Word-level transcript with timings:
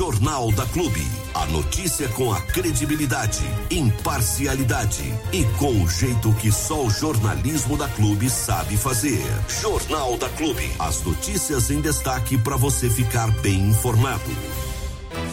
Jornal 0.00 0.50
da 0.52 0.64
Clube. 0.64 1.06
A 1.34 1.44
notícia 1.44 2.08
com 2.08 2.32
a 2.32 2.40
credibilidade, 2.40 3.44
imparcialidade 3.70 5.04
e 5.30 5.44
com 5.58 5.82
o 5.82 5.86
jeito 5.90 6.32
que 6.36 6.50
só 6.50 6.86
o 6.86 6.88
jornalismo 6.88 7.76
da 7.76 7.86
Clube 7.86 8.30
sabe 8.30 8.78
fazer. 8.78 9.22
Jornal 9.60 10.16
da 10.16 10.30
Clube. 10.30 10.72
As 10.78 11.04
notícias 11.04 11.70
em 11.70 11.82
destaque 11.82 12.38
para 12.38 12.56
você 12.56 12.88
ficar 12.88 13.30
bem 13.42 13.68
informado. 13.68 14.24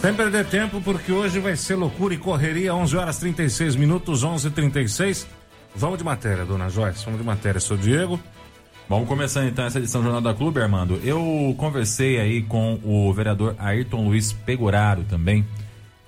Sem 0.02 0.12
perder 0.12 0.44
tempo, 0.44 0.82
porque 0.82 1.12
hoje 1.12 1.40
vai 1.40 1.56
ser 1.56 1.76
loucura 1.76 2.12
e 2.12 2.18
correria, 2.18 2.74
11 2.74 2.94
horas 2.94 3.16
36 3.16 3.74
minutos, 3.74 4.22
11:36. 4.22 5.26
Vamos 5.74 5.96
de 5.96 6.04
matéria, 6.04 6.44
dona 6.44 6.68
Joyce, 6.68 7.06
vamos 7.06 7.18
de 7.18 7.26
matéria, 7.26 7.58
sou 7.58 7.78
Diego. 7.78 8.20
Vamos 8.88 9.06
começando 9.06 9.48
então 9.48 9.66
essa 9.66 9.78
edição 9.78 10.00
do 10.00 10.04
Jornal 10.04 10.22
da 10.22 10.32
Clube, 10.32 10.62
Armando. 10.62 10.98
Eu 11.04 11.54
conversei 11.58 12.18
aí 12.18 12.40
com 12.40 12.80
o 12.82 13.12
vereador 13.12 13.54
Ayrton 13.58 14.06
Luiz 14.06 14.32
Pegoraro 14.32 15.04
também 15.04 15.44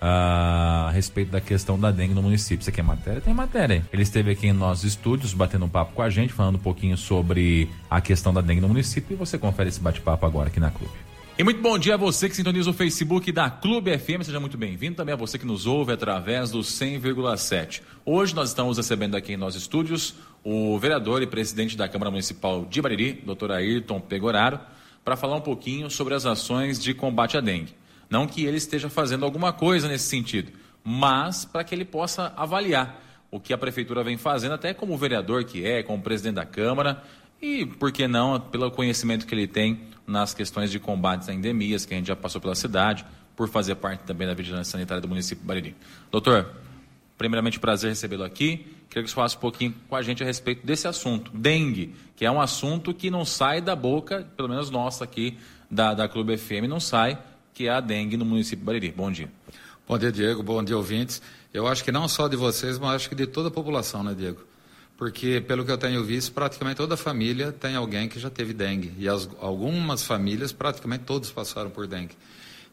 ah, 0.00 0.86
a 0.88 0.90
respeito 0.90 1.30
da 1.30 1.42
questão 1.42 1.78
da 1.78 1.90
dengue 1.90 2.14
no 2.14 2.22
município. 2.22 2.64
Você 2.64 2.72
quer 2.72 2.82
matéria? 2.82 3.20
Tem 3.20 3.34
matéria. 3.34 3.84
Ele 3.92 4.02
esteve 4.02 4.30
aqui 4.30 4.46
em 4.46 4.54
nossos 4.54 4.84
estúdios 4.84 5.34
batendo 5.34 5.66
um 5.66 5.68
papo 5.68 5.92
com 5.92 6.00
a 6.00 6.08
gente, 6.08 6.32
falando 6.32 6.54
um 6.54 6.60
pouquinho 6.60 6.96
sobre 6.96 7.68
a 7.90 8.00
questão 8.00 8.32
da 8.32 8.40
dengue 8.40 8.62
no 8.62 8.68
município 8.68 9.12
e 9.12 9.16
você 9.16 9.36
confere 9.36 9.68
esse 9.68 9.78
bate-papo 9.78 10.24
agora 10.24 10.48
aqui 10.48 10.58
na 10.58 10.70
Clube. 10.70 10.94
E 11.40 11.44
muito 11.44 11.62
bom 11.62 11.78
dia 11.78 11.94
a 11.94 11.96
você 11.96 12.28
que 12.28 12.36
sintoniza 12.36 12.68
o 12.68 12.72
Facebook 12.74 13.32
da 13.32 13.48
Clube 13.48 13.96
FM, 13.98 14.22
seja 14.22 14.38
muito 14.40 14.58
bem-vindo. 14.58 14.96
Também 14.96 15.14
a 15.14 15.16
você 15.16 15.38
que 15.38 15.46
nos 15.46 15.66
ouve 15.66 15.92
através 15.92 16.50
do 16.50 16.60
100,7. 16.60 17.82
Hoje 18.04 18.34
nós 18.34 18.50
estamos 18.50 18.76
recebendo 18.76 19.14
aqui 19.14 19.32
em 19.32 19.36
nossos 19.38 19.62
estúdios 19.62 20.14
o 20.42 20.78
vereador 20.78 21.22
e 21.22 21.26
presidente 21.26 21.76
da 21.76 21.88
Câmara 21.88 22.10
Municipal 22.10 22.64
de 22.64 22.80
Bariri, 22.80 23.12
doutor 23.24 23.52
Ayrton 23.52 24.00
Pegoraro, 24.00 24.60
para 25.04 25.16
falar 25.16 25.36
um 25.36 25.40
pouquinho 25.40 25.90
sobre 25.90 26.14
as 26.14 26.26
ações 26.26 26.82
de 26.82 26.94
combate 26.94 27.36
à 27.36 27.40
dengue. 27.40 27.74
Não 28.08 28.26
que 28.26 28.44
ele 28.44 28.56
esteja 28.56 28.88
fazendo 28.88 29.24
alguma 29.24 29.52
coisa 29.52 29.88
nesse 29.88 30.04
sentido, 30.04 30.52
mas 30.82 31.44
para 31.44 31.62
que 31.62 31.74
ele 31.74 31.84
possa 31.84 32.32
avaliar 32.36 33.02
o 33.30 33.38
que 33.38 33.52
a 33.52 33.58
prefeitura 33.58 34.02
vem 34.02 34.16
fazendo, 34.16 34.54
até 34.54 34.74
como 34.74 34.96
vereador 34.96 35.44
que 35.44 35.64
é, 35.64 35.82
como 35.82 36.02
presidente 36.02 36.34
da 36.34 36.44
Câmara, 36.44 37.02
e, 37.40 37.64
por 37.64 37.90
que 37.90 38.06
não, 38.06 38.38
pelo 38.38 38.70
conhecimento 38.70 39.26
que 39.26 39.34
ele 39.34 39.46
tem 39.46 39.80
nas 40.06 40.34
questões 40.34 40.70
de 40.70 40.78
combates 40.78 41.28
a 41.28 41.32
endemias, 41.32 41.86
que 41.86 41.94
a 41.94 41.96
gente 41.96 42.08
já 42.08 42.16
passou 42.16 42.40
pela 42.40 42.54
cidade, 42.54 43.04
por 43.34 43.48
fazer 43.48 43.76
parte 43.76 44.00
também 44.00 44.26
da 44.26 44.34
vigilância 44.34 44.72
sanitária 44.72 45.00
do 45.00 45.08
município 45.08 45.40
de 45.40 45.46
Bariri. 45.46 45.76
Doutor, 46.10 46.50
primeiramente 47.16 47.58
prazer 47.58 47.90
recebê-lo 47.90 48.24
aqui. 48.24 48.66
Queria 48.90 49.04
que 49.04 49.08
você 49.08 49.14
falasse 49.14 49.36
um 49.36 49.40
pouquinho 49.40 49.74
com 49.88 49.96
a 49.96 50.02
gente 50.02 50.22
a 50.22 50.26
respeito 50.26 50.66
desse 50.66 50.86
assunto, 50.86 51.30
dengue, 51.32 51.94
que 52.16 52.26
é 52.26 52.30
um 52.30 52.40
assunto 52.40 52.92
que 52.92 53.10
não 53.10 53.24
sai 53.24 53.62
da 53.62 53.74
boca, 53.74 54.28
pelo 54.36 54.48
menos 54.48 54.68
nossa 54.68 55.04
aqui 55.04 55.38
da, 55.70 55.94
da 55.94 56.08
Clube 56.08 56.36
FM, 56.36 56.68
não 56.68 56.80
sai, 56.80 57.16
que 57.54 57.68
é 57.68 57.70
a 57.70 57.80
dengue 57.80 58.16
no 58.16 58.24
município 58.24 58.58
de 58.58 58.64
Bariri. 58.64 58.90
Bom 58.90 59.10
dia. 59.10 59.30
Bom 59.88 59.96
dia, 59.96 60.12
Diego. 60.12 60.42
Bom 60.42 60.62
dia, 60.62 60.76
ouvintes. 60.76 61.22
Eu 61.54 61.66
acho 61.66 61.82
que 61.82 61.90
não 61.90 62.06
só 62.08 62.28
de 62.28 62.36
vocês, 62.36 62.78
mas 62.78 62.96
acho 62.96 63.08
que 63.08 63.14
de 63.14 63.26
toda 63.26 63.48
a 63.48 63.50
população, 63.50 64.02
né, 64.02 64.14
Diego? 64.14 64.50
porque 65.00 65.40
pelo 65.40 65.64
que 65.64 65.70
eu 65.70 65.78
tenho 65.78 66.04
visto, 66.04 66.30
praticamente 66.30 66.76
toda 66.76 66.94
família 66.94 67.52
tem 67.52 67.74
alguém 67.74 68.06
que 68.06 68.20
já 68.20 68.28
teve 68.28 68.52
dengue. 68.52 68.92
E 68.98 69.08
as, 69.08 69.26
algumas 69.40 70.04
famílias, 70.04 70.52
praticamente 70.52 71.04
todos 71.04 71.32
passaram 71.32 71.70
por 71.70 71.86
dengue. 71.86 72.14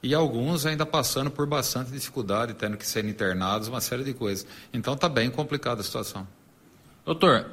E 0.08 0.16
alguns 0.16 0.66
ainda 0.66 0.86
passando 0.86 1.30
por 1.30 1.46
bastante 1.46 1.92
dificuldade, 1.92 2.54
tendo 2.54 2.78
que 2.78 2.88
ser 2.88 3.04
internados, 3.04 3.68
uma 3.68 3.82
série 3.82 4.06
de 4.06 4.14
coisas. 4.14 4.48
Então 4.72 4.94
está 4.94 5.10
bem 5.10 5.30
complicada 5.30 5.82
a 5.82 5.84
situação. 5.84 6.26
Doutor, 7.06 7.46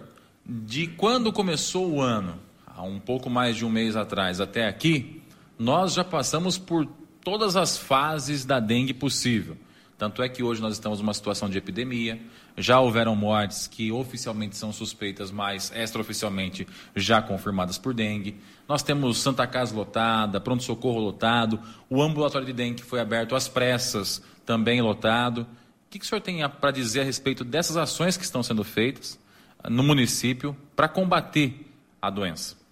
de 0.46 0.86
quando 0.86 1.32
começou 1.32 1.90
o 1.90 2.00
ano, 2.00 2.38
há 2.64 2.80
um 2.84 3.00
pouco 3.00 3.28
mais 3.28 3.56
de 3.56 3.64
um 3.64 3.68
mês 3.68 3.96
atrás, 3.96 4.40
até 4.40 4.68
aqui, 4.68 5.20
nós 5.58 5.94
já 5.94 6.04
passamos 6.04 6.56
por 6.56 6.86
todas 7.24 7.56
as 7.56 7.76
fases 7.76 8.44
da 8.44 8.60
dengue 8.60 8.94
possível. 8.94 9.56
Tanto 10.04 10.22
é 10.22 10.28
que 10.28 10.42
hoje 10.42 10.60
nós 10.60 10.74
estamos 10.74 11.00
numa 11.00 11.14
situação 11.14 11.48
de 11.48 11.56
epidemia, 11.56 12.20
já 12.58 12.78
houveram 12.78 13.16
mortes 13.16 13.66
que 13.66 13.90
oficialmente 13.90 14.54
são 14.54 14.70
suspeitas, 14.70 15.30
mas 15.30 15.72
extraoficialmente 15.74 16.68
já 16.94 17.22
confirmadas 17.22 17.78
por 17.78 17.94
dengue. 17.94 18.38
Nós 18.68 18.82
temos 18.82 19.16
Santa 19.16 19.46
Casa 19.46 19.74
lotada, 19.74 20.38
pronto-socorro 20.38 21.00
lotado, 21.00 21.58
o 21.88 22.02
ambulatório 22.02 22.46
de 22.46 22.52
dengue 22.52 22.82
foi 22.82 23.00
aberto 23.00 23.34
às 23.34 23.48
pressas, 23.48 24.22
também 24.44 24.82
lotado. 24.82 25.38
O 25.38 25.46
que, 25.88 25.98
que 25.98 26.04
o 26.04 26.08
senhor 26.08 26.20
tem 26.20 26.46
para 26.50 26.70
dizer 26.70 27.00
a 27.00 27.04
respeito 27.04 27.42
dessas 27.42 27.78
ações 27.78 28.18
que 28.18 28.24
estão 28.24 28.42
sendo 28.42 28.62
feitas 28.62 29.18
no 29.70 29.82
município 29.82 30.54
para 30.76 30.86
combater 30.86 31.66
a 32.02 32.10
doença? 32.10 32.63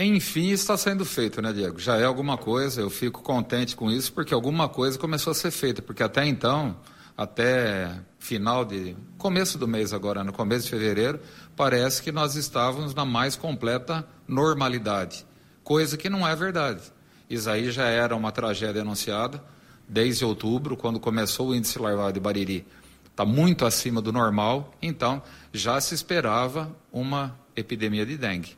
Enfim, 0.00 0.50
está 0.50 0.76
sendo 0.76 1.04
feito, 1.04 1.42
né, 1.42 1.52
Diego? 1.52 1.80
Já 1.80 1.96
é 1.96 2.04
alguma 2.04 2.38
coisa, 2.38 2.80
eu 2.80 2.88
fico 2.88 3.20
contente 3.20 3.74
com 3.74 3.90
isso, 3.90 4.12
porque 4.12 4.32
alguma 4.32 4.68
coisa 4.68 4.96
começou 4.96 5.32
a 5.32 5.34
ser 5.34 5.50
feita, 5.50 5.82
porque 5.82 6.04
até 6.04 6.24
então, 6.24 6.76
até 7.16 7.98
final 8.16 8.64
de. 8.64 8.96
começo 9.16 9.58
do 9.58 9.66
mês 9.66 9.92
agora, 9.92 10.22
no 10.22 10.32
começo 10.32 10.66
de 10.66 10.70
fevereiro, 10.70 11.18
parece 11.56 12.00
que 12.00 12.12
nós 12.12 12.36
estávamos 12.36 12.94
na 12.94 13.04
mais 13.04 13.34
completa 13.34 14.06
normalidade, 14.28 15.26
coisa 15.64 15.96
que 15.96 16.08
não 16.08 16.26
é 16.26 16.36
verdade. 16.36 16.82
Isso 17.28 17.50
aí 17.50 17.68
já 17.72 17.86
era 17.86 18.14
uma 18.14 18.30
tragédia 18.30 18.82
anunciada 18.82 19.42
desde 19.88 20.24
outubro, 20.24 20.76
quando 20.76 21.00
começou 21.00 21.48
o 21.48 21.54
índice 21.56 21.76
larval 21.76 22.12
de 22.12 22.20
Bariri. 22.20 22.64
Está 23.10 23.24
muito 23.24 23.66
acima 23.66 24.00
do 24.00 24.12
normal, 24.12 24.72
então 24.80 25.20
já 25.52 25.80
se 25.80 25.92
esperava 25.92 26.70
uma 26.92 27.36
epidemia 27.56 28.06
de 28.06 28.16
dengue. 28.16 28.57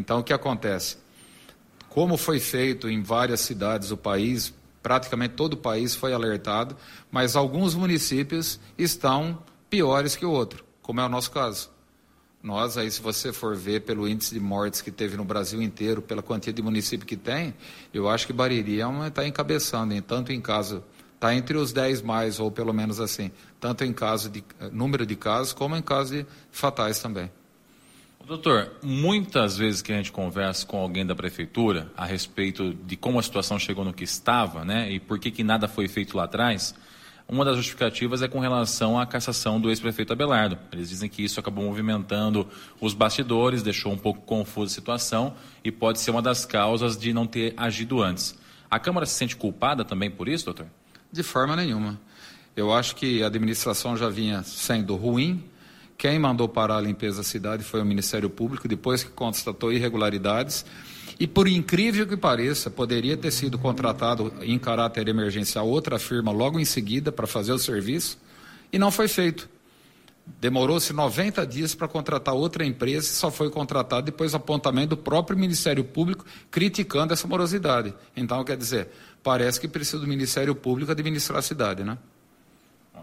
Então, 0.00 0.20
o 0.20 0.24
que 0.24 0.32
acontece? 0.32 0.96
Como 1.90 2.16
foi 2.16 2.40
feito 2.40 2.88
em 2.88 3.02
várias 3.02 3.40
cidades 3.40 3.90
do 3.90 3.96
país, 3.96 4.54
praticamente 4.82 5.34
todo 5.34 5.54
o 5.54 5.56
país 5.58 5.94
foi 5.94 6.14
alertado, 6.14 6.74
mas 7.10 7.36
alguns 7.36 7.74
municípios 7.74 8.58
estão 8.78 9.42
piores 9.68 10.16
que 10.16 10.24
o 10.24 10.30
outro, 10.30 10.64
como 10.80 11.00
é 11.00 11.04
o 11.04 11.08
nosso 11.08 11.30
caso. 11.30 11.70
Nós, 12.42 12.78
aí, 12.78 12.90
se 12.90 13.02
você 13.02 13.34
for 13.34 13.54
ver 13.54 13.82
pelo 13.82 14.08
índice 14.08 14.32
de 14.32 14.40
mortes 14.40 14.80
que 14.80 14.90
teve 14.90 15.14
no 15.14 15.24
Brasil 15.24 15.60
inteiro, 15.60 16.00
pela 16.00 16.22
quantia 16.22 16.54
de 16.54 16.62
município 16.62 17.06
que 17.06 17.16
tem, 17.16 17.54
eu 17.92 18.08
acho 18.08 18.26
que 18.26 18.32
Bariri 18.32 18.78
está 19.06 19.24
é 19.24 19.26
encabeçando, 19.26 19.92
em, 19.92 20.00
tanto 20.00 20.32
em 20.32 20.40
caso, 20.40 20.82
está 21.16 21.34
entre 21.34 21.58
os 21.58 21.70
10 21.70 22.00
mais, 22.00 22.40
ou 22.40 22.50
pelo 22.50 22.72
menos 22.72 22.98
assim, 22.98 23.30
tanto 23.60 23.84
em 23.84 23.92
caso 23.92 24.30
de 24.30 24.42
eh, 24.58 24.70
número 24.72 25.04
de 25.04 25.14
casos, 25.16 25.52
como 25.52 25.76
em 25.76 25.82
casos 25.82 26.12
de 26.12 26.26
fatais 26.50 26.98
também. 26.98 27.30
Doutor, 28.26 28.70
muitas 28.82 29.56
vezes 29.56 29.82
que 29.82 29.92
a 29.92 29.96
gente 29.96 30.12
conversa 30.12 30.64
com 30.64 30.78
alguém 30.78 31.04
da 31.04 31.16
prefeitura 31.16 31.90
a 31.96 32.04
respeito 32.04 32.72
de 32.72 32.96
como 32.96 33.18
a 33.18 33.22
situação 33.22 33.58
chegou 33.58 33.84
no 33.84 33.92
que 33.92 34.04
estava, 34.04 34.64
né, 34.64 34.90
e 34.90 35.00
por 35.00 35.18
que, 35.18 35.30
que 35.30 35.42
nada 35.42 35.66
foi 35.66 35.88
feito 35.88 36.16
lá 36.16 36.24
atrás, 36.24 36.74
uma 37.28 37.44
das 37.44 37.56
justificativas 37.56 38.22
é 38.22 38.28
com 38.28 38.40
relação 38.40 38.98
à 38.98 39.06
cassação 39.06 39.60
do 39.60 39.68
ex-prefeito 39.68 40.12
Abelardo. 40.12 40.58
Eles 40.72 40.88
dizem 40.88 41.08
que 41.08 41.22
isso 41.22 41.38
acabou 41.38 41.64
movimentando 41.64 42.46
os 42.80 42.92
bastidores, 42.92 43.62
deixou 43.62 43.92
um 43.92 43.98
pouco 43.98 44.20
confusa 44.22 44.72
a 44.72 44.74
situação 44.74 45.34
e 45.62 45.70
pode 45.70 46.00
ser 46.00 46.10
uma 46.10 46.20
das 46.20 46.44
causas 46.44 46.96
de 46.96 47.12
não 47.12 47.28
ter 47.28 47.54
agido 47.56 48.02
antes. 48.02 48.36
A 48.68 48.80
Câmara 48.80 49.06
se 49.06 49.14
sente 49.14 49.36
culpada 49.36 49.84
também 49.84 50.10
por 50.10 50.28
isso, 50.28 50.44
doutor? 50.44 50.66
De 51.12 51.22
forma 51.22 51.54
nenhuma. 51.54 52.00
Eu 52.56 52.72
acho 52.72 52.96
que 52.96 53.22
a 53.22 53.28
administração 53.28 53.96
já 53.96 54.08
vinha 54.08 54.42
sendo 54.42 54.96
ruim, 54.96 55.44
quem 56.00 56.18
mandou 56.18 56.48
parar 56.48 56.78
a 56.78 56.80
limpeza 56.80 57.18
da 57.18 57.22
cidade 57.22 57.62
foi 57.62 57.78
o 57.78 57.84
Ministério 57.84 58.30
Público, 58.30 58.66
depois 58.66 59.04
que 59.04 59.10
constatou 59.10 59.70
irregularidades. 59.70 60.64
E 61.20 61.26
por 61.26 61.46
incrível 61.46 62.06
que 62.06 62.16
pareça, 62.16 62.70
poderia 62.70 63.18
ter 63.18 63.30
sido 63.30 63.58
contratado 63.58 64.32
em 64.40 64.58
caráter 64.58 65.08
emergencial 65.08 65.68
outra 65.68 65.98
firma 65.98 66.32
logo 66.32 66.58
em 66.58 66.64
seguida 66.64 67.12
para 67.12 67.26
fazer 67.26 67.52
o 67.52 67.58
serviço, 67.58 68.18
e 68.72 68.78
não 68.78 68.90
foi 68.90 69.08
feito. 69.08 69.46
Demorou-se 70.40 70.90
90 70.94 71.46
dias 71.46 71.74
para 71.74 71.86
contratar 71.86 72.34
outra 72.34 72.64
empresa 72.64 73.06
e 73.06 73.14
só 73.14 73.30
foi 73.30 73.50
contratado 73.50 74.06
depois 74.06 74.30
do 74.30 74.38
apontamento 74.38 74.90
do 74.90 74.96
próprio 74.96 75.38
Ministério 75.38 75.84
Público 75.84 76.24
criticando 76.50 77.12
essa 77.12 77.28
morosidade. 77.28 77.92
Então, 78.16 78.42
quer 78.42 78.56
dizer, 78.56 78.88
parece 79.22 79.60
que 79.60 79.68
precisa 79.68 79.98
do 79.98 80.06
Ministério 80.06 80.54
Público 80.54 80.92
administrar 80.92 81.40
a 81.40 81.42
cidade, 81.42 81.84
né? 81.84 81.98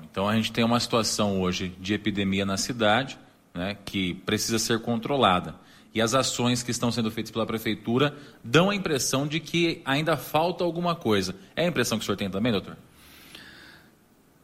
Então 0.03 0.27
a 0.27 0.35
gente 0.35 0.51
tem 0.51 0.63
uma 0.63 0.79
situação 0.79 1.41
hoje 1.41 1.75
de 1.79 1.93
epidemia 1.93 2.45
na 2.45 2.57
cidade, 2.57 3.17
né, 3.53 3.77
que 3.85 4.13
precisa 4.13 4.59
ser 4.59 4.79
controlada. 4.79 5.55
E 5.93 6.01
as 6.01 6.13
ações 6.13 6.61
que 6.61 6.69
estão 6.69 6.91
sendo 6.91 7.09
feitas 7.09 7.31
pela 7.31 7.45
prefeitura 7.45 8.15
dão 8.43 8.69
a 8.69 8.75
impressão 8.75 9.25
de 9.25 9.39
que 9.39 9.81
ainda 9.83 10.15
falta 10.15 10.63
alguma 10.63 10.95
coisa. 10.95 11.35
É 11.55 11.65
a 11.65 11.67
impressão 11.67 11.97
que 11.97 12.03
o 12.03 12.05
senhor 12.05 12.17
tem 12.17 12.29
também, 12.29 12.51
doutor? 12.51 12.77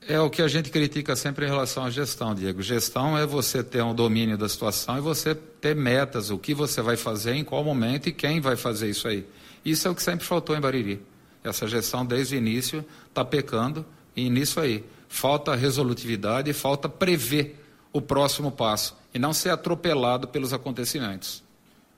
É 0.08 0.20
o 0.20 0.30
que 0.30 0.42
a 0.42 0.48
gente 0.48 0.70
critica 0.70 1.16
sempre 1.16 1.46
em 1.46 1.50
relação 1.50 1.86
à 1.86 1.90
gestão, 1.90 2.34
Diego. 2.34 2.62
Gestão 2.62 3.18
é 3.18 3.26
você 3.26 3.64
ter 3.64 3.84
um 3.84 3.94
domínio 3.94 4.38
da 4.38 4.50
situação 4.50 4.98
e 4.98 5.02
você 5.02 5.34
ter 5.34 5.76
metas, 5.76 6.30
o 6.30 6.38
que 6.38 6.54
você 6.54 6.82
vai 6.82 6.98
fazer, 6.98 7.36
em 7.36 7.44
qual 7.44 7.64
momento 7.64 8.10
e 8.10 8.12
quem 8.12 8.42
vai 8.42 8.58
fazer 8.58 8.90
isso 8.90 9.08
aí. 9.08 9.26
Isso 9.64 9.88
é 9.88 9.92
o 9.92 9.96
que 9.96 10.04
sempre 10.04 10.26
faltou 10.26 10.58
em 10.58 10.60
Bariri. 10.60 11.02
Essa 11.44 11.68
gestão, 11.68 12.06
desde 12.06 12.36
o 12.36 12.38
início, 12.38 12.84
está 13.08 13.24
pecando 13.24 13.86
e 14.16 14.30
nisso 14.30 14.60
aí 14.60 14.84
falta 15.14 15.54
resolutividade 15.56 16.50
e 16.50 16.54
falta 16.54 16.90
prever 16.90 17.64
o 17.94 18.02
próximo 18.02 18.52
passo 18.52 18.98
e 19.14 19.20
não 19.20 19.32
ser 19.32 19.52
atropelado 19.52 20.28
pelos 20.28 20.52
acontecimentos. 20.54 21.44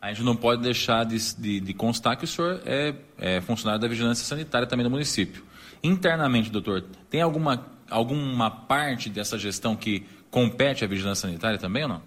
A 0.02 0.10
gente 0.10 0.22
não 0.22 0.36
pode 0.36 0.62
deixar 0.62 1.06
de, 1.06 1.18
de, 1.36 1.62
de 1.62 1.74
constar 1.74 2.18
que 2.18 2.26
o 2.26 2.28
senhor 2.28 2.62
é, 2.66 2.94
é, 3.18 3.40
funcionário 3.40 3.82
da 3.82 3.88
vigilância 3.88 4.26
sanitária 4.26 4.68
também 4.68 4.84
do 4.84 4.90
município. 4.90 5.46
Internamente, 5.82 6.50
doutor, 6.50 6.84
tem 7.10 7.22
alguma, 7.22 7.66
alguma 7.90 8.52
parte 8.52 9.10
dessa 9.10 9.40
gestão 9.40 9.78
que 9.78 10.06
compete 10.30 10.84
à 10.84 10.88
vigilância 10.88 11.30
sanitária 11.30 11.58
também 11.58 11.84
ou 11.84 11.90
não? 11.90 12.02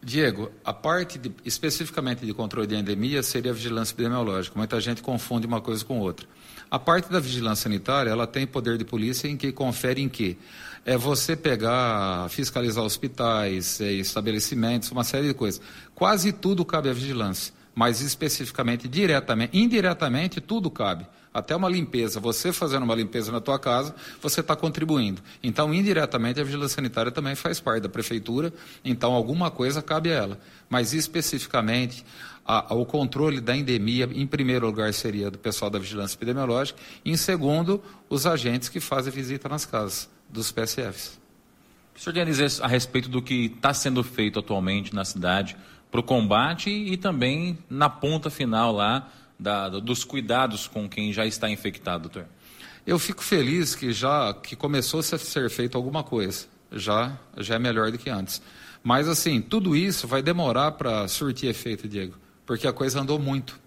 Diego, 0.00 0.52
a 0.64 0.72
parte 0.72 1.18
de, 1.18 1.32
especificamente 1.44 2.24
de 2.24 2.32
controle 2.32 2.68
de 2.68 2.76
endemia 2.76 3.20
seria 3.24 3.50
a 3.50 3.54
vigilância 3.54 3.92
epidemiológica. 3.92 4.56
Muita 4.56 4.80
gente 4.80 5.02
confunde 5.02 5.44
uma 5.44 5.60
coisa 5.60 5.84
com 5.84 5.98
outra. 5.98 6.26
A 6.70 6.78
parte 6.78 7.10
da 7.10 7.18
vigilância 7.18 7.64
sanitária, 7.64 8.10
ela 8.10 8.28
tem 8.28 8.46
poder 8.46 8.78
de 8.78 8.84
polícia 8.84 9.26
em 9.26 9.36
que 9.36 9.50
confere 9.50 10.00
em 10.00 10.08
que 10.08 10.38
é 10.86 10.96
você 10.96 11.34
pegar, 11.34 12.28
fiscalizar 12.30 12.84
hospitais, 12.84 13.80
é, 13.80 13.90
estabelecimentos, 13.92 14.90
uma 14.92 15.02
série 15.02 15.26
de 15.26 15.34
coisas. 15.34 15.60
Quase 15.96 16.32
tudo 16.32 16.64
cabe 16.64 16.88
à 16.88 16.92
vigilância, 16.92 17.52
mas 17.74 18.00
especificamente, 18.00 18.86
diretamente, 18.86 19.58
indiretamente, 19.58 20.40
tudo 20.40 20.70
cabe. 20.70 21.06
Até 21.32 21.54
uma 21.54 21.68
limpeza, 21.68 22.18
você 22.18 22.52
fazendo 22.52 22.82
uma 22.82 22.94
limpeza 22.94 23.30
na 23.30 23.40
tua 23.40 23.58
casa, 23.58 23.94
você 24.20 24.40
está 24.40 24.56
contribuindo. 24.56 25.22
Então, 25.42 25.72
indiretamente, 25.72 26.40
a 26.40 26.44
vigilância 26.44 26.76
sanitária 26.76 27.12
também 27.12 27.36
faz 27.36 27.60
parte 27.60 27.82
da 27.82 27.88
prefeitura, 27.88 28.52
então 28.84 29.12
alguma 29.12 29.50
coisa 29.50 29.80
cabe 29.80 30.10
a 30.10 30.14
ela. 30.14 30.40
Mas 30.68 30.92
especificamente, 30.92 32.04
a, 32.50 32.74
o 32.74 32.84
controle 32.84 33.40
da 33.40 33.56
endemia, 33.56 34.08
em 34.12 34.26
primeiro 34.26 34.66
lugar, 34.66 34.92
seria 34.92 35.30
do 35.30 35.38
pessoal 35.38 35.70
da 35.70 35.78
vigilância 35.78 36.16
epidemiológica, 36.16 36.80
e 37.04 37.12
em 37.12 37.16
segundo, 37.16 37.80
os 38.08 38.26
agentes 38.26 38.68
que 38.68 38.80
fazem 38.80 39.12
visita 39.12 39.48
nas 39.48 39.64
casas 39.64 40.10
dos 40.28 40.50
PSFs. 40.50 41.20
O 41.90 41.94
que 41.94 42.00
o 42.00 42.02
senhor 42.02 42.14
tem 42.14 42.22
a 42.22 42.26
dizer 42.26 42.50
a 42.60 42.66
respeito 42.66 43.08
do 43.08 43.22
que 43.22 43.52
está 43.54 43.72
sendo 43.72 44.02
feito 44.02 44.40
atualmente 44.40 44.92
na 44.92 45.04
cidade 45.04 45.56
para 45.92 46.00
o 46.00 46.02
combate 46.02 46.70
e 46.70 46.96
também 46.96 47.56
na 47.68 47.88
ponta 47.88 48.30
final 48.30 48.72
lá 48.72 49.08
da, 49.38 49.68
dos 49.68 50.02
cuidados 50.02 50.66
com 50.66 50.88
quem 50.88 51.12
já 51.12 51.24
está 51.24 51.48
infectado, 51.48 52.08
doutor? 52.08 52.26
Eu 52.84 52.98
fico 52.98 53.22
feliz 53.22 53.76
que 53.76 53.92
já 53.92 54.34
que 54.34 54.56
começou 54.56 55.00
a 55.00 55.02
ser 55.02 55.50
feito 55.50 55.76
alguma 55.76 56.02
coisa. 56.02 56.46
Já, 56.72 57.16
já 57.36 57.56
é 57.56 57.58
melhor 57.58 57.90
do 57.92 57.98
que 57.98 58.08
antes. 58.08 58.40
Mas 58.82 59.06
assim, 59.08 59.40
tudo 59.40 59.76
isso 59.76 60.08
vai 60.08 60.22
demorar 60.22 60.72
para 60.72 61.06
surtir 61.06 61.50
efeito, 61.50 61.86
Diego, 61.88 62.16
porque 62.50 62.66
a 62.66 62.72
coisa 62.72 63.00
andou 63.00 63.16
muito. 63.16 63.60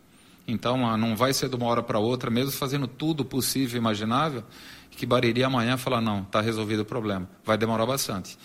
Então, 0.45 0.85
ah, 0.85 0.97
não 0.97 1.15
vai 1.15 1.31
ser 1.31 1.47
de 1.47 1.55
uma 1.55 1.67
hora 1.67 1.81
para 1.81 1.97
outra, 1.99 2.29
mesmo 2.29 2.51
fazendo 2.51 2.85
tudo 2.85 3.23
possível 3.23 3.77
e 3.77 3.79
imaginável, 3.79 4.43
que 4.91 5.05
Bariri 5.05 5.41
amanhã 5.41 5.77
falar, 5.77 6.01
não, 6.01 6.23
está 6.23 6.41
resolvido 6.41 6.81
o 6.81 6.85
problema. 6.85 7.25
Vai 7.45 7.57
demorar 7.57 7.85
bastante. 7.85 8.37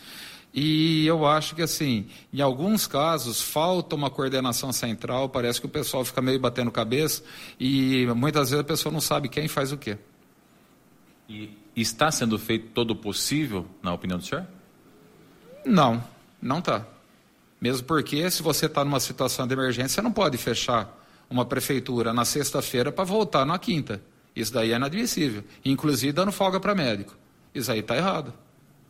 E 0.54 1.04
eu 1.04 1.26
acho 1.26 1.56
que, 1.56 1.62
assim, 1.62 2.06
em 2.32 2.40
alguns 2.40 2.86
casos, 2.86 3.42
falta 3.42 3.96
uma 3.96 4.10
coordenação 4.10 4.70
central, 4.70 5.28
parece 5.28 5.60
que 5.60 5.66
o 5.66 5.68
pessoal 5.68 6.04
fica 6.04 6.22
meio 6.22 6.38
batendo 6.38 6.70
cabeça 6.70 7.24
e 7.58 8.06
muitas 8.14 8.50
vezes 8.50 8.60
a 8.60 8.64
pessoa 8.64 8.92
não 8.92 9.00
sabe 9.00 9.28
quem 9.28 9.48
faz 9.48 9.72
o 9.72 9.76
quê. 9.76 9.98
E 11.28 11.50
está 11.74 12.12
sendo 12.12 12.38
feito 12.38 12.68
todo 12.68 12.92
o 12.92 12.96
possível, 12.96 13.66
na 13.82 13.92
opinião 13.92 14.20
do 14.20 14.24
senhor? 14.24 14.46
Não, 15.66 16.00
não 16.40 16.60
está. 16.60 16.86
Mesmo 17.60 17.86
porque, 17.86 18.30
se 18.30 18.42
você 18.42 18.66
está 18.66 18.84
numa 18.84 19.00
situação 19.00 19.46
de 19.46 19.52
emergência, 19.52 19.96
você 19.96 20.02
não 20.02 20.12
pode 20.12 20.36
fechar 20.38 20.96
uma 21.28 21.44
prefeitura 21.44 22.12
na 22.12 22.24
sexta-feira 22.24 22.92
para 22.92 23.04
voltar 23.04 23.44
na 23.44 23.58
quinta. 23.58 24.00
Isso 24.34 24.52
daí 24.52 24.72
é 24.72 24.76
inadmissível. 24.76 25.42
Inclusive 25.64 26.12
dando 26.12 26.30
folga 26.30 26.60
para 26.60 26.74
médico. 26.74 27.16
Isso 27.54 27.70
aí 27.70 27.80
está 27.80 27.96
errado. 27.96 28.32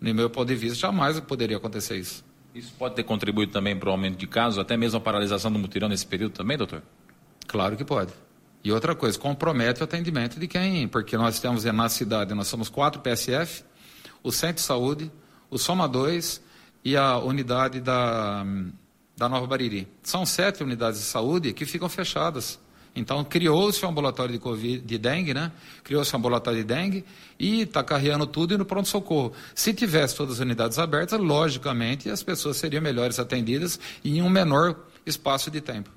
No 0.00 0.15
meu 0.15 0.29
ponto 0.29 0.49
de 0.49 0.55
vista, 0.55 0.79
jamais 0.79 1.19
poderia 1.20 1.56
acontecer 1.56 1.97
isso. 1.97 2.25
Isso 2.55 2.73
pode 2.79 2.94
ter 2.94 3.03
contribuído 3.03 3.53
também 3.53 3.76
para 3.76 3.88
o 3.88 3.93
aumento 3.93 4.17
de 4.17 4.26
casos, 4.26 4.59
até 4.59 4.76
mesmo 4.76 4.99
a 4.99 5.00
paralisação 5.00 5.50
do 5.50 5.59
mutirão 5.59 5.88
nesse 5.88 6.06
período 6.06 6.32
também, 6.32 6.56
doutor? 6.56 6.82
Claro 7.47 7.76
que 7.76 7.85
pode. 7.85 8.12
E 8.62 8.73
outra 8.73 8.94
coisa, 8.94 9.19
compromete 9.19 9.81
o 9.81 9.85
atendimento 9.85 10.38
de 10.38 10.47
quem, 10.47 10.88
porque 10.88 11.17
nós 11.17 11.38
temos 11.41 11.64
na 11.64 11.88
cidade, 11.88 12.35
nós 12.35 12.49
somos 12.49 12.69
quatro 12.69 13.00
PSF, 13.00 13.64
o 14.23 14.32
Centro 14.32 14.56
de 14.56 14.62
Saúde, 14.62 15.11
o 15.50 15.59
Soma 15.59 15.88
2 15.88 16.43
e 16.85 16.97
a 16.97 17.19
unidade 17.19 17.81
da, 17.81 18.45
da 19.17 19.29
Nova 19.29 19.47
Bariri. 19.47 19.89
São 20.03 20.25
sete 20.25 20.63
unidades 20.63 21.01
de 21.01 21.07
saúde 21.07 21.53
que 21.53 21.67
ficam 21.67 21.89
fechadas. 21.89 22.59
Então, 22.95 23.23
criou-se 23.23 23.85
um 23.85 23.91
ambulatório 23.91 24.33
de, 24.33 24.41
COVID, 24.41 24.81
de 24.81 24.99
dengue, 24.99 25.33
né? 25.33 25.53
Criou-se 25.85 26.13
um 26.15 26.19
ambulatório 26.19 26.59
de 26.59 26.65
dengue 26.65 27.05
e 27.39 27.63
está 27.63 27.85
carreando 27.85 28.27
tudo 28.27 28.55
e 28.55 28.57
no 28.57 28.65
pronto-socorro. 28.65 29.33
Se 29.55 29.73
tivesse 29.73 30.17
todas 30.17 30.37
as 30.37 30.41
unidades 30.41 30.79
abertas, 30.79 31.21
logicamente 31.21 32.11
as 32.11 32.23
pessoas 32.23 32.57
seriam 32.57 32.83
melhores 32.83 33.19
atendidas 33.19 33.79
em 34.05 34.21
um 34.21 34.29
menor 34.29 34.77
espaço 35.07 35.51
de 35.51 35.61
tempo. 35.61 35.91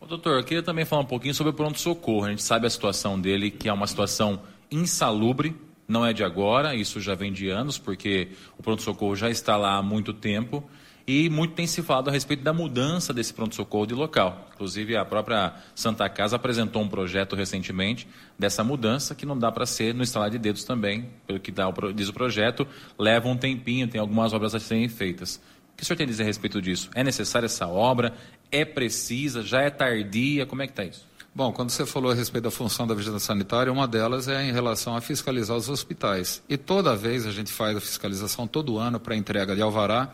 Ô, 0.00 0.06
doutor, 0.06 0.38
eu 0.38 0.44
queria 0.44 0.62
também 0.62 0.84
falar 0.84 1.02
um 1.02 1.06
pouquinho 1.06 1.34
sobre 1.34 1.50
o 1.50 1.54
pronto-socorro. 1.54 2.26
A 2.26 2.30
gente 2.30 2.42
sabe 2.42 2.66
a 2.66 2.70
situação 2.70 3.18
dele, 3.18 3.50
que 3.50 3.68
é 3.68 3.72
uma 3.72 3.86
situação 3.86 4.40
insalubre, 4.70 5.56
não 5.86 6.04
é 6.04 6.12
de 6.12 6.24
agora, 6.24 6.74
isso 6.74 7.00
já 7.00 7.14
vem 7.14 7.32
de 7.32 7.48
anos, 7.48 7.78
porque 7.78 8.28
o 8.58 8.62
pronto-socorro 8.62 9.14
já 9.14 9.30
está 9.30 9.56
lá 9.56 9.76
há 9.76 9.82
muito 9.82 10.12
tempo. 10.12 10.64
E 11.06 11.28
muito 11.28 11.52
tem 11.52 11.66
se 11.66 11.82
falado 11.82 12.08
a 12.08 12.12
respeito 12.12 12.42
da 12.42 12.52
mudança 12.52 13.12
desse 13.12 13.34
pronto-socorro 13.34 13.86
de 13.86 13.92
local. 13.92 14.48
Inclusive, 14.54 14.96
a 14.96 15.04
própria 15.04 15.52
Santa 15.74 16.08
Casa 16.08 16.36
apresentou 16.36 16.80
um 16.80 16.88
projeto 16.88 17.36
recentemente 17.36 18.08
dessa 18.38 18.64
mudança, 18.64 19.14
que 19.14 19.26
não 19.26 19.38
dá 19.38 19.52
para 19.52 19.66
ser 19.66 19.94
no 19.94 20.02
instalar 20.02 20.30
de 20.30 20.38
dedos 20.38 20.64
também, 20.64 21.10
pelo 21.26 21.38
que 21.38 21.52
dá, 21.52 21.64
diz 21.94 22.08
o 22.08 22.12
projeto, 22.14 22.66
leva 22.98 23.28
um 23.28 23.36
tempinho, 23.36 23.86
tem 23.86 24.00
algumas 24.00 24.32
obras 24.32 24.54
a 24.54 24.60
serem 24.60 24.88
feitas. 24.88 25.36
O 25.74 25.76
que 25.76 25.82
o 25.82 25.86
senhor 25.86 25.98
tem 25.98 26.04
a 26.04 26.08
dizer 26.08 26.22
a 26.22 26.26
respeito 26.26 26.62
disso? 26.62 26.88
É 26.94 27.04
necessária 27.04 27.46
essa 27.46 27.66
obra? 27.66 28.14
É 28.50 28.64
precisa? 28.64 29.42
Já 29.42 29.60
é 29.60 29.68
tardia? 29.68 30.46
Como 30.46 30.62
é 30.62 30.66
que 30.66 30.72
está 30.72 30.84
isso? 30.84 31.06
Bom, 31.36 31.52
quando 31.52 31.70
você 31.70 31.84
falou 31.84 32.12
a 32.12 32.14
respeito 32.14 32.44
da 32.44 32.50
função 32.52 32.86
da 32.86 32.94
vigilância 32.94 33.26
sanitária, 33.26 33.72
uma 33.72 33.88
delas 33.88 34.28
é 34.28 34.44
em 34.44 34.52
relação 34.52 34.94
a 34.94 35.00
fiscalizar 35.00 35.56
os 35.56 35.68
hospitais. 35.68 36.40
E 36.48 36.56
toda 36.56 36.94
vez 36.94 37.26
a 37.26 37.32
gente 37.32 37.50
faz 37.50 37.76
a 37.76 37.80
fiscalização 37.80 38.46
todo 38.46 38.78
ano 38.78 39.00
para 39.00 39.16
entrega 39.16 39.56
de 39.56 39.60
alvará. 39.60 40.12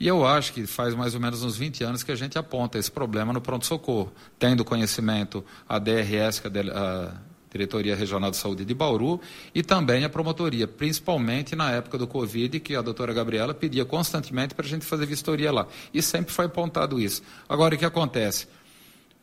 E 0.00 0.08
eu 0.08 0.24
acho 0.26 0.54
que 0.54 0.66
faz 0.66 0.94
mais 0.94 1.14
ou 1.14 1.20
menos 1.20 1.42
uns 1.42 1.58
20 1.58 1.84
anos 1.84 2.02
que 2.02 2.10
a 2.10 2.14
gente 2.14 2.38
aponta 2.38 2.78
esse 2.78 2.90
problema 2.90 3.34
no 3.34 3.40
pronto-socorro, 3.42 4.10
tendo 4.38 4.64
conhecimento 4.64 5.44
a 5.68 5.78
DRS, 5.78 6.40
que 6.40 6.48
é 6.48 6.50
a 6.72 7.12
Diretoria 7.50 7.94
Regional 7.94 8.30
de 8.30 8.38
Saúde 8.38 8.64
de 8.64 8.72
Bauru, 8.72 9.20
e 9.54 9.62
também 9.62 10.04
a 10.04 10.08
promotoria, 10.08 10.66
principalmente 10.66 11.54
na 11.54 11.70
época 11.70 11.98
do 11.98 12.06
Covid, 12.06 12.60
que 12.60 12.74
a 12.74 12.80
doutora 12.80 13.12
Gabriela 13.12 13.52
pedia 13.52 13.84
constantemente 13.84 14.54
para 14.54 14.64
a 14.64 14.68
gente 14.68 14.86
fazer 14.86 15.04
vistoria 15.04 15.52
lá. 15.52 15.66
E 15.92 16.00
sempre 16.00 16.32
foi 16.32 16.46
apontado 16.46 16.98
isso. 16.98 17.22
Agora, 17.46 17.74
o 17.74 17.78
que 17.78 17.84
acontece? 17.84 18.48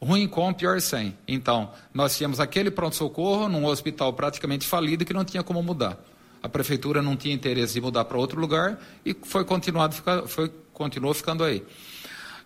Ruim 0.04 0.28
com, 0.28 0.54
pior 0.54 0.82
sem. 0.82 1.18
Então, 1.28 1.72
nós 1.94 2.18
tínhamos 2.18 2.40
aquele 2.40 2.70
pronto-socorro 2.70 3.48
num 3.48 3.66
hospital 3.66 4.12
praticamente 4.14 4.68
falido 4.68 5.06
que 5.06 5.14
não 5.14 5.24
tinha 5.24 5.44
como 5.44 5.64
mudar. 5.64 5.98
A 6.42 6.50
prefeitura 6.50 7.02
não 7.02 7.16
tinha 7.16 7.34
interesse 7.34 7.80
em 7.80 7.82
mudar 7.82 8.04
para 8.06 8.18
outro 8.18 8.40
lugar 8.40 8.80
e 9.06 9.16
foi 9.24 9.46
continuado, 9.46 9.96
foi 10.28 10.52
continuou 10.74 11.14
ficando 11.14 11.44
aí. 11.44 11.64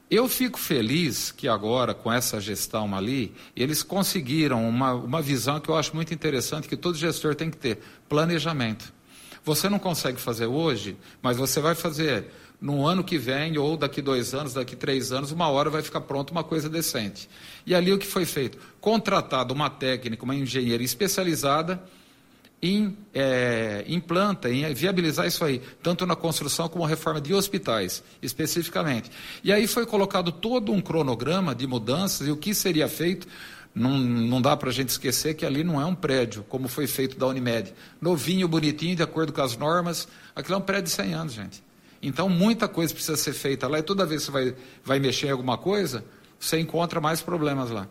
Eu 0.10 0.30
fico 0.30 0.58
feliz 0.60 1.32
que 1.32 1.48
agora, 1.48 1.94
com 1.94 2.14
essa 2.14 2.40
gestão 2.40 2.96
ali, 2.96 3.34
eles 3.56 3.84
conseguiram 3.84 4.68
uma, 4.70 4.94
uma 4.94 5.22
visão 5.22 5.60
que 5.60 5.68
eu 5.68 5.76
acho 5.76 5.96
muito 5.96 6.14
interessante, 6.14 6.68
que 6.68 6.78
todo 6.78 6.96
gestor 6.96 7.36
tem 7.36 7.50
que 7.50 7.58
ter: 7.58 7.80
planejamento. 8.08 8.94
Você 9.44 9.68
não 9.68 9.80
consegue 9.80 10.20
fazer 10.20 10.46
hoje, 10.46 10.96
mas 11.22 11.38
você 11.38 11.60
vai 11.60 11.74
fazer 11.74 12.32
no 12.60 12.86
ano 12.86 13.04
que 13.04 13.18
vem, 13.18 13.58
ou 13.58 13.78
daqui 13.78 14.02
dois 14.02 14.34
anos, 14.34 14.54
daqui 14.54 14.76
três 14.76 15.12
anos, 15.12 15.32
uma 15.32 15.48
hora 15.48 15.70
vai 15.70 15.82
ficar 15.82 16.02
pronto 16.02 16.32
uma 16.32 16.44
coisa 16.44 16.68
decente. 16.68 17.30
E 17.66 17.76
ali 17.76 17.94
o 17.94 17.98
que 17.98 18.08
foi 18.08 18.26
feito? 18.26 18.58
Contratado 18.82 19.54
uma 19.54 19.70
técnica, 19.70 20.24
uma 20.24 20.36
engenheira 20.36 20.82
especializada 20.82 21.82
em, 22.62 22.98
é, 23.14 23.86
implanta, 23.88 24.50
em 24.50 24.74
viabilizar 24.74 25.28
isso 25.28 25.46
aí, 25.46 25.62
tanto 25.84 26.06
na 26.06 26.16
construção 26.16 26.68
como 26.68 26.84
reforma 26.86 27.22
de 27.22 27.34
hospitais, 27.34 28.04
especificamente. 28.22 29.12
E 29.44 29.54
aí 29.54 29.68
foi 29.68 29.86
colocado 29.86 30.32
todo 30.32 30.72
um 30.72 30.82
cronograma 30.82 31.54
de 31.54 31.68
mudanças 31.68 32.28
e 32.28 32.32
o 32.32 32.38
que 32.38 32.54
seria 32.56 32.88
feito. 32.88 33.28
Não, 33.76 33.96
não 33.96 34.42
dá 34.42 34.58
para 34.58 34.70
a 34.70 34.74
gente 34.74 34.90
esquecer 34.90 35.36
que 35.36 35.46
ali 35.46 35.64
não 35.64 35.80
é 35.80 35.86
um 35.86 35.94
prédio, 35.94 36.44
como 36.50 36.68
foi 36.68 36.88
feito 36.88 37.16
da 37.16 37.28
Unimed. 37.28 37.72
Novinho, 38.02 38.48
bonitinho, 38.48 38.96
de 38.96 39.04
acordo 39.04 39.32
com 39.32 39.42
as 39.42 39.56
normas. 39.56 40.08
Aquilo 40.36 40.56
é 40.56 40.58
um 40.58 40.62
prédio 40.62 40.86
de 40.86 40.90
100 40.90 41.14
anos, 41.14 41.34
gente. 41.34 41.67
Então, 42.02 42.30
muita 42.30 42.68
coisa 42.68 42.94
precisa 42.94 43.18
ser 43.18 43.34
feita 43.34 43.68
lá. 43.68 43.80
E 43.80 43.84
toda 43.84 44.06
vez 44.06 44.26
que 44.26 44.32
você 44.32 44.32
vai, 44.32 44.56
vai 44.84 45.00
mexer 45.00 45.28
em 45.28 45.32
alguma 45.32 45.58
coisa, 45.58 46.04
você 46.40 46.60
encontra 46.60 47.02
mais 47.02 47.22
problemas 47.22 47.70
lá. 47.70 47.88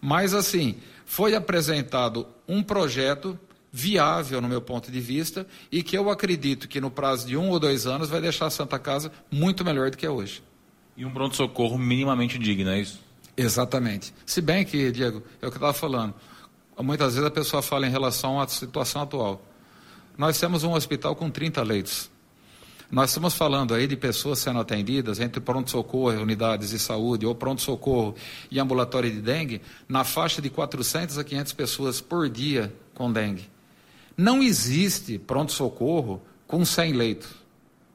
Mas, 0.00 0.34
assim, 0.34 0.76
foi 1.04 1.34
apresentado 1.34 2.26
um 2.46 2.62
projeto 2.62 3.38
viável 3.72 4.40
no 4.40 4.48
meu 4.48 4.60
ponto 4.60 4.90
de 4.90 5.00
vista 5.00 5.46
e 5.70 5.82
que 5.82 5.96
eu 5.96 6.08
acredito 6.08 6.66
que 6.66 6.80
no 6.80 6.90
prazo 6.90 7.26
de 7.26 7.36
um 7.36 7.50
ou 7.50 7.60
dois 7.60 7.86
anos 7.86 8.08
vai 8.08 8.20
deixar 8.20 8.46
a 8.46 8.50
Santa 8.50 8.78
Casa 8.78 9.12
muito 9.30 9.64
melhor 9.64 9.90
do 9.90 9.96
que 9.96 10.06
é 10.06 10.10
hoje. 10.10 10.42
E 10.96 11.04
um 11.04 11.10
pronto-socorro 11.10 11.76
minimamente 11.76 12.38
digno, 12.38 12.70
é 12.70 12.80
isso? 12.80 13.00
Exatamente. 13.36 14.14
Se 14.24 14.40
bem 14.40 14.64
que, 14.64 14.90
Diego, 14.90 15.22
é 15.42 15.46
o 15.46 15.50
que 15.50 15.56
eu 15.56 15.58
estava 15.58 15.74
falando, 15.74 16.14
muitas 16.78 17.14
vezes 17.14 17.28
a 17.28 17.30
pessoa 17.30 17.60
fala 17.60 17.86
em 17.86 17.90
relação 17.90 18.40
à 18.40 18.48
situação 18.48 19.02
atual. 19.02 19.42
Nós 20.16 20.40
temos 20.40 20.64
um 20.64 20.72
hospital 20.72 21.14
com 21.14 21.28
30 21.28 21.62
leitos. 21.62 22.10
Nós 22.90 23.10
estamos 23.10 23.34
falando 23.34 23.74
aí 23.74 23.86
de 23.86 23.96
pessoas 23.96 24.38
sendo 24.38 24.60
atendidas 24.60 25.18
entre 25.18 25.40
pronto-socorro, 25.40 26.22
unidades 26.22 26.70
de 26.70 26.78
saúde, 26.78 27.26
ou 27.26 27.34
pronto-socorro 27.34 28.14
e 28.48 28.60
ambulatório 28.60 29.10
de 29.10 29.20
dengue, 29.20 29.60
na 29.88 30.04
faixa 30.04 30.40
de 30.40 30.48
400 30.48 31.18
a 31.18 31.24
500 31.24 31.52
pessoas 31.52 32.00
por 32.00 32.28
dia 32.28 32.72
com 32.94 33.12
dengue. 33.12 33.50
Não 34.16 34.40
existe 34.40 35.18
pronto-socorro 35.18 36.22
com 36.46 36.64
100 36.64 36.92
leitos. 36.92 37.30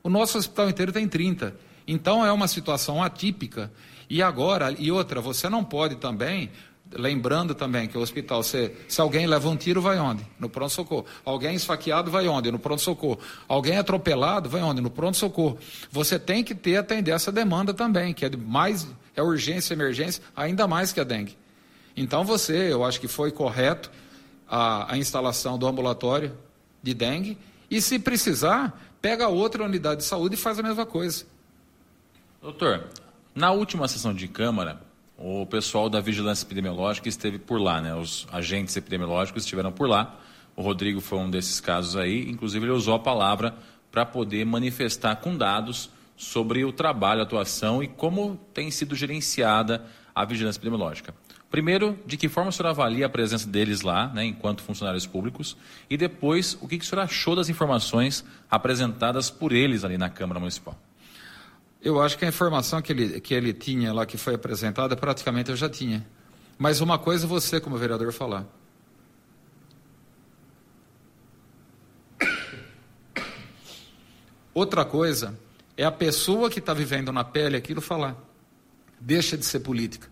O 0.03 0.09
nosso 0.09 0.37
hospital 0.37 0.69
inteiro 0.69 0.91
tem 0.91 1.07
30. 1.07 1.55
Então 1.87 2.25
é 2.25 2.31
uma 2.31 2.47
situação 2.47 3.01
atípica. 3.01 3.71
E 4.09 4.21
agora, 4.21 4.75
e 4.77 4.91
outra, 4.91 5.21
você 5.21 5.47
não 5.47 5.63
pode 5.63 5.95
também 5.95 6.51
Lembrando 6.93 7.55
também 7.55 7.87
que 7.87 7.97
o 7.97 8.01
hospital, 8.01 8.43
se, 8.43 8.71
se 8.87 8.99
alguém 8.99 9.25
leva 9.25 9.47
um 9.47 9.55
tiro, 9.55 9.81
vai 9.81 9.97
onde? 9.97 10.25
No 10.37 10.49
pronto-socorro. 10.49 11.05
Alguém 11.23 11.55
esfaqueado, 11.55 12.11
vai 12.11 12.27
onde? 12.27 12.51
No 12.51 12.59
pronto-socorro. 12.59 13.17
Alguém 13.47 13.77
atropelado, 13.77 14.49
vai 14.49 14.61
onde? 14.61 14.81
No 14.81 14.89
pronto-socorro. 14.89 15.57
Você 15.89 16.19
tem 16.19 16.43
que 16.43 16.53
ter, 16.53 16.75
atender 16.75 17.11
essa 17.11 17.31
demanda 17.31 17.73
também, 17.73 18.13
que 18.13 18.25
é 18.25 18.29
mais, 18.35 18.87
é 19.15 19.21
urgência, 19.23 19.73
emergência, 19.73 20.21
ainda 20.35 20.67
mais 20.67 20.91
que 20.91 20.99
a 20.99 21.03
dengue. 21.05 21.37
Então 21.95 22.25
você, 22.25 22.71
eu 22.71 22.83
acho 22.83 22.99
que 22.99 23.07
foi 23.07 23.31
correto 23.31 23.89
a, 24.49 24.93
a 24.93 24.97
instalação 24.97 25.57
do 25.57 25.65
ambulatório 25.65 26.37
de 26.83 26.93
dengue, 26.93 27.37
e 27.69 27.81
se 27.81 27.97
precisar, 27.97 28.77
pega 29.01 29.29
outra 29.29 29.63
unidade 29.63 30.01
de 30.01 30.07
saúde 30.07 30.35
e 30.35 30.37
faz 30.37 30.59
a 30.59 30.63
mesma 30.63 30.85
coisa. 30.85 31.25
Doutor, 32.41 32.89
na 33.33 33.51
última 33.51 33.87
sessão 33.87 34.13
de 34.13 34.27
Câmara, 34.27 34.81
o 35.23 35.45
pessoal 35.45 35.87
da 35.87 36.01
vigilância 36.01 36.43
epidemiológica 36.43 37.07
esteve 37.07 37.37
por 37.37 37.61
lá, 37.61 37.79
né? 37.79 37.93
Os 37.93 38.27
agentes 38.31 38.75
epidemiológicos 38.75 39.43
estiveram 39.43 39.71
por 39.71 39.87
lá. 39.87 40.19
O 40.55 40.63
Rodrigo 40.63 40.99
foi 40.99 41.19
um 41.19 41.29
desses 41.29 41.59
casos 41.59 41.95
aí, 41.95 42.27
inclusive 42.27 42.65
ele 42.65 42.71
usou 42.71 42.95
a 42.95 42.99
palavra 42.99 43.53
para 43.91 44.03
poder 44.03 44.43
manifestar 44.45 45.17
com 45.17 45.37
dados 45.37 45.91
sobre 46.17 46.65
o 46.65 46.71
trabalho, 46.71 47.19
a 47.19 47.23
atuação 47.23 47.83
e 47.83 47.87
como 47.87 48.35
tem 48.51 48.71
sido 48.71 48.95
gerenciada 48.95 49.85
a 50.13 50.25
vigilância 50.25 50.57
epidemiológica. 50.57 51.13
Primeiro, 51.51 51.99
de 52.05 52.17
que 52.17 52.27
forma 52.27 52.49
o 52.49 52.51
senhor 52.53 52.69
avalia 52.69 53.05
a 53.05 53.09
presença 53.09 53.47
deles 53.47 53.81
lá, 53.81 54.07
né, 54.07 54.25
enquanto 54.25 54.63
funcionários 54.63 55.05
públicos, 55.05 55.55
e 55.89 55.97
depois, 55.97 56.57
o 56.61 56.67
que, 56.67 56.79
que 56.79 56.85
o 56.85 56.87
senhor 56.87 57.01
achou 57.01 57.35
das 57.35 57.49
informações 57.49 58.25
apresentadas 58.49 59.29
por 59.29 59.51
eles 59.51 59.83
ali 59.83 59.97
na 59.97 60.09
Câmara 60.09 60.39
Municipal? 60.39 60.75
Eu 61.81 61.99
acho 61.99 62.15
que 62.17 62.23
a 62.23 62.27
informação 62.27 62.79
que 62.79 62.93
ele, 62.93 63.19
que 63.19 63.33
ele 63.33 63.51
tinha 63.53 63.91
lá, 63.91 64.05
que 64.05 64.15
foi 64.15 64.35
apresentada, 64.35 64.95
praticamente 64.95 65.49
eu 65.49 65.55
já 65.55 65.67
tinha. 65.67 66.05
Mas 66.57 66.79
uma 66.79 66.99
coisa 66.99 67.25
você, 67.25 67.59
como 67.59 67.75
vereador, 67.75 68.13
falar. 68.13 68.45
Outra 74.53 74.85
coisa 74.85 75.35
é 75.75 75.83
a 75.83 75.91
pessoa 75.91 76.51
que 76.51 76.59
está 76.59 76.71
vivendo 76.71 77.11
na 77.11 77.23
pele 77.23 77.57
aquilo 77.57 77.81
falar. 77.81 78.15
Deixa 78.99 79.35
de 79.35 79.43
ser 79.43 79.61
política. 79.61 80.07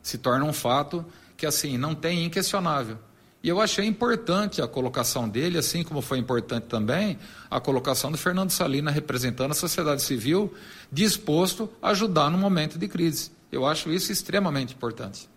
Se 0.00 0.18
torna 0.18 0.44
um 0.44 0.52
fato 0.52 1.04
que, 1.36 1.44
assim, 1.44 1.76
não 1.76 1.96
tem 1.96 2.24
inquestionável. 2.24 2.96
E 3.42 3.48
eu 3.48 3.60
achei 3.60 3.86
importante 3.86 4.60
a 4.60 4.66
colocação 4.66 5.28
dele, 5.28 5.58
assim 5.58 5.84
como 5.84 6.02
foi 6.02 6.18
importante 6.18 6.64
também 6.64 7.18
a 7.48 7.60
colocação 7.60 8.10
do 8.10 8.18
Fernando 8.18 8.50
Salina 8.50 8.90
representando 8.90 9.52
a 9.52 9.54
sociedade 9.54 10.02
civil, 10.02 10.52
disposto 10.90 11.70
a 11.80 11.90
ajudar 11.90 12.30
no 12.30 12.38
momento 12.38 12.78
de 12.78 12.88
crise. 12.88 13.30
Eu 13.50 13.64
acho 13.64 13.90
isso 13.92 14.10
extremamente 14.10 14.74
importante. 14.74 15.28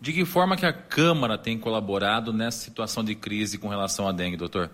De 0.00 0.12
que 0.12 0.24
forma 0.24 0.56
que 0.56 0.66
a 0.66 0.72
Câmara 0.72 1.38
tem 1.38 1.58
colaborado 1.58 2.32
nessa 2.32 2.58
situação 2.58 3.04
de 3.04 3.14
crise 3.14 3.58
com 3.58 3.68
relação 3.68 4.08
à 4.08 4.12
dengue, 4.12 4.36
doutor? 4.36 4.70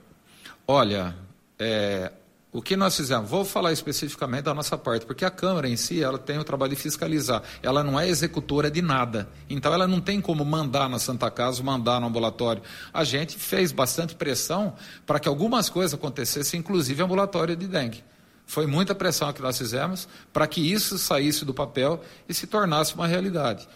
Olha, 0.66 1.14
é, 1.58 2.12
o 2.52 2.62
que 2.62 2.76
nós 2.76 2.96
fizemos? 2.96 3.28
Vou 3.28 3.44
falar 3.44 3.72
especificamente 3.72 4.44
da 4.44 4.54
nossa 4.54 4.78
parte, 4.78 5.04
porque 5.04 5.24
a 5.24 5.30
Câmara 5.30 5.68
em 5.68 5.76
si, 5.76 6.02
ela 6.02 6.16
tem 6.16 6.38
o 6.38 6.44
trabalho 6.44 6.74
de 6.74 6.80
fiscalizar. 6.80 7.42
Ela 7.62 7.84
não 7.84 8.00
é 8.00 8.08
executora 8.08 8.70
de 8.70 8.80
nada. 8.80 9.28
Então, 9.50 9.74
ela 9.74 9.86
não 9.86 10.00
tem 10.00 10.20
como 10.20 10.44
mandar 10.44 10.88
na 10.88 10.98
Santa 10.98 11.30
Casa, 11.30 11.62
mandar 11.62 12.00
no 12.00 12.06
ambulatório. 12.06 12.62
A 12.94 13.04
gente 13.04 13.36
fez 13.36 13.72
bastante 13.72 14.14
pressão 14.14 14.74
para 15.04 15.20
que 15.20 15.28
algumas 15.28 15.68
coisas 15.68 15.92
acontecessem, 15.92 16.60
inclusive 16.60 17.02
ambulatório 17.02 17.54
de 17.56 17.66
dengue. 17.66 18.02
Foi 18.46 18.66
muita 18.66 18.94
pressão 18.94 19.32
que 19.32 19.42
nós 19.42 19.58
fizemos 19.58 20.08
para 20.32 20.46
que 20.46 20.60
isso 20.60 20.96
saísse 20.96 21.44
do 21.44 21.52
papel 21.52 22.00
e 22.28 22.32
se 22.32 22.46
tornasse 22.46 22.94
uma 22.94 23.06
realidade. 23.06 23.68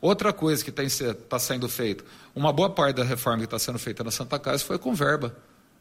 Outra 0.00 0.32
coisa 0.32 0.62
que 0.62 0.70
está 0.70 1.38
sendo 1.40 1.68
feita, 1.68 2.04
uma 2.36 2.52
boa 2.52 2.70
parte 2.70 2.96
da 2.96 3.04
reforma 3.04 3.38
que 3.38 3.46
está 3.46 3.58
sendo 3.58 3.78
feita 3.80 4.04
na 4.04 4.12
Santa 4.12 4.38
Casa 4.38 4.62
foi 4.62 4.78
com 4.78 4.94
verba 4.94 5.34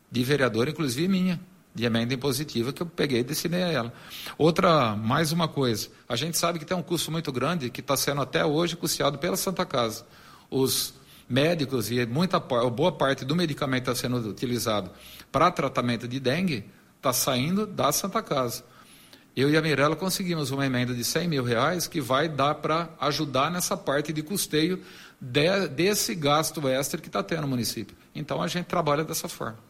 de 0.10 0.24
vereador, 0.24 0.68
inclusive 0.70 1.08
minha 1.08 1.39
de 1.77 1.86
emenda 1.86 2.12
impositiva 2.12 2.74
que 2.74 2.81
eu 2.81 2.88
peguei 2.88 3.19
e 3.19 3.24
destinei 3.24 3.62
a 3.62 3.67
ela. 3.67 3.93
Outra, 4.36 4.96
mais 4.96 5.31
uma 5.31 5.48
coisa, 5.48 5.89
a 6.10 6.15
gente 6.15 6.36
sabe 6.36 6.57
que 6.57 6.65
tem 6.65 6.75
um 6.75 6.81
custo 6.81 7.12
muito 7.12 7.31
grande 7.31 7.69
que 7.69 7.81
está 7.81 7.96
sendo 7.96 8.19
até 8.19 8.43
hoje 8.43 8.75
custeado 8.75 9.19
pela 9.19 9.38
Santa 9.38 9.63
Casa. 9.63 10.03
Os 10.50 10.96
médicos 11.29 11.91
e 11.91 12.03
muita 12.07 12.39
boa 12.39 12.91
parte 12.91 13.24
do 13.24 13.36
medicamento 13.36 13.91
está 13.91 13.93
sendo 13.93 14.17
utilizado 14.27 14.89
para 15.31 15.51
tratamento 15.51 16.07
de 16.07 16.19
dengue 16.19 16.65
está 16.96 17.13
saindo 17.13 17.67
da 17.67 17.91
Santa 17.91 18.24
Casa. 18.24 18.63
Eu 19.36 19.51
e 19.51 19.55
a 19.55 19.62
Mirella 19.62 19.96
conseguimos 19.96 20.50
uma 20.50 20.65
emenda 20.65 20.96
de 20.96 21.03
100 21.03 21.27
mil 21.27 21.43
reais 21.43 21.86
que 21.86 22.01
vai 22.01 22.27
dar 22.27 22.55
para 22.55 22.89
ajudar 23.00 23.51
nessa 23.51 23.77
parte 23.77 24.12
de 24.12 24.24
custeio 24.24 24.81
de, 25.22 25.67
desse 25.67 26.15
gasto 26.15 26.67
extra 26.67 27.00
que 27.00 27.07
está 27.07 27.22
tendo 27.22 27.43
no 27.43 27.48
município. 27.48 27.96
Então 28.15 28.41
a 28.41 28.48
gente 28.48 28.65
trabalha 28.65 29.03
dessa 29.03 29.29
forma. 29.29 29.66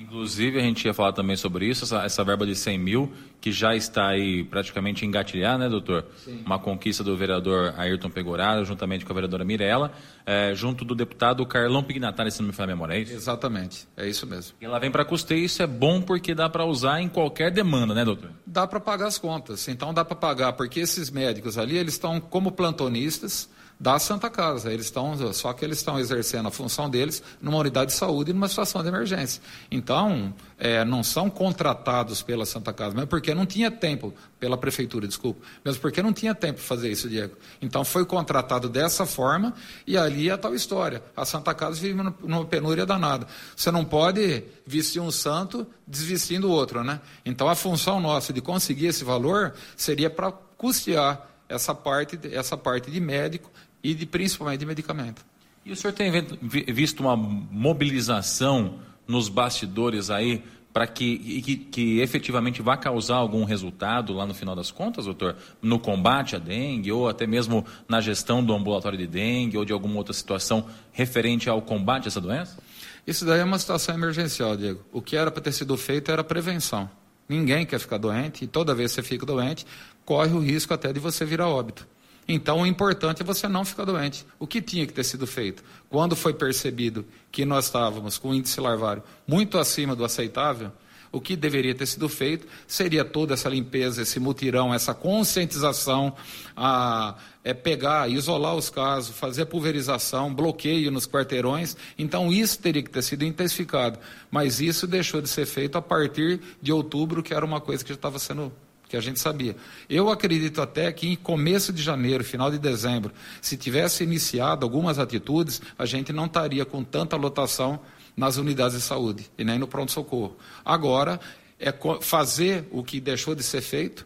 Inclusive, 0.00 0.58
a 0.58 0.62
gente 0.62 0.86
ia 0.86 0.94
falar 0.94 1.12
também 1.12 1.36
sobre 1.36 1.66
isso, 1.66 1.84
essa, 1.84 2.02
essa, 2.02 2.24
verba 2.24 2.46
de 2.46 2.54
100 2.54 2.78
mil, 2.78 3.12
que 3.38 3.52
já 3.52 3.76
está 3.76 4.08
aí 4.08 4.42
praticamente 4.42 5.04
engatilhar, 5.04 5.58
né, 5.58 5.68
doutor? 5.68 6.06
Sim. 6.24 6.42
Uma 6.44 6.58
conquista 6.58 7.04
do 7.04 7.14
vereador 7.14 7.74
Ayrton 7.76 8.08
Pegoraro, 8.08 8.64
juntamente 8.64 9.04
com 9.04 9.12
a 9.12 9.14
vereadora 9.14 9.44
Mirella, 9.44 9.92
é, 10.24 10.54
junto 10.54 10.86
do 10.86 10.94
deputado 10.94 11.44
Carlão 11.44 11.82
Pignatari, 11.82 12.30
se 12.30 12.40
não 12.40 12.48
me 12.48 12.54
falha 12.54 12.72
a 12.72 12.74
memória, 12.74 12.94
é 12.94 13.00
isso? 13.00 13.12
Exatamente, 13.12 13.86
é 13.94 14.08
isso 14.08 14.26
mesmo. 14.26 14.56
E 14.58 14.64
ela 14.64 14.78
vem 14.78 14.90
para 14.90 15.04
custeio, 15.04 15.44
isso 15.44 15.62
é 15.62 15.66
bom 15.66 16.00
porque 16.00 16.34
dá 16.34 16.48
para 16.48 16.64
usar 16.64 17.02
em 17.02 17.08
qualquer 17.08 17.50
demanda, 17.50 17.92
né, 17.92 18.02
doutor? 18.02 18.30
Dá 18.46 18.66
para 18.66 18.80
pagar 18.80 19.06
as 19.06 19.18
contas, 19.18 19.68
então 19.68 19.92
dá 19.92 20.02
para 20.02 20.16
pagar, 20.16 20.54
porque 20.54 20.80
esses 20.80 21.10
médicos 21.10 21.58
ali, 21.58 21.76
eles 21.76 21.92
estão 21.92 22.18
como 22.18 22.50
plantonistas, 22.50 23.50
da 23.80 23.98
Santa 23.98 24.28
Casa. 24.28 24.70
Eles 24.70 24.86
estão, 24.86 25.32
só 25.32 25.54
que 25.54 25.64
eles 25.64 25.78
estão 25.78 25.98
exercendo 25.98 26.48
a 26.48 26.50
função 26.50 26.90
deles 26.90 27.22
numa 27.40 27.56
unidade 27.56 27.92
de 27.92 27.96
saúde 27.96 28.30
e 28.30 28.34
numa 28.34 28.46
situação 28.46 28.82
de 28.82 28.88
emergência. 28.88 29.42
Então, 29.70 30.34
é, 30.58 30.84
não 30.84 31.02
são 31.02 31.30
contratados 31.30 32.20
pela 32.20 32.44
Santa 32.44 32.74
Casa, 32.74 32.94
mesmo 32.94 33.08
porque 33.08 33.34
não 33.34 33.46
tinha 33.46 33.70
tempo, 33.70 34.12
pela 34.38 34.58
prefeitura, 34.58 35.08
desculpa, 35.08 35.40
mesmo 35.64 35.80
porque 35.80 36.02
não 36.02 36.12
tinha 36.12 36.34
tempo 36.34 36.58
para 36.58 36.64
fazer 36.64 36.90
isso, 36.90 37.08
Diego. 37.08 37.34
Então, 37.62 37.82
foi 37.82 38.04
contratado 38.04 38.68
dessa 38.68 39.06
forma 39.06 39.54
e 39.86 39.96
ali 39.96 40.28
é 40.28 40.32
a 40.32 40.38
tal 40.38 40.54
história. 40.54 41.02
A 41.16 41.24
Santa 41.24 41.54
Casa 41.54 41.80
vive 41.80 41.94
numa 41.94 42.44
penúria 42.44 42.84
danada. 42.84 43.26
Você 43.56 43.70
não 43.70 43.84
pode 43.84 44.44
vestir 44.66 45.00
um 45.00 45.10
santo 45.10 45.66
desvestindo 45.86 46.48
o 46.48 46.50
outro, 46.50 46.84
né? 46.84 47.00
Então, 47.24 47.48
a 47.48 47.54
função 47.54 47.98
nossa 47.98 48.30
de 48.30 48.42
conseguir 48.42 48.86
esse 48.86 49.04
valor 49.04 49.54
seria 49.74 50.10
para 50.10 50.30
custear 50.30 51.30
essa 51.50 51.74
parte, 51.74 52.18
essa 52.32 52.56
parte 52.56 52.90
de 52.90 53.00
médico 53.00 53.49
e 53.82 53.94
de, 53.94 54.06
principalmente 54.06 54.60
de 54.60 54.66
medicamento. 54.66 55.24
E 55.64 55.72
o 55.72 55.76
senhor 55.76 55.92
tem 55.92 56.10
visto 56.40 57.00
uma 57.00 57.16
mobilização 57.16 58.78
nos 59.06 59.28
bastidores 59.28 60.10
aí 60.10 60.42
para 60.72 60.86
que, 60.86 61.42
que, 61.42 61.56
que, 61.56 62.00
efetivamente 62.00 62.62
vá 62.62 62.76
causar 62.76 63.16
algum 63.16 63.44
resultado 63.44 64.12
lá 64.12 64.24
no 64.24 64.32
final 64.32 64.54
das 64.54 64.70
contas, 64.70 65.04
doutor? 65.04 65.36
No 65.60 65.78
combate 65.80 66.36
à 66.36 66.38
dengue, 66.38 66.92
ou 66.92 67.08
até 67.08 67.26
mesmo 67.26 67.66
na 67.88 68.00
gestão 68.00 68.42
do 68.42 68.54
ambulatório 68.54 68.96
de 68.96 69.06
dengue, 69.06 69.58
ou 69.58 69.64
de 69.64 69.72
alguma 69.72 69.96
outra 69.96 70.12
situação 70.12 70.66
referente 70.92 71.50
ao 71.50 71.60
combate 71.60 72.04
a 72.04 72.08
essa 72.08 72.20
doença? 72.20 72.56
Isso 73.04 73.24
daí 73.24 73.40
é 73.40 73.44
uma 73.44 73.58
situação 73.58 73.94
emergencial, 73.94 74.56
Diego. 74.56 74.80
O 74.92 75.02
que 75.02 75.16
era 75.16 75.30
para 75.30 75.42
ter 75.42 75.52
sido 75.52 75.76
feito 75.76 76.12
era 76.12 76.22
prevenção. 76.22 76.88
Ninguém 77.28 77.66
quer 77.66 77.80
ficar 77.80 77.98
doente, 77.98 78.44
e 78.44 78.46
toda 78.46 78.74
vez 78.74 78.92
que 78.92 78.96
você 78.96 79.02
fica 79.02 79.26
doente, 79.26 79.66
corre 80.04 80.32
o 80.32 80.38
risco 80.38 80.72
até 80.72 80.92
de 80.92 81.00
você 81.00 81.24
virar 81.24 81.48
óbito. 81.48 81.86
Então, 82.26 82.60
o 82.60 82.66
importante 82.66 83.22
é 83.22 83.24
você 83.24 83.48
não 83.48 83.64
ficar 83.64 83.84
doente. 83.84 84.24
O 84.38 84.46
que 84.46 84.62
tinha 84.62 84.86
que 84.86 84.92
ter 84.92 85.04
sido 85.04 85.26
feito? 85.26 85.64
Quando 85.88 86.14
foi 86.14 86.32
percebido 86.32 87.04
que 87.32 87.44
nós 87.44 87.66
estávamos 87.66 88.18
com 88.18 88.30
o 88.30 88.34
índice 88.34 88.60
larvário 88.60 89.02
muito 89.26 89.58
acima 89.58 89.96
do 89.96 90.04
aceitável, 90.04 90.70
o 91.12 91.20
que 91.20 91.34
deveria 91.34 91.74
ter 91.74 91.86
sido 91.86 92.08
feito 92.08 92.46
seria 92.68 93.04
toda 93.04 93.34
essa 93.34 93.48
limpeza, 93.48 94.02
esse 94.02 94.20
mutirão, 94.20 94.72
essa 94.72 94.94
conscientização, 94.94 96.14
a, 96.56 97.16
é 97.42 97.52
pegar, 97.52 98.08
isolar 98.08 98.54
os 98.54 98.70
casos, 98.70 99.16
fazer 99.16 99.46
pulverização, 99.46 100.32
bloqueio 100.32 100.90
nos 100.90 101.08
quarteirões. 101.08 101.76
Então, 101.98 102.32
isso 102.32 102.60
teria 102.60 102.82
que 102.82 102.90
ter 102.90 103.02
sido 103.02 103.24
intensificado. 103.24 103.98
Mas 104.30 104.60
isso 104.60 104.86
deixou 104.86 105.20
de 105.20 105.28
ser 105.28 105.46
feito 105.46 105.76
a 105.76 105.82
partir 105.82 106.40
de 106.62 106.72
outubro, 106.72 107.22
que 107.22 107.34
era 107.34 107.44
uma 107.44 107.60
coisa 107.60 107.82
que 107.82 107.88
já 107.88 107.96
estava 107.96 108.18
sendo 108.20 108.52
que 108.90 108.96
a 108.96 109.00
gente 109.00 109.20
sabia. 109.20 109.56
Eu 109.88 110.10
acredito 110.10 110.60
até 110.60 110.92
que 110.92 111.06
em 111.06 111.14
começo 111.14 111.72
de 111.72 111.80
janeiro, 111.80 112.24
final 112.24 112.50
de 112.50 112.58
dezembro, 112.58 113.12
se 113.40 113.56
tivesse 113.56 114.02
iniciado 114.02 114.66
algumas 114.66 114.98
atitudes, 114.98 115.62
a 115.78 115.86
gente 115.86 116.12
não 116.12 116.26
estaria 116.26 116.64
com 116.64 116.82
tanta 116.82 117.16
lotação 117.16 117.78
nas 118.16 118.36
unidades 118.36 118.76
de 118.76 118.82
saúde 118.82 119.30
e 119.38 119.44
nem 119.44 119.58
no 119.58 119.68
pronto-socorro. 119.68 120.36
Agora, 120.64 121.20
é 121.58 121.72
fazer 122.00 122.66
o 122.72 122.82
que 122.82 123.00
deixou 123.00 123.34
de 123.34 123.44
ser 123.44 123.60
feito 123.60 124.04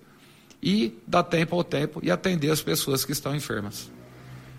e 0.63 0.99
dar 1.07 1.23
tempo 1.23 1.57
ao 1.57 1.65
tempo 1.65 2.01
e 2.03 2.11
atender 2.11 2.51
as 2.51 2.61
pessoas 2.61 3.05
que 3.05 3.13
estão 3.13 3.35
enfermas. 3.35 3.91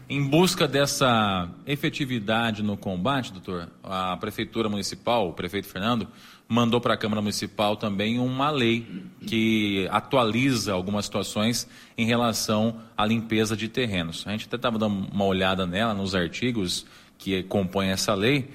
Em 0.10 0.24
busca 0.24 0.68
dessa 0.68 1.50
efetividade 1.66 2.62
no 2.64 2.78
combate, 2.78 3.32
doutor, 3.32 3.70
a 3.84 4.16
Prefeitura 4.18 4.70
Municipal, 4.70 5.30
o 5.30 5.34
prefeito 5.34 5.68
Fernando, 5.68 6.08
mandou 6.48 6.80
para 6.80 6.94
a 6.94 6.98
Câmara 6.98 7.22
Municipal 7.22 7.76
também 7.76 8.20
uma 8.20 8.50
lei 8.50 8.88
que 9.26 9.88
atualiza 9.92 10.74
algumas 10.74 11.06
situações 11.06 11.68
em 11.98 12.06
relação 12.06 12.82
à 12.96 13.06
limpeza 13.06 13.58
de 13.58 13.68
terrenos. 13.68 14.24
A 14.28 14.32
gente 14.32 14.46
até 14.46 14.56
estava 14.56 14.78
dando 14.78 15.08
uma 15.12 15.26
olhada 15.26 15.66
nela, 15.66 15.94
nos 15.94 16.14
artigos 16.14 16.86
que 17.18 17.44
compõem 17.44 17.90
essa 17.90 18.14
lei. 18.14 18.50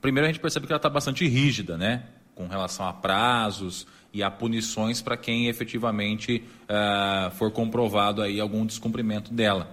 Primeiro, 0.00 0.26
a 0.26 0.32
gente 0.32 0.40
percebe 0.40 0.66
que 0.66 0.72
ela 0.72 0.78
está 0.78 0.90
bastante 0.90 1.26
rígida, 1.26 1.76
né? 1.76 2.04
Com 2.34 2.46
relação 2.46 2.86
a 2.86 2.92
prazos 2.92 3.86
e 4.12 4.22
a 4.22 4.30
punições 4.30 5.00
para 5.00 5.16
quem 5.16 5.48
efetivamente 5.48 6.42
uh, 6.64 7.30
for 7.32 7.50
comprovado 7.50 8.22
aí 8.22 8.40
algum 8.40 8.66
descumprimento 8.66 9.32
dela. 9.32 9.70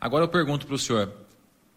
Agora 0.00 0.24
eu 0.24 0.28
pergunto 0.28 0.66
para 0.66 0.74
o 0.74 0.78
senhor, 0.78 1.12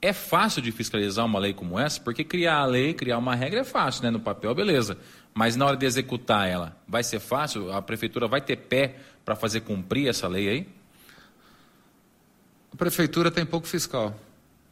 é 0.01 0.13
fácil 0.13 0.61
de 0.61 0.71
fiscalizar 0.71 1.25
uma 1.25 1.39
lei 1.39 1.53
como 1.53 1.77
essa? 1.77 1.99
Porque 1.99 2.23
criar 2.23 2.59
a 2.59 2.65
lei, 2.65 2.93
criar 2.93 3.17
uma 3.17 3.35
regra 3.35 3.61
é 3.61 3.63
fácil, 3.63 4.03
né? 4.03 4.09
No 4.09 4.19
papel, 4.19 4.55
beleza. 4.55 4.97
Mas 5.33 5.55
na 5.55 5.65
hora 5.65 5.77
de 5.77 5.85
executar 5.85 6.47
ela, 6.47 6.77
vai 6.87 7.03
ser 7.03 7.19
fácil? 7.19 7.71
A 7.71 7.81
prefeitura 7.81 8.27
vai 8.27 8.41
ter 8.41 8.57
pé 8.57 8.95
para 9.23 9.35
fazer 9.35 9.61
cumprir 9.61 10.07
essa 10.07 10.27
lei 10.27 10.49
aí? 10.49 10.67
A 12.73 12.75
prefeitura 12.75 13.31
tem 13.31 13.45
pouco 13.45 13.67
fiscal. 13.67 14.15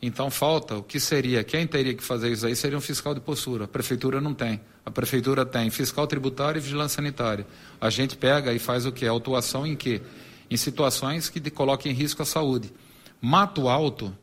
Então 0.01 0.29
falta 0.29 0.75
o 0.75 0.83
que 0.83 0.99
seria, 0.99 1.43
quem 1.43 1.65
teria 1.65 1.93
que 1.93 2.03
fazer 2.03 2.31
isso 2.31 2.45
aí 2.45 2.55
seria 2.55 2.77
um 2.77 2.81
fiscal 2.81 3.15
de 3.15 3.19
postura. 3.19 3.65
A 3.65 3.67
prefeitura 3.67 4.21
não 4.21 4.33
tem. 4.33 4.61
A 4.85 4.91
prefeitura 4.91 5.45
tem 5.45 5.69
fiscal 5.69 6.05
tributário 6.05 6.59
e 6.59 6.61
vigilância 6.61 6.97
sanitária. 6.97 7.47
A 7.81 7.89
gente 7.89 8.15
pega 8.15 8.53
e 8.53 8.59
faz 8.59 8.85
o 8.85 8.91
que? 8.91 9.07
Autuação 9.07 9.65
em 9.65 9.75
quê? 9.75 10.01
Em 10.49 10.57
situações 10.57 11.29
que 11.29 11.39
coloquem 11.49 11.91
em 11.91 11.95
risco 11.95 12.21
a 12.21 12.25
saúde. 12.25 12.71
Mato 13.19 13.67
alto 13.67 14.15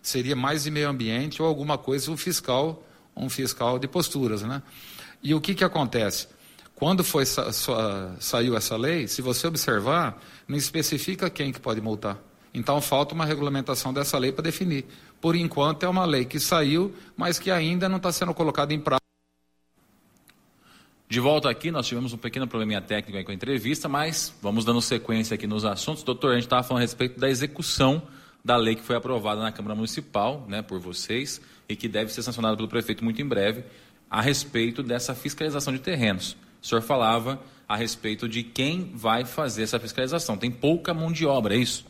seria 0.00 0.34
mais 0.34 0.64
de 0.64 0.70
meio 0.70 0.88
ambiente 0.88 1.42
ou 1.42 1.48
alguma 1.48 1.76
coisa, 1.76 2.10
um 2.10 2.16
fiscal, 2.16 2.82
um 3.14 3.28
fiscal 3.28 3.78
de 3.78 3.86
posturas, 3.86 4.42
né? 4.42 4.62
E 5.22 5.34
o 5.34 5.40
que 5.40 5.54
que 5.54 5.64
acontece? 5.64 6.28
Quando 6.74 7.02
foi 7.02 7.26
sa 7.26 7.52
saiu 8.20 8.56
essa 8.56 8.76
lei, 8.76 9.08
se 9.08 9.20
você 9.20 9.46
observar, 9.46 10.22
não 10.46 10.56
especifica 10.56 11.28
quem 11.28 11.52
que 11.52 11.60
pode 11.60 11.80
multar. 11.80 12.18
Então 12.54 12.80
falta 12.80 13.14
uma 13.14 13.24
regulamentação 13.24 13.92
dessa 13.92 14.16
lei 14.16 14.32
para 14.32 14.44
definir. 14.44 14.86
Por 15.20 15.34
enquanto 15.34 15.82
é 15.82 15.88
uma 15.88 16.04
lei 16.04 16.24
que 16.24 16.38
saiu, 16.38 16.94
mas 17.16 17.38
que 17.38 17.50
ainda 17.50 17.88
não 17.88 17.96
está 17.96 18.12
sendo 18.12 18.32
colocada 18.32 18.72
em 18.72 18.78
prática. 18.78 18.98
De 21.08 21.20
volta 21.20 21.48
aqui, 21.48 21.70
nós 21.70 21.86
tivemos 21.86 22.12
um 22.12 22.18
pequeno 22.18 22.46
probleminha 22.46 22.82
técnico 22.82 23.24
com 23.24 23.30
a 23.30 23.34
entrevista, 23.34 23.88
mas 23.88 24.34
vamos 24.42 24.64
dando 24.64 24.80
sequência 24.82 25.34
aqui 25.34 25.46
nos 25.46 25.64
assuntos. 25.64 26.02
Doutor, 26.02 26.32
a 26.32 26.34
gente 26.34 26.44
estava 26.44 26.62
falando 26.62 26.82
a 26.82 26.84
respeito 26.84 27.18
da 27.18 27.28
execução 27.30 28.02
da 28.44 28.56
lei 28.56 28.76
que 28.76 28.82
foi 28.82 28.94
aprovada 28.94 29.40
na 29.40 29.50
Câmara 29.50 29.74
Municipal, 29.74 30.44
né, 30.48 30.62
por 30.62 30.78
vocês, 30.78 31.40
e 31.68 31.74
que 31.74 31.88
deve 31.88 32.12
ser 32.12 32.22
sancionada 32.22 32.56
pelo 32.56 32.68
prefeito 32.68 33.02
muito 33.02 33.20
em 33.20 33.26
breve, 33.26 33.64
a 34.10 34.20
respeito 34.20 34.82
dessa 34.82 35.14
fiscalização 35.14 35.72
de 35.72 35.78
terrenos. 35.78 36.36
O 36.62 36.66
senhor 36.66 36.80
falava 36.80 37.40
a 37.68 37.76
respeito 37.76 38.28
de 38.28 38.42
quem 38.42 38.92
vai 38.94 39.24
fazer 39.24 39.62
essa 39.62 39.78
fiscalização. 39.78 40.36
Tem 40.36 40.50
pouca 40.50 40.94
mão 40.94 41.12
de 41.12 41.26
obra, 41.26 41.54
é 41.54 41.58
isso? 41.58 41.84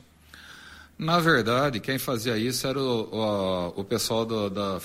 Na 0.99 1.21
verdade, 1.21 1.79
quem 1.79 1.99
fazia 1.99 2.37
isso 2.37 2.67
era 2.67 2.79
o, 2.79 3.09
o, 3.13 3.81
o 3.81 3.85
pessoal 3.85 4.27
do, 4.27 4.51
da, 4.51 4.81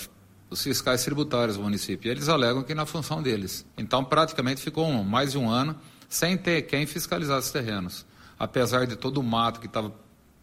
dos 0.48 0.62
fiscais 0.62 1.02
tributários 1.02 1.56
do 1.56 1.62
município. 1.64 2.08
E 2.08 2.10
eles 2.12 2.28
alegam 2.28 2.62
que 2.62 2.72
na 2.74 2.86
função 2.86 3.20
deles. 3.20 3.66
Então, 3.76 4.04
praticamente 4.04 4.60
ficou 4.60 4.86
um, 4.86 5.02
mais 5.02 5.32
de 5.32 5.38
um 5.38 5.50
ano 5.50 5.76
sem 6.08 6.36
ter 6.36 6.62
quem 6.62 6.86
fiscalizar 6.86 7.40
os 7.40 7.50
terrenos. 7.50 8.06
Apesar 8.38 8.86
de 8.86 8.94
todo 8.94 9.18
o 9.18 9.22
mato 9.22 9.58
que 9.58 9.66
estava 9.66 9.92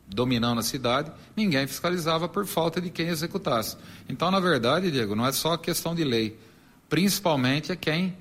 dominando 0.05 0.59
a 0.59 0.63
cidade, 0.63 1.09
ninguém 1.35 1.65
fiscalizava 1.65 2.27
por 2.27 2.45
falta 2.45 2.81
de 2.81 2.89
quem 2.89 3.07
executasse. 3.07 3.77
Então, 4.09 4.29
na 4.29 4.41
verdade, 4.41 4.91
Diego, 4.91 5.15
não 5.15 5.25
é 5.25 5.31
só 5.31 5.55
questão 5.55 5.95
de 5.95 6.03
lei, 6.03 6.37
principalmente 6.91 7.71
é 7.71 7.75
quem 7.77 8.17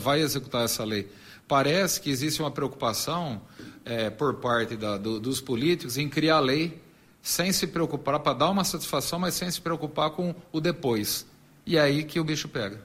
vai 0.00 0.20
executar 0.20 0.64
essa 0.64 0.84
lei. 0.84 1.10
Parece 1.48 2.00
que 2.00 2.08
existe 2.08 2.40
uma 2.40 2.52
preocupação 2.52 3.42
é, 3.84 4.10
por 4.10 4.34
parte 4.34 4.76
da, 4.76 4.96
do, 4.96 5.18
dos 5.18 5.40
políticos 5.40 5.98
em 5.98 6.08
criar 6.08 6.38
lei 6.38 6.80
sem 7.20 7.52
se 7.52 7.66
preocupar, 7.66 8.20
para 8.20 8.32
dar 8.32 8.50
uma 8.50 8.62
satisfação, 8.62 9.18
mas 9.18 9.34
sem 9.34 9.50
se 9.50 9.60
preocupar 9.60 10.10
com 10.10 10.34
o 10.52 10.60
depois. 10.60 11.26
E 11.66 11.76
é 11.76 11.80
aí 11.80 12.04
que 12.04 12.20
o 12.20 12.24
bicho 12.24 12.48
pega. 12.48 12.80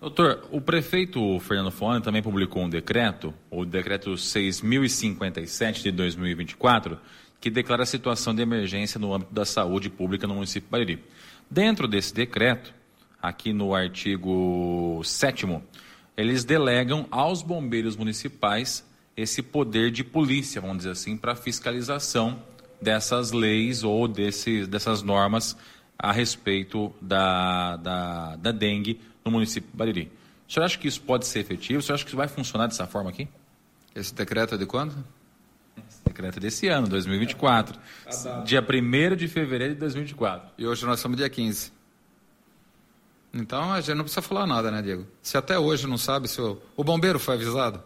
Doutor, 0.00 0.44
o 0.50 0.60
prefeito 0.60 1.38
Fernando 1.38 1.70
Fone 1.70 2.02
também 2.02 2.22
publicou 2.22 2.64
um 2.64 2.68
decreto, 2.68 3.32
o 3.50 3.64
decreto 3.64 4.14
6.057 4.14 5.82
de 5.82 5.92
2024, 5.92 6.98
que 7.40 7.48
declara 7.48 7.84
a 7.84 7.86
situação 7.86 8.34
de 8.34 8.42
emergência 8.42 8.98
no 8.98 9.14
âmbito 9.14 9.32
da 9.32 9.44
saúde 9.44 9.88
pública 9.88 10.26
no 10.26 10.34
município 10.34 10.66
de 10.66 10.70
Bariri. 10.70 11.04
Dentro 11.48 11.86
desse 11.86 12.12
decreto, 12.12 12.74
aqui 13.24 13.54
no 13.54 13.74
artigo 13.74 15.00
7 15.02 15.46
eles 16.14 16.44
delegam 16.44 17.06
aos 17.10 17.40
bombeiros 17.40 17.96
municipais 17.96 18.84
esse 19.16 19.42
poder 19.42 19.90
de 19.90 20.04
polícia, 20.04 20.60
vamos 20.60 20.78
dizer 20.78 20.90
assim, 20.90 21.16
para 21.16 21.34
fiscalização 21.34 22.38
dessas 22.82 23.32
leis 23.32 23.82
ou 23.82 24.06
desses, 24.06 24.68
dessas 24.68 25.02
normas 25.02 25.56
a 25.98 26.12
respeito 26.12 26.92
da, 27.00 27.76
da, 27.76 28.36
da 28.36 28.52
dengue 28.52 29.00
no 29.24 29.30
município 29.30 29.70
de 29.70 29.76
Bariri. 29.76 30.12
O 30.46 30.52
senhor 30.52 30.66
acha 30.66 30.78
que 30.78 30.86
isso 30.86 31.00
pode 31.00 31.26
ser 31.26 31.38
efetivo? 31.38 31.78
O 31.78 31.82
senhor 31.82 31.94
acha 31.94 32.04
que 32.04 32.10
isso 32.10 32.16
vai 32.18 32.28
funcionar 32.28 32.66
dessa 32.66 32.86
forma 32.86 33.08
aqui? 33.08 33.26
Esse 33.94 34.14
decreto 34.14 34.56
é 34.56 34.58
de 34.58 34.66
quando? 34.66 35.02
Decreto 36.04 36.38
desse 36.38 36.68
ano, 36.68 36.88
2024. 36.88 37.80
Dia 38.44 38.60
1 38.60 39.16
de 39.16 39.28
fevereiro 39.28 39.72
de 39.72 39.80
2024. 39.80 40.50
E 40.58 40.66
hoje 40.66 40.84
nós 40.84 40.98
estamos 40.98 41.16
dia 41.16 41.30
15. 41.30 41.73
Então 43.34 43.72
a 43.72 43.80
gente 43.80 43.96
não 43.96 44.04
precisa 44.04 44.22
falar 44.22 44.46
nada, 44.46 44.70
né, 44.70 44.80
Diego? 44.80 45.04
Se 45.20 45.36
até 45.36 45.58
hoje 45.58 45.88
não 45.88 45.98
sabe 45.98 46.28
se 46.28 46.40
o, 46.40 46.62
o 46.76 46.84
bombeiro 46.84 47.18
foi 47.18 47.34
avisado. 47.34 47.82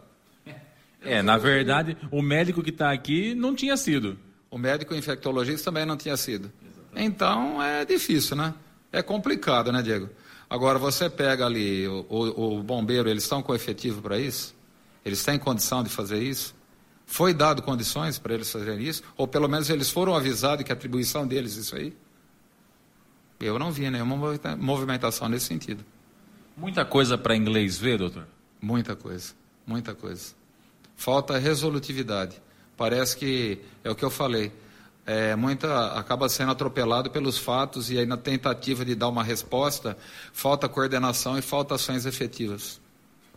É, 1.02 1.22
na 1.22 1.38
verdade, 1.38 1.96
o 2.10 2.20
médico 2.20 2.62
que 2.62 2.70
está 2.70 2.92
aqui 2.92 3.34
não 3.34 3.54
tinha 3.54 3.76
sido. 3.76 4.18
O 4.50 4.58
médico 4.58 4.94
infectologista 4.94 5.70
também 5.70 5.86
não 5.86 5.96
tinha 5.96 6.16
sido. 6.16 6.52
Então 6.94 7.62
é 7.62 7.84
difícil, 7.84 8.36
né? 8.36 8.52
É 8.92 9.00
complicado, 9.00 9.72
né, 9.72 9.80
Diego? 9.80 10.10
Agora 10.50 10.78
você 10.78 11.08
pega 11.08 11.46
ali 11.46 11.86
o, 11.86 12.04
o, 12.08 12.58
o 12.58 12.62
bombeiro, 12.62 13.08
eles 13.08 13.22
estão 13.22 13.42
com 13.42 13.54
efetivo 13.54 14.02
para 14.02 14.18
isso? 14.18 14.54
Eles 15.04 15.24
têm 15.24 15.38
condição 15.38 15.82
de 15.82 15.88
fazer 15.88 16.22
isso? 16.22 16.54
Foi 17.06 17.32
dado 17.32 17.62
condições 17.62 18.18
para 18.18 18.34
eles 18.34 18.50
fazerem 18.50 18.82
isso? 18.82 19.02
Ou 19.16 19.26
pelo 19.26 19.48
menos 19.48 19.70
eles 19.70 19.90
foram 19.90 20.14
avisados 20.14 20.64
que 20.64 20.72
a 20.72 20.74
atribuição 20.74 21.26
deles 21.26 21.56
isso 21.56 21.74
aí? 21.74 21.94
Eu 23.40 23.58
não 23.58 23.70
vi 23.70 23.88
nenhuma 23.90 24.16
movimentação 24.56 25.28
nesse 25.28 25.46
sentido. 25.46 25.84
Muita 26.56 26.84
coisa 26.84 27.16
para 27.16 27.36
inglês 27.36 27.78
ver, 27.78 27.98
doutor? 27.98 28.26
Muita 28.60 28.96
coisa, 28.96 29.32
muita 29.66 29.94
coisa. 29.94 30.34
Falta 30.96 31.38
resolutividade. 31.38 32.42
Parece 32.76 33.16
que 33.16 33.60
é 33.84 33.90
o 33.90 33.94
que 33.94 34.04
eu 34.04 34.10
falei. 34.10 34.52
É, 35.06 35.34
muita 35.36 35.98
acaba 35.98 36.28
sendo 36.28 36.52
atropelado 36.52 37.10
pelos 37.10 37.38
fatos 37.38 37.90
e 37.90 37.98
aí 37.98 38.04
na 38.04 38.16
tentativa 38.16 38.84
de 38.84 38.94
dar 38.94 39.08
uma 39.08 39.24
resposta 39.24 39.96
falta 40.32 40.68
coordenação 40.68 41.38
e 41.38 41.42
falta 41.42 41.76
ações 41.76 42.04
efetivas. 42.04 42.80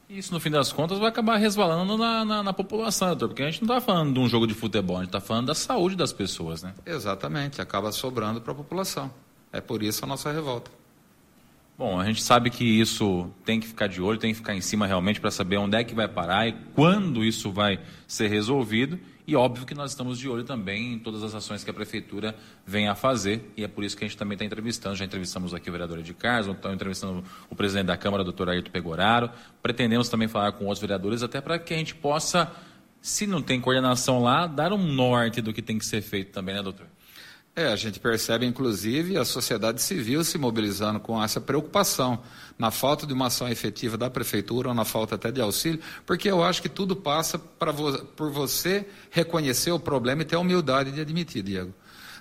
Isso, 0.10 0.34
no 0.34 0.42
fim 0.42 0.50
das 0.50 0.74
contas, 0.74 1.00
vai 1.00 1.08
acabar 1.08 1.38
resvalando 1.38 1.98
na, 1.98 2.26
na, 2.26 2.44
na 2.44 2.52
população, 2.52 3.08
doutor, 3.10 3.30
porque 3.30 3.44
a 3.44 3.50
gente 3.50 3.64
não 3.64 3.74
está 3.74 3.80
falando 3.80 4.14
de 4.14 4.20
um 4.20 4.28
jogo 4.28 4.46
de 4.46 4.54
futebol, 4.54 4.98
a 4.98 5.00
gente 5.00 5.08
está 5.08 5.22
falando 5.22 5.46
da 5.46 5.56
saúde 5.56 5.96
das 5.96 6.12
pessoas, 6.12 6.62
né? 6.62 6.74
Exatamente, 6.86 7.62
acaba 7.62 7.94
sobrando 7.94 8.42
para 8.42 8.52
a 8.52 8.56
população. 8.56 9.10
É 9.52 9.60
por 9.60 9.84
isso 9.84 10.04
a 10.06 10.08
nossa 10.08 10.32
revolta. 10.32 10.72
Bom, 11.78 12.00
a 12.00 12.06
gente 12.06 12.22
sabe 12.22 12.52
que 12.52 12.64
isso 12.64 13.32
tem 13.44 13.60
que 13.60 13.68
ficar 13.68 13.88
de 13.88 14.02
olho, 14.02 14.20
tem 14.20 14.32
que 14.32 14.38
ficar 14.38 14.54
em 14.54 14.62
cima 14.62 14.86
realmente 14.86 15.20
para 15.20 15.32
saber 15.32 15.58
onde 15.58 15.76
é 15.76 15.84
que 15.84 15.96
vai 15.96 16.08
parar 16.08 16.48
e 16.48 16.54
quando 16.76 17.24
isso 17.24 17.52
vai 17.52 17.80
ser 18.08 18.28
resolvido. 18.28 19.00
E 19.26 19.36
óbvio 19.36 19.66
que 19.66 19.74
nós 19.74 19.92
estamos 19.92 20.20
de 20.20 20.30
olho 20.30 20.44
também 20.44 20.94
em 20.94 21.00
todas 21.00 21.24
as 21.24 21.34
ações 21.34 21.64
que 21.64 21.70
a 21.70 21.74
prefeitura 21.74 22.36
vem 22.66 22.88
a 22.88 22.94
fazer, 22.94 23.52
e 23.58 23.64
é 23.64 23.68
por 23.68 23.84
isso 23.84 23.98
que 23.98 24.04
a 24.04 24.08
gente 24.08 24.18
também 24.18 24.36
está 24.36 24.46
entrevistando. 24.46 24.96
Já 24.96 25.06
entrevistamos 25.06 25.54
aqui 25.54 25.70
o 25.70 25.72
vereador 25.72 26.00
Ed 26.00 26.14
Carlos, 26.14 26.54
estamos 26.54 26.76
entrevistando 26.76 27.24
o 27.50 27.56
presidente 27.56 27.88
da 27.88 27.98
Câmara, 27.98 28.24
doutor 28.24 28.50
Ayrton 28.50 28.72
Pegoraro. 28.72 29.32
Pretendemos 29.64 30.10
também 30.10 30.28
falar 30.28 30.52
com 30.52 30.66
outros 30.66 30.82
vereadores, 30.82 31.24
até 31.24 31.42
para 31.42 31.58
que 31.58 31.74
a 31.74 31.78
gente 31.78 31.96
possa, 31.96 32.52
se 33.02 33.26
não 33.26 33.42
tem 33.42 33.60
coordenação 33.60 34.22
lá, 34.22 34.46
dar 34.46 34.74
um 34.74 34.86
norte 34.86 35.42
do 35.42 35.54
que 35.54 35.62
tem 35.62 35.80
que 35.80 35.86
ser 35.86 36.02
feito 36.02 36.32
também, 36.32 36.54
né, 36.54 36.62
doutor? 36.62 36.88
É, 37.54 37.66
a 37.68 37.76
gente 37.76 38.00
percebe, 38.00 38.46
inclusive, 38.46 39.18
a 39.18 39.26
sociedade 39.26 39.82
civil 39.82 40.24
se 40.24 40.38
mobilizando 40.38 41.02
com 41.02 41.22
essa 41.22 41.42
preocupação 41.42 42.22
na 42.58 42.72
falta 42.72 43.06
de 43.06 43.12
uma 43.12 43.28
ação 43.28 43.50
efetiva 43.50 43.98
da 43.98 44.10
prefeitura 44.10 44.70
ou 44.70 44.74
na 44.74 44.86
falta 44.86 45.16
até 45.16 45.32
de 45.32 45.42
auxílio, 45.42 45.82
porque 46.06 46.32
eu 46.32 46.42
acho 46.42 46.62
que 46.62 46.70
tudo 46.70 46.96
passa 46.96 47.38
vo 47.38 47.98
por 48.16 48.32
você 48.32 48.88
reconhecer 49.10 49.72
o 49.72 49.80
problema 49.80 50.22
e 50.22 50.26
ter 50.26 50.38
a 50.38 50.40
humildade 50.40 50.92
de 50.94 51.02
admitir, 51.02 51.44
Diego. 51.44 51.74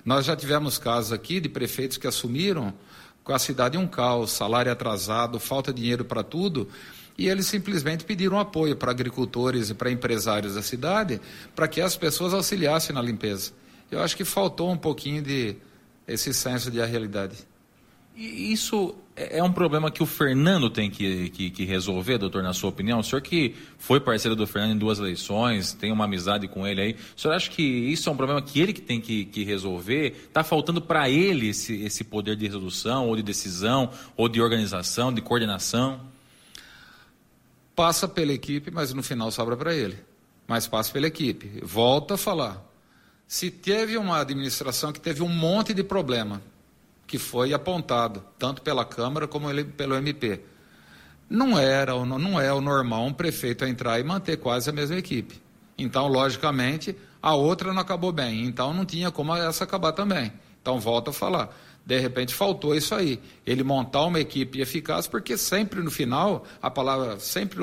Nós 0.05 0.25
já 0.25 0.35
tivemos 0.35 0.79
casos 0.79 1.13
aqui 1.13 1.39
de 1.39 1.49
prefeitos 1.49 1.97
que 1.97 2.09
assumiram 2.09 2.75
com 3.23 3.33
a 3.33 3.39
cidade 3.39 3.79
um 3.79 3.87
caos, 3.87 4.33
salário 4.33 4.73
atrasado, 4.73 5.39
falta 5.39 5.73
de 5.73 5.81
dinheiro 5.81 6.05
para 6.05 6.25
tudo, 6.25 6.69
e 7.17 7.29
eles 7.29 7.47
simplesmente 7.47 8.05
pediram 8.05 8.41
apoio 8.41 8.75
para 8.75 8.91
agricultores 8.91 9.71
e 9.71 9.75
para 9.75 9.93
empresários 9.93 10.57
da 10.57 10.63
cidade 10.63 11.21
para 11.55 11.69
que 11.69 11.81
as 11.81 11.95
pessoas 11.95 12.35
auxiliassem 12.35 12.93
na 12.93 13.01
limpeza. 13.01 13.60
Eu 13.91 14.01
acho 14.03 14.17
que 14.17 14.25
faltou 14.25 14.71
um 14.71 14.77
pouquinho 14.77 15.23
de, 15.23 15.57
esse 16.07 16.33
senso 16.33 16.71
de 16.71 16.85
realidade. 16.85 17.37
E 18.17 18.53
isso 18.53 18.95
é, 19.17 19.39
é 19.39 19.43
um 19.43 19.53
problema 19.53 19.91
que 19.91 20.03
o 20.03 20.07
Fernando 20.07 20.69
tem 20.71 20.91
que, 20.91 21.31
que, 21.31 21.51
que, 21.51 21.65
resolver, 21.65 22.19
doutor, 22.19 22.43
na 22.43 22.53
sua 22.53 22.71
opinião? 22.71 23.01
O 23.01 23.05
senhor 23.05 23.21
que 23.21 23.55
foi 23.79 24.01
parceiro 24.01 24.37
do 24.37 24.47
Fernando 24.47 24.73
em 24.73 24.79
duas 24.79 24.99
eleições, 24.99 25.73
tem 25.73 25.93
uma 25.93 26.05
amizade 26.05 26.49
com 26.49 26.67
ele 26.67 26.81
aí, 26.81 26.97
o 27.17 27.21
senhor 27.21 27.35
acha 27.35 27.51
que 27.51 27.63
isso 27.63 28.09
é 28.09 28.13
um 28.13 28.17
problema 28.17 28.43
que 28.43 28.61
ele 28.61 28.73
que 28.73 28.81
tem 28.81 29.01
que, 29.01 29.25
que 29.25 29.45
resolver? 29.45 30.25
Está 30.29 30.43
faltando 30.43 30.81
para 30.81 31.09
ele 31.09 31.49
esse, 31.49 31.83
esse 31.83 32.05
poder 32.05 32.37
de 32.37 32.47
resolução, 32.47 33.09
ou 33.09 33.17
de 33.17 33.23
decisão, 33.23 33.91
ou 34.17 34.29
de 34.29 34.41
organização, 34.41 35.13
de 35.13 35.21
coordenação? 35.21 36.01
Passa 37.75 38.07
pela 38.07 38.33
equipe, 38.33 38.71
mas 38.71 38.93
no 38.93 39.03
final 39.03 39.31
sobra 39.31 39.57
para 39.57 39.75
ele. 39.75 39.99
Mas 40.47 40.67
passa 40.67 40.93
pela 40.93 41.07
equipe. 41.07 41.61
Volta 41.63 42.15
a 42.15 42.19
falar. 42.19 42.70
Se 43.31 43.49
teve 43.49 43.97
uma 43.97 44.19
administração 44.19 44.93
que 44.93 44.99
teve 44.99 45.23
um 45.23 45.29
monte 45.29 45.73
de 45.73 45.85
problema, 45.85 46.43
que 47.07 47.17
foi 47.17 47.55
apontado, 47.55 48.25
tanto 48.37 48.61
pela 48.61 48.85
Câmara 48.85 49.29
como 49.29 49.49
ele, 49.49 49.63
pelo 49.63 49.95
MP. 49.95 50.41
Não 51.29 51.57
era, 51.57 51.93
não 52.05 52.41
é 52.41 52.53
o 52.53 52.61
normal 52.61 53.05
um 53.07 53.13
prefeito 53.13 53.65
entrar 53.65 54.01
e 54.01 54.03
manter 54.03 54.37
quase 54.39 54.69
a 54.69 54.73
mesma 54.73 54.97
equipe. 54.97 55.41
Então, 55.79 56.09
logicamente, 56.09 56.97
a 57.23 57.33
outra 57.37 57.73
não 57.73 57.81
acabou 57.81 58.11
bem. 58.11 58.47
Então, 58.47 58.75
não 58.75 58.85
tinha 58.85 59.13
como 59.13 59.33
essa 59.37 59.63
acabar 59.63 59.93
também. 59.93 60.33
Então, 60.61 60.81
volta 60.81 61.11
a 61.11 61.15
falar. 61.15 61.57
De 61.87 62.01
repente, 62.01 62.35
faltou 62.35 62.75
isso 62.75 62.97
aí. 62.97 63.21
Ele 63.47 63.63
montar 63.63 64.07
uma 64.07 64.19
equipe 64.19 64.61
eficaz, 64.61 65.07
porque 65.07 65.39
sempre 65.39 65.81
no 65.81 65.91
final, 65.93 66.45
a 66.61 66.69
palavra, 66.69 67.21
sempre 67.21 67.61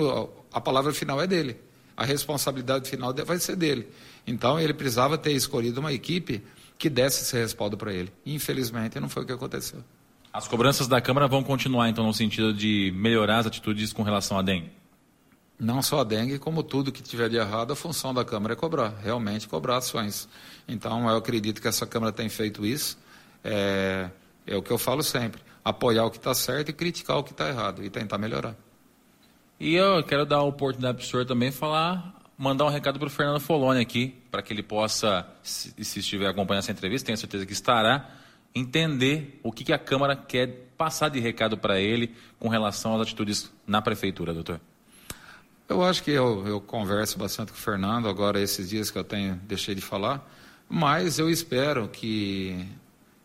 a 0.53 0.61
palavra 0.61 0.93
final 0.93 1.21
é 1.21 1.27
dele. 1.27 1.59
A 1.97 2.05
responsabilidade 2.05 2.87
final 2.87 3.11
vai 3.25 3.39
ser 3.39 3.55
dele. 3.55 3.87
Então, 4.25 4.59
ele 4.59 4.73
precisava 4.73 5.17
ter 5.17 5.31
escolhido 5.31 5.79
uma 5.79 5.91
equipe 5.91 6.43
que 6.77 6.89
desse 6.89 7.23
esse 7.23 7.35
respaldo 7.35 7.75
para 7.75 7.91
ele. 7.91 8.13
Infelizmente, 8.23 8.99
não 8.99 9.09
foi 9.09 9.23
o 9.23 9.25
que 9.25 9.33
aconteceu. 9.33 9.83
As 10.31 10.47
cobranças 10.47 10.87
da 10.87 11.01
Câmara 11.01 11.27
vão 11.27 11.43
continuar, 11.43 11.89
então, 11.89 12.05
no 12.05 12.13
sentido 12.13 12.53
de 12.53 12.93
melhorar 12.95 13.39
as 13.39 13.47
atitudes 13.47 13.91
com 13.91 14.03
relação 14.03 14.37
à 14.37 14.43
dengue? 14.43 14.69
Não 15.59 15.81
só 15.81 16.01
a 16.01 16.03
dengue, 16.03 16.37
como 16.37 16.61
tudo 16.61 16.91
que 16.91 17.01
tiver 17.01 17.29
de 17.29 17.37
errado, 17.37 17.73
a 17.73 17.75
função 17.75 18.13
da 18.13 18.23
Câmara 18.23 18.53
é 18.53 18.55
cobrar, 18.55 18.93
realmente 19.01 19.47
cobrar 19.47 19.77
ações. 19.77 20.29
Então, 20.67 21.09
eu 21.09 21.17
acredito 21.17 21.59
que 21.59 21.67
essa 21.67 21.87
Câmara 21.87 22.11
tem 22.11 22.29
feito 22.29 22.63
isso. 22.63 22.99
É, 23.43 24.11
é 24.45 24.55
o 24.55 24.61
que 24.61 24.69
eu 24.69 24.77
falo 24.77 25.01
sempre: 25.01 25.41
apoiar 25.65 26.05
o 26.05 26.11
que 26.11 26.17
está 26.17 26.35
certo 26.35 26.69
e 26.69 26.73
criticar 26.73 27.17
o 27.17 27.23
que 27.23 27.31
está 27.31 27.49
errado 27.49 27.83
e 27.83 27.89
tentar 27.89 28.19
melhorar. 28.19 28.55
E 29.59 29.75
eu 29.75 30.03
quero 30.03 30.25
dar 30.25 30.37
a 30.37 30.43
oportunidade 30.43 30.97
para 30.97 31.05
o 31.05 31.07
senhor 31.07 31.25
também 31.25 31.51
falar 31.51 32.17
mandar 32.37 32.65
um 32.65 32.69
recado 32.69 32.99
para 32.99 33.07
o 33.07 33.09
Fernando 33.09 33.39
Foloni 33.39 33.81
aqui, 33.81 34.15
para 34.29 34.41
que 34.43 34.53
ele 34.53 34.61
possa, 34.61 35.27
se, 35.41 35.73
se, 35.83 35.99
estiver 35.99 36.27
acompanhando 36.27 36.63
essa 36.63 36.71
entrevista, 36.71 37.07
tenho 37.07 37.17
certeza 37.17 37.45
que 37.45 37.53
estará, 37.53 38.11
entender 38.53 39.39
o 39.41 39.51
que, 39.51 39.63
que 39.63 39.73
a 39.73 39.79
Câmara 39.79 40.15
quer 40.15 40.67
passar 40.77 41.09
de 41.09 41.19
recado 41.19 41.57
para 41.57 41.79
ele 41.79 42.13
com 42.39 42.47
relação 42.47 42.95
às 42.95 43.01
atitudes 43.01 43.51
na 43.65 43.81
Prefeitura, 43.81 44.33
doutor. 44.33 44.61
Eu 45.67 45.83
acho 45.83 46.03
que 46.03 46.11
eu, 46.11 46.47
eu 46.47 46.61
converso 46.61 47.17
bastante 47.17 47.51
com 47.51 47.57
o 47.57 47.61
Fernando, 47.61 48.07
agora 48.07 48.39
esses 48.39 48.69
dias 48.69 48.91
que 48.91 48.97
eu 48.97 49.03
tenho, 49.03 49.35
deixei 49.47 49.73
de 49.73 49.81
falar, 49.81 50.25
mas 50.69 51.17
eu 51.17 51.29
espero 51.29 51.87
que 51.89 52.65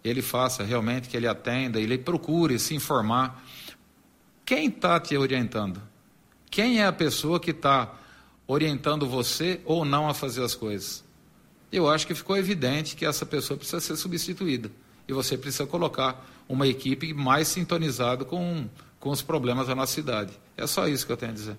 ele 0.02 0.22
faça 0.22 0.64
realmente, 0.64 1.08
que 1.08 1.16
ele 1.16 1.28
atenda, 1.28 1.78
ele 1.78 1.98
procure 1.98 2.58
se 2.58 2.74
informar. 2.74 3.44
Quem 4.44 4.68
está 4.68 4.98
te 4.98 5.16
orientando? 5.16 5.91
Quem 6.52 6.80
é 6.80 6.86
a 6.86 6.92
pessoa 6.92 7.40
que 7.40 7.50
está 7.50 7.94
orientando 8.46 9.08
você 9.08 9.60
ou 9.64 9.84
não 9.84 10.06
a 10.06 10.12
fazer 10.12 10.44
as 10.44 10.54
coisas. 10.54 11.02
Eu 11.72 11.88
acho 11.88 12.06
que 12.06 12.14
ficou 12.14 12.36
evidente 12.36 12.94
que 12.94 13.06
essa 13.06 13.24
pessoa 13.24 13.56
precisa 13.56 13.80
ser 13.80 13.96
substituída. 13.96 14.70
E 15.08 15.12
você 15.14 15.38
precisa 15.38 15.66
colocar 15.66 16.28
uma 16.46 16.66
equipe 16.66 17.14
mais 17.14 17.48
sintonizada 17.48 18.26
com, 18.26 18.68
com 19.00 19.08
os 19.08 19.22
problemas 19.22 19.68
da 19.68 19.74
nossa 19.74 19.94
cidade. 19.94 20.38
É 20.54 20.66
só 20.66 20.86
isso 20.86 21.06
que 21.06 21.12
eu 21.12 21.16
tenho 21.16 21.32
a 21.32 21.34
dizer. 21.34 21.58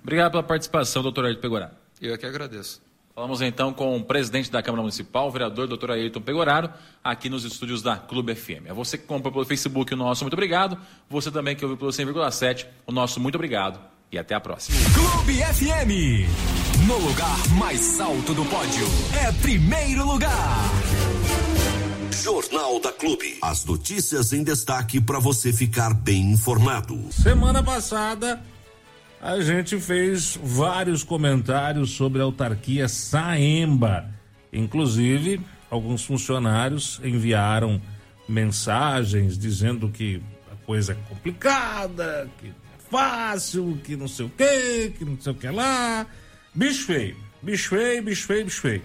Obrigado 0.00 0.30
pela 0.30 0.42
participação, 0.44 1.02
doutor 1.02 1.24
Ayrton 1.24 1.40
Pegoraro. 1.40 1.72
Eu 2.00 2.14
é 2.14 2.16
que 2.16 2.24
agradeço. 2.24 2.80
Falamos 3.14 3.42
então 3.42 3.74
com 3.74 3.96
o 3.96 4.04
presidente 4.04 4.50
da 4.50 4.62
Câmara 4.62 4.82
Municipal, 4.82 5.26
o 5.26 5.30
vereador 5.32 5.66
doutor 5.66 5.90
Ayrton 5.90 6.20
Pegoraro, 6.20 6.70
aqui 7.02 7.28
nos 7.28 7.44
estúdios 7.44 7.82
da 7.82 7.96
Clube 7.96 8.34
FM. 8.34 8.70
A 8.70 8.72
você 8.72 8.96
que 8.96 9.04
comprou 9.04 9.32
pelo 9.32 9.44
Facebook, 9.44 9.92
o 9.92 9.96
nosso 9.96 10.22
muito 10.22 10.34
obrigado. 10.34 10.78
Você 11.10 11.32
também 11.32 11.56
que 11.56 11.64
ouviu 11.64 11.76
pelo 11.76 11.90
100,7, 11.90 12.66
o 12.86 12.92
nosso 12.92 13.18
muito 13.18 13.34
obrigado 13.34 13.91
e 14.12 14.18
até 14.18 14.34
a 14.34 14.40
próxima. 14.40 14.78
Clube 14.92 15.38
FM, 15.38 16.86
no 16.86 16.98
lugar 16.98 17.48
mais 17.58 17.98
alto 17.98 18.34
do 18.34 18.44
pódio, 18.44 18.86
é 19.24 19.32
primeiro 19.40 20.06
lugar. 20.06 20.70
Jornal 22.22 22.78
da 22.78 22.92
Clube. 22.92 23.38
As 23.42 23.64
notícias 23.64 24.32
em 24.32 24.44
destaque 24.44 25.00
para 25.00 25.18
você 25.18 25.52
ficar 25.52 25.94
bem 25.94 26.32
informado. 26.32 27.08
Semana 27.10 27.62
passada 27.62 28.40
a 29.20 29.40
gente 29.40 29.78
fez 29.80 30.38
vários 30.42 31.04
comentários 31.04 31.92
sobre 31.92 32.20
a 32.20 32.24
autarquia 32.24 32.88
Saemba. 32.88 34.10
Inclusive, 34.52 35.40
alguns 35.70 36.04
funcionários 36.04 37.00
enviaram 37.04 37.80
mensagens 38.28 39.38
dizendo 39.38 39.88
que 39.88 40.20
a 40.50 40.66
coisa 40.66 40.92
é 40.92 40.96
complicada, 41.08 42.28
que 42.38 42.52
fácil, 42.92 43.78
que 43.82 43.96
não 43.96 44.06
sei 44.06 44.26
o 44.26 44.28
que, 44.28 44.92
que 44.98 45.04
não 45.04 45.18
sei 45.18 45.32
o 45.32 45.34
que 45.34 45.48
lá. 45.48 46.06
Bicho 46.54 46.84
feio, 46.84 47.16
bicho 47.40 47.70
feio, 47.70 48.02
bicho 48.02 48.26
feio, 48.26 48.44
bicho 48.44 48.60
feio. 48.60 48.82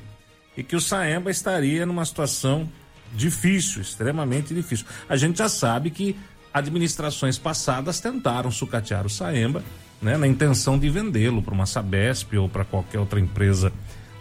E 0.56 0.64
que 0.64 0.76
o 0.76 0.82
Saemba 0.82 1.30
estaria 1.30 1.86
numa 1.86 2.06
situação 2.06 2.72
difícil, 3.14 3.82
extremamente 3.82 4.54
difícil. 4.54 4.86
A 5.10 5.18
gente 5.18 5.40
já 5.40 5.50
sabe 5.50 5.90
que 5.92 6.16
administrações 6.54 7.38
passadas 7.38 8.00
tentaram 8.00 8.50
sucatear 8.50 9.06
o 9.06 9.10
Saemba, 9.10 9.62
né, 10.02 10.16
na 10.16 10.26
intenção 10.26 10.80
de 10.80 10.90
vendê-lo 10.90 11.42
para 11.42 11.54
uma 11.54 11.66
Sabesp 11.66 12.34
ou 12.38 12.48
para 12.48 12.64
qualquer 12.64 13.00
outra 13.00 13.20
empresa 13.20 13.74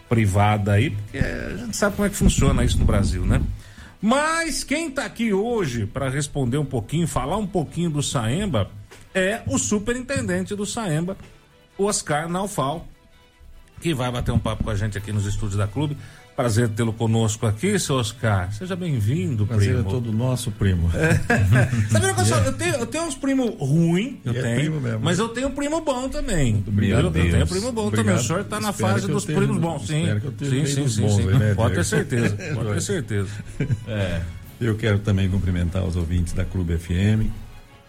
privada 0.09 0.73
aí, 0.73 0.91
porque 0.91 1.19
a 1.19 1.57
gente 1.57 1.77
sabe 1.77 1.97
como 1.97 2.07
é 2.07 2.11
que 2.11 2.17
funciona 2.17 2.65
isso 2.65 2.79
no 2.79 2.85
Brasil, 2.85 3.25
né? 3.25 3.41
Mas 4.01 4.63
quem 4.63 4.89
está 4.89 5.05
aqui 5.05 5.33
hoje 5.33 5.87
para 5.87 6.09
responder 6.09 6.59
um 6.59 6.65
pouquinho, 6.65 7.07
falar 7.09 7.37
um 7.37 7.47
pouquinho 7.47 7.91
do 7.91 8.03
Saemba, 8.03 8.71
é 9.17 9.43
o 9.47 9.59
superintendente 9.59 10.55
do 10.55 10.67
Saemba, 10.67 11.17
Oscar 11.79 12.29
Naufal, 12.29 12.87
que 13.81 13.95
vai 13.95 14.13
bater 14.13 14.31
um 14.31 14.39
papo 14.39 14.65
com 14.65 14.71
a 14.71 14.75
gente 14.75 14.99
aqui 14.99 15.11
nos 15.11 15.25
estúdios 15.25 15.57
da 15.57 15.67
clube. 15.67 15.97
Prazer 16.37 16.69
tê-lo 16.69 16.93
conosco 16.93 17.47
aqui, 17.47 17.79
seu 17.79 17.97
Oscar. 17.97 18.53
Seja 18.53 18.77
bem-vindo, 18.77 19.47
primo. 19.47 19.59
Prazer 19.59 19.79
é 19.79 19.83
todo 19.83 20.13
nosso, 20.13 20.51
primo. 20.51 20.91
É. 20.95 21.15
Sabe 21.89 22.05
uma 22.05 22.15
coisa? 22.15 22.37
Eu, 22.45 22.53
tenho, 22.53 22.75
eu 22.75 22.87
tenho 22.87 23.05
uns 23.05 23.15
primos 23.15 23.55
ruins, 23.59 24.17
eu 24.23 24.33
é 24.33 24.43
tenho, 24.43 24.81
primo 24.81 24.99
mas 25.01 25.19
eu 25.19 25.31
tenho 25.31 25.51
primo 25.51 25.81
bom 25.81 26.11
também. 26.11 26.53
Muito 26.53 26.69
obrigado. 26.69 27.17
Eu, 27.17 27.25
eu 27.25 27.31
tenho 27.31 27.47
primo 27.47 27.73
bom 27.73 27.87
obrigado. 27.87 28.05
também. 28.05 28.21
O 28.21 28.23
senhor 28.23 28.41
está 28.43 28.61
na 28.61 28.75
fase 28.75 29.07
dos 29.07 29.25
tenha, 29.25 29.39
primos 29.39 29.57
bons, 29.57 29.87
sim. 29.87 30.05
Sim, 30.41 30.67
sim, 30.67 30.89
sim. 30.89 31.09
sim. 31.09 31.29
Aí, 31.31 31.39
né, 31.39 31.55
pode 31.55 31.75
ter 31.77 31.85
certeza, 31.87 32.37
pode 32.55 32.75
ter 32.75 32.83
certeza. 32.83 33.31
É. 33.89 34.21
Eu 34.61 34.77
quero 34.77 34.99
também 34.99 35.31
cumprimentar 35.31 35.85
os 35.85 35.97
ouvintes 35.97 36.35
da 36.35 36.45
Clube 36.45 36.77
FM 36.77 37.46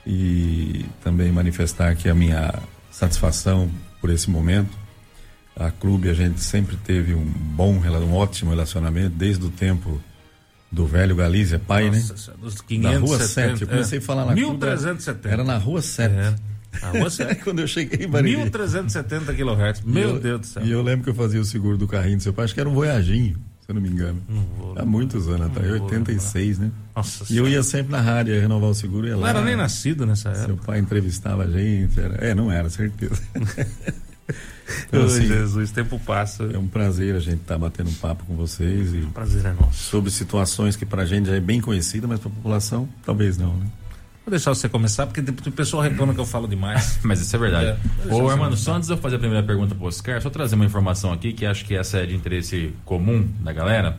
e 0.10 0.86
também 1.04 1.30
manifestar 1.34 1.90
aqui 1.90 2.08
a 2.08 2.16
minha 2.16 2.54
satisfação 2.90 3.70
por 4.00 4.10
esse 4.10 4.30
momento. 4.30 4.72
A 5.54 5.70
clube 5.70 6.10
a 6.10 6.14
gente 6.14 6.40
sempre 6.40 6.78
teve 6.78 7.14
um 7.14 7.26
bom, 7.26 7.74
um 7.74 8.14
ótimo 8.14 8.52
relacionamento 8.52 9.10
desde 9.10 9.46
o 9.46 9.50
tempo 9.50 10.02
do 10.72 10.88
velho 10.88 11.14
Galícia, 11.14 11.60
pai, 11.60 11.90
né? 11.90 11.98
Nossa, 11.98 12.32
né? 12.32 12.38
Dos 12.40 12.62
570, 12.62 12.90
na 12.90 13.00
Rua 13.00 13.20
7. 13.20 13.62
Eu 13.62 13.68
comecei 13.68 13.98
é, 13.98 14.02
a 14.02 14.06
falar 14.06 14.26
na 14.26 14.34
1370. 14.34 15.20
Clube, 15.20 15.34
era 15.34 15.44
na 15.44 15.58
Rua 15.58 15.82
7. 15.82 16.16
É. 16.16 16.36
A 16.82 16.90
rua 16.90 17.10
7. 17.10 17.36
Quando 17.44 17.60
eu 17.60 17.68
cheguei 17.68 18.06
em 18.06 18.10
Bariri. 18.10 18.38
1370 18.38 19.34
kHz. 19.34 19.82
Meu 19.84 20.10
eu, 20.10 20.20
Deus 20.20 20.40
do 20.42 20.46
céu. 20.46 20.66
E 20.66 20.72
eu 20.72 20.82
lembro 20.82 21.04
que 21.04 21.10
eu 21.10 21.16
fazia 21.16 21.42
o 21.42 21.46
seguro 21.46 21.78
do 21.78 21.88
carrinho 21.88 22.18
do 22.18 22.24
seu 22.24 22.34
pai, 22.34 22.46
acho 22.46 22.54
que 22.54 22.60
era 22.60 22.70
um 22.70 22.74
Voyaginho 22.74 23.38
se 23.68 23.72
eu 23.72 23.76
não 23.76 23.82
me 23.82 23.90
engano. 23.90 24.22
Não 24.30 24.44
vou, 24.58 24.80
Há 24.80 24.86
muitos 24.86 25.28
anos 25.28 25.48
atrás, 25.48 25.70
86, 25.70 26.58
né? 26.58 26.72
Nossa 26.96 27.26
e 27.30 27.36
eu 27.36 27.50
ia 27.50 27.62
sempre 27.62 27.92
na 27.92 28.00
rádio 28.00 28.34
ia 28.34 28.40
renovar 28.40 28.70
o 28.70 28.74
seguro. 28.74 29.06
Ia 29.06 29.16
não 29.16 29.20
lá, 29.20 29.30
era 29.30 29.42
nem 29.42 29.58
nascido 29.58 30.06
nessa 30.06 30.30
época. 30.30 30.46
Seu 30.46 30.56
pai 30.56 30.80
entrevistava 30.80 31.44
a 31.44 31.48
gente. 31.48 32.00
Era... 32.00 32.16
É, 32.26 32.34
não 32.34 32.50
era, 32.50 32.70
certeza. 32.70 33.22
então, 34.88 35.04
assim, 35.04 35.28
Jesus, 35.28 35.72
tempo 35.72 36.00
passa. 36.00 36.46
É 36.46 36.58
um 36.58 36.66
prazer 36.66 37.14
a 37.14 37.20
gente 37.20 37.42
estar 37.42 37.56
tá 37.56 37.60
batendo 37.60 37.90
um 37.90 37.94
papo 37.96 38.24
com 38.24 38.38
vocês. 38.38 38.94
E 38.94 39.00
o 39.00 39.08
prazer 39.08 39.46
é 39.46 39.52
nosso. 39.52 39.84
Sobre 39.84 40.12
situações 40.12 40.78
que 40.78 40.86
para 40.86 41.02
a 41.02 41.06
gente 41.06 41.28
já 41.28 41.36
é 41.36 41.42
bem 41.42 41.60
conhecida, 41.60 42.08
mas 42.08 42.22
para 42.22 42.30
a 42.30 42.34
população 42.34 42.88
talvez 43.06 43.38
não, 43.38 43.54
né? 43.54 43.68
Vou 44.28 44.32
deixar 44.32 44.54
você 44.54 44.68
começar, 44.68 45.08
porque 45.08 45.22
o 45.22 45.54
pessoal 45.54 45.82
reclama 45.82 46.14
que 46.14 46.20
eu 46.20 46.26
falo 46.26 46.50
demais. 46.50 47.00
Mas 47.02 47.22
isso 47.22 47.34
é 47.34 47.40
verdade. 47.40 47.80
É, 48.10 48.14
Ô, 48.14 48.30
Armando, 48.30 48.58
só 48.58 48.74
antes 48.74 48.88
de 48.88 48.94
eu 48.94 48.98
fazer 48.98 49.16
a 49.16 49.20
primeira 49.20 49.42
pergunta 49.42 49.74
para 49.74 49.86
o 49.86 49.88
Oscar, 49.88 50.22
só 50.22 50.30
trazer 50.30 50.56
uma 50.56 50.66
informação 50.66 51.14
aqui 51.14 51.32
que 51.32 51.46
acho 51.46 51.64
que 51.64 51.74
essa 51.74 52.00
é 52.00 52.06
de 52.06 52.14
interesse 52.14 52.74
comum 52.84 53.26
da 53.40 53.54
galera. 53.54 53.98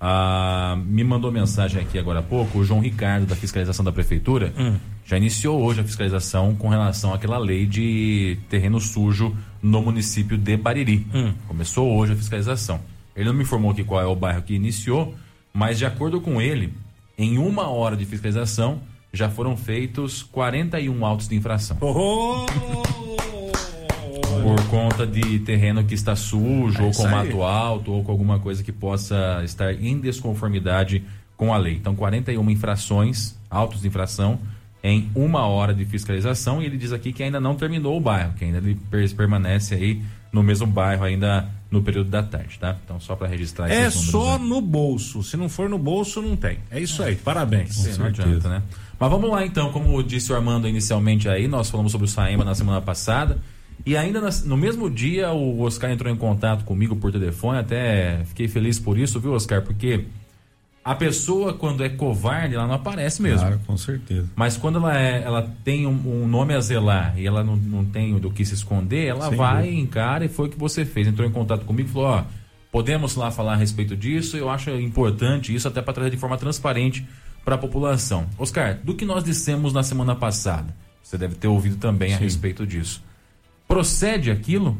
Ah, 0.00 0.78
me 0.82 1.04
mandou 1.04 1.30
mensagem 1.30 1.78
aqui 1.78 1.98
agora 1.98 2.20
há 2.20 2.22
pouco 2.22 2.60
o 2.60 2.64
João 2.64 2.80
Ricardo, 2.80 3.26
da 3.26 3.36
fiscalização 3.36 3.84
da 3.84 3.92
prefeitura. 3.92 4.50
Hum. 4.56 4.76
Já 5.04 5.18
iniciou 5.18 5.60
hoje 5.60 5.82
a 5.82 5.84
fiscalização 5.84 6.54
com 6.54 6.70
relação 6.70 7.12
àquela 7.12 7.36
lei 7.36 7.66
de 7.66 8.38
terreno 8.48 8.80
sujo 8.80 9.36
no 9.60 9.82
município 9.82 10.38
de 10.38 10.56
Bariri. 10.56 11.06
Hum. 11.14 11.34
Começou 11.46 11.94
hoje 11.94 12.14
a 12.14 12.16
fiscalização. 12.16 12.80
Ele 13.14 13.26
não 13.26 13.34
me 13.34 13.42
informou 13.42 13.72
aqui 13.72 13.84
qual 13.84 14.00
é 14.00 14.06
o 14.06 14.16
bairro 14.16 14.40
que 14.40 14.54
iniciou, 14.54 15.14
mas 15.52 15.76
de 15.76 15.84
acordo 15.84 16.18
com 16.18 16.40
ele, 16.40 16.72
Em 17.18 17.36
uma 17.36 17.68
hora 17.68 17.94
de 17.94 18.06
fiscalização, 18.06 18.80
já 19.16 19.28
foram 19.28 19.56
feitos 19.56 20.22
41 20.22 21.04
autos 21.04 21.28
de 21.28 21.34
infração. 21.36 21.76
Oh! 21.80 22.46
Por 24.42 24.62
conta 24.68 25.06
de 25.06 25.40
terreno 25.40 25.82
que 25.84 25.94
está 25.94 26.14
sujo, 26.14 26.78
É 26.80 26.82
ou 26.84 26.92
com 26.92 27.08
mato 27.08 27.42
alto, 27.42 27.92
ou 27.92 28.04
com 28.04 28.12
alguma 28.12 28.38
coisa 28.38 28.62
que 28.62 28.70
possa 28.70 29.40
estar 29.44 29.72
em 29.74 29.98
desconformidade 29.98 31.02
com 31.36 31.52
a 31.52 31.56
lei. 31.58 31.74
Então, 31.74 31.96
41 31.96 32.48
infrações, 32.50 33.34
autos 33.50 33.80
de 33.82 33.88
infração, 33.88 34.38
em 34.84 35.10
uma 35.16 35.46
hora 35.46 35.74
de 35.74 35.84
fiscalização. 35.84 36.62
E 36.62 36.66
ele 36.66 36.76
diz 36.76 36.92
aqui 36.92 37.12
que 37.12 37.22
ainda 37.24 37.40
não 37.40 37.56
terminou 37.56 37.96
o 37.96 38.00
bairro, 38.00 38.34
que 38.34 38.44
ainda 38.44 38.58
ele 38.58 38.76
per- 38.90 39.12
permanece 39.16 39.74
aí 39.74 40.00
no 40.32 40.42
mesmo 40.44 40.66
bairro, 40.66 41.02
ainda 41.04 41.48
no 41.68 41.82
período 41.82 42.08
da 42.10 42.22
tarde, 42.22 42.56
tá? 42.60 42.76
Então, 42.84 43.00
só 43.00 43.16
para 43.16 43.26
registrar 43.26 43.68
É 43.68 43.90
só 43.90 44.34
aí. 44.36 44.42
no 44.42 44.60
bolso. 44.60 45.22
Se 45.24 45.36
não 45.36 45.48
for 45.48 45.68
no 45.68 45.78
bolso, 45.78 46.22
não 46.22 46.36
tem. 46.36 46.58
É 46.70 46.78
isso 46.78 47.02
aí. 47.02 47.16
Parabéns. 47.16 47.74
Sim, 47.74 47.98
não 47.98 48.06
adianta, 48.06 48.48
né? 48.48 48.62
Mas 48.98 49.10
vamos 49.10 49.30
lá 49.30 49.44
então, 49.44 49.70
como 49.72 50.02
disse 50.02 50.32
o 50.32 50.36
Armando 50.36 50.66
inicialmente 50.68 51.28
aí, 51.28 51.46
nós 51.46 51.68
falamos 51.70 51.92
sobre 51.92 52.06
o 52.06 52.08
Saema 52.08 52.44
na 52.44 52.54
semana 52.54 52.80
passada. 52.80 53.38
E 53.84 53.96
ainda 53.96 54.20
no 54.44 54.56
mesmo 54.56 54.88
dia 54.90 55.30
o 55.32 55.60
Oscar 55.60 55.90
entrou 55.90 56.12
em 56.12 56.16
contato 56.16 56.64
comigo 56.64 56.96
por 56.96 57.12
telefone, 57.12 57.58
até 57.58 58.22
fiquei 58.24 58.48
feliz 58.48 58.78
por 58.78 58.98
isso, 58.98 59.20
viu, 59.20 59.32
Oscar? 59.32 59.62
Porque 59.62 60.06
a 60.82 60.94
pessoa, 60.94 61.52
quando 61.52 61.84
é 61.84 61.88
covarde, 61.88 62.54
ela 62.54 62.66
não 62.66 62.74
aparece 62.74 63.20
mesmo. 63.20 63.40
Claro, 63.40 63.60
com 63.66 63.76
certeza. 63.76 64.28
Mas 64.34 64.56
quando 64.56 64.78
ela, 64.78 64.98
é- 64.98 65.22
ela 65.22 65.50
tem 65.64 65.86
um, 65.86 66.22
um 66.22 66.26
nome 66.26 66.54
a 66.54 66.60
zelar 66.60 67.14
e 67.18 67.26
ela 67.26 67.44
não, 67.44 67.56
não 67.56 67.84
tem 67.84 68.16
do 68.18 68.30
que 68.30 68.44
se 68.44 68.54
esconder, 68.54 69.06
ela 69.08 69.28
Sem 69.28 69.36
vai, 69.36 69.64
dúvida. 69.64 69.80
encara 69.82 70.24
e 70.24 70.28
foi 70.28 70.46
o 70.46 70.50
que 70.50 70.58
você 70.58 70.84
fez. 70.84 71.06
Entrou 71.06 71.28
em 71.28 71.32
contato 71.32 71.64
comigo 71.64 71.88
e 71.88 71.92
falou: 71.92 72.08
Ó, 72.08 72.24
podemos 72.72 73.14
lá 73.16 73.30
falar 73.30 73.54
a 73.54 73.56
respeito 73.56 73.96
disso. 73.96 74.36
Eu 74.36 74.48
acho 74.48 74.70
importante 74.70 75.54
isso 75.54 75.66
até 75.68 75.82
para 75.82 75.92
trazer 75.92 76.10
de 76.10 76.16
forma 76.16 76.38
transparente 76.38 77.04
para 77.46 77.54
a 77.54 77.58
população. 77.58 78.26
Oscar, 78.36 78.76
do 78.82 78.92
que 78.92 79.04
nós 79.04 79.22
dissemos 79.22 79.72
na 79.72 79.84
semana 79.84 80.16
passada, 80.16 80.74
você 81.00 81.16
deve 81.16 81.36
ter 81.36 81.46
ouvido 81.46 81.76
também 81.76 82.12
a 82.12 82.18
Sim. 82.18 82.24
respeito 82.24 82.66
disso. 82.66 83.00
Procede 83.68 84.32
aquilo? 84.32 84.76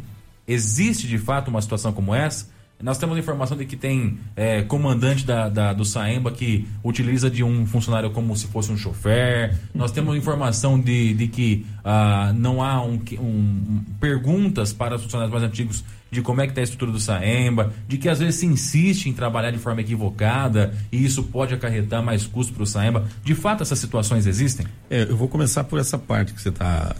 Existe 0.48 1.06
de 1.06 1.16
fato 1.16 1.46
uma 1.48 1.62
situação 1.62 1.92
como 1.92 2.12
essa? 2.12 2.48
Nós 2.82 2.98
temos 2.98 3.16
a 3.16 3.20
informação 3.20 3.56
de 3.56 3.64
que 3.64 3.76
tem 3.76 4.18
é, 4.34 4.62
comandante 4.62 5.24
da, 5.24 5.48
da- 5.48 5.72
do 5.72 5.84
Saemba 5.84 6.30
que 6.32 6.68
utiliza 6.84 7.30
de 7.30 7.42
um 7.42 7.64
funcionário 7.66 8.10
como 8.10 8.36
se 8.36 8.48
fosse 8.48 8.70
um 8.70 8.76
chofer. 8.76 9.56
Nós 9.72 9.92
temos 9.92 10.14
informação 10.16 10.78
de, 10.78 11.14
de 11.14 11.26
que 11.28 11.64
ah, 11.84 12.32
não 12.36 12.62
há 12.62 12.82
um- 12.84 13.00
um- 13.18 13.82
perguntas 13.98 14.72
para 14.74 14.96
os 14.96 15.02
funcionários 15.04 15.32
mais 15.32 15.44
antigos 15.50 15.82
de 16.10 16.22
como 16.22 16.40
é 16.40 16.44
que 16.46 16.52
está 16.52 16.60
a 16.60 16.64
estrutura 16.64 16.92
do 16.92 17.00
Saemba, 17.00 17.72
de 17.88 17.98
que 17.98 18.08
às 18.08 18.18
vezes 18.20 18.36
se 18.36 18.46
insiste 18.46 19.06
em 19.06 19.12
trabalhar 19.12 19.50
de 19.50 19.58
forma 19.58 19.80
equivocada 19.80 20.74
e 20.92 21.04
isso 21.04 21.24
pode 21.24 21.52
acarretar 21.54 22.02
mais 22.02 22.26
custo 22.26 22.52
para 22.52 22.62
o 22.62 22.66
Saemba. 22.66 23.06
De 23.24 23.34
fato, 23.34 23.62
essas 23.62 23.78
situações 23.78 24.26
existem? 24.26 24.66
É, 24.88 25.02
eu 25.02 25.16
vou 25.16 25.28
começar 25.28 25.64
por 25.64 25.78
essa 25.80 25.98
parte 25.98 26.32
que 26.32 26.40
você 26.40 26.48
está 26.50 26.94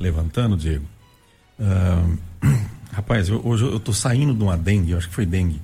levantando, 0.00 0.56
Diego. 0.56 0.84
Ahn, 1.60 2.16
rapaz, 2.92 3.28
eu- 3.28 3.40
hoje 3.44 3.64
eu 3.64 3.80
tô 3.80 3.92
saindo 3.92 4.34
de 4.34 4.42
uma 4.42 4.56
dengue, 4.56 4.92
eu 4.92 4.98
acho 4.98 5.08
que 5.08 5.14
foi 5.14 5.26
dengue. 5.26 5.60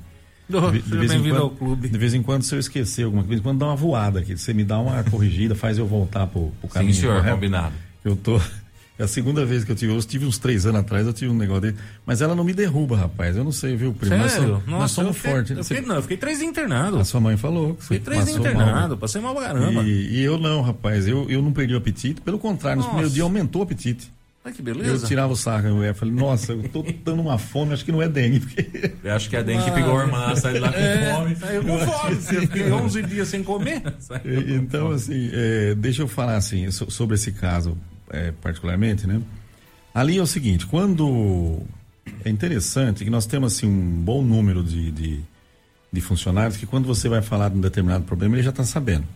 Oh, 0.52 0.70
De- 0.70 0.82
de 0.82 0.96
vez 0.98 1.12
em 1.12 1.22
quando- 1.22 1.36
ao 1.42 1.50
clube. 1.50 1.88
De 1.88 1.98
vez 1.98 2.12
em 2.14 2.22
quando, 2.22 2.42
se 2.42 2.54
eu 2.54 2.58
esquecer 2.58 3.04
alguma 3.04 3.22
coisa, 3.22 3.28
de 3.28 3.30
vez 3.36 3.40
em 3.40 3.42
quando 3.42 3.58
dá 3.60 3.66
uma 3.66 3.76
voada 3.76 4.20
aqui. 4.20 4.36
Você 4.36 4.52
me 4.52 4.64
dá 4.64 4.78
uma 4.78 5.02
corrigida, 5.04 5.54
faz 5.54 5.78
eu 5.78 5.86
voltar 5.86 6.26
pro, 6.26 6.52
pro 6.60 6.68
caminho. 6.68 6.92
Sim, 6.92 7.00
senhor, 7.00 7.16
correto. 7.16 7.34
combinado. 7.34 7.74
Eu 8.04 8.16
tô. 8.16 8.38
É 8.98 9.04
a 9.04 9.08
segunda 9.08 9.44
vez 9.44 9.64
que 9.64 9.72
eu 9.72 9.76
tive. 9.76 9.92
Eu 9.94 10.00
tive 10.02 10.26
uns 10.26 10.38
três 10.38 10.66
anos 10.66 10.80
atrás, 10.82 11.06
eu 11.06 11.12
tive 11.12 11.30
um 11.30 11.36
negócio 11.36 11.62
dele. 11.62 11.76
Mas 12.04 12.20
ela 12.20 12.34
não 12.34 12.44
me 12.44 12.52
derruba, 12.52 12.96
rapaz. 12.96 13.34
Eu 13.36 13.42
não 13.42 13.50
sei, 13.50 13.74
viu, 13.74 13.92
primo? 13.94 14.16
Nós 14.16 14.32
Sério? 14.32 14.48
somos, 14.48 14.66
nós 14.66 14.90
somos 14.90 15.08
eu 15.10 15.14
fiquei- 15.14 15.32
fortes. 15.32 15.50
né? 15.52 15.58
Eu 15.60 15.64
Você- 15.64 15.74
fiquei, 15.74 15.88
não, 15.88 15.96
eu 15.96 16.02
fiquei 16.02 16.16
três 16.18 16.38
dias 16.38 16.50
internado. 16.50 16.98
A 16.98 17.04
sua 17.04 17.20
mãe 17.20 17.36
falou. 17.36 17.74
que 17.74 17.82
Fiquei 17.82 17.98
você 17.98 18.04
três 18.04 18.24
dias 18.26 18.36
passou 18.36 18.52
mal. 18.54 18.62
internado. 18.62 18.98
Passei 18.98 19.20
mal 19.22 19.34
pra 19.34 19.44
caramba. 19.46 19.82
E, 19.82 20.18
e 20.18 20.20
eu 20.22 20.36
não, 20.38 20.60
rapaz. 20.60 21.08
Eu, 21.08 21.28
eu 21.30 21.40
não 21.40 21.52
perdi 21.52 21.74
o 21.74 21.78
apetite. 21.78 22.20
Pelo 22.20 22.38
contrário, 22.38 22.76
nos 22.76 22.84
Nossa. 22.84 22.90
primeiros 22.94 23.14
dias 23.14 23.24
aumentou 23.24 23.62
o 23.62 23.64
apetite. 23.64 24.12
Ai, 24.44 24.52
que 24.52 24.60
Eu 24.60 24.64
beleza. 24.64 25.06
tirava 25.06 25.32
o 25.32 25.36
saco, 25.36 25.68
eu 25.68 25.84
ia, 25.84 25.94
falei, 25.94 26.12
nossa, 26.12 26.52
eu 26.52 26.68
tô 26.68 26.84
dando 27.04 27.22
uma 27.22 27.38
fome, 27.38 27.72
acho 27.74 27.84
que 27.84 27.92
não 27.92 28.02
é 28.02 28.08
dengue. 28.08 28.40
Porque... 28.40 28.92
Eu 29.04 29.12
acho 29.14 29.30
que 29.30 29.36
a 29.36 29.42
dengue 29.42 29.70
pegou 29.70 29.96
a 29.96 30.02
irmã, 30.04 30.34
saiu 30.34 30.60
lá 30.60 30.72
com 30.72 31.14
fome. 31.16 31.36
Saiu 31.36 31.62
com 31.62 31.78
fome. 31.78 32.14
Eu 32.32 32.40
fiquei 32.42 32.72
11 32.72 33.02
dias 33.04 33.28
sem 33.28 33.42
comer. 33.42 33.82
Então, 34.48 34.90
assim, 34.90 35.30
é, 35.32 35.74
deixa 35.76 36.02
eu 36.02 36.08
falar 36.08 36.36
assim, 36.36 36.68
so- 36.72 36.90
sobre 36.90 37.14
esse 37.14 37.30
caso 37.32 37.78
é, 38.12 38.32
particularmente, 38.32 39.06
né? 39.06 39.20
Ali 39.94 40.18
é 40.18 40.22
o 40.22 40.26
seguinte, 40.26 40.66
quando 40.66 41.60
é 42.24 42.30
interessante 42.30 43.04
que 43.04 43.10
nós 43.10 43.26
temos 43.26 43.54
assim 43.54 43.66
um 43.66 44.02
bom 44.02 44.22
número 44.22 44.62
de, 44.62 44.90
de, 44.90 45.20
de 45.92 46.00
funcionários 46.00 46.56
que 46.56 46.66
quando 46.66 46.86
você 46.86 47.08
vai 47.08 47.22
falar 47.22 47.48
de 47.48 47.58
um 47.58 47.60
determinado 47.60 48.04
problema, 48.04 48.36
ele 48.36 48.42
já 48.42 48.50
está 48.50 48.64
sabendo. 48.64 49.06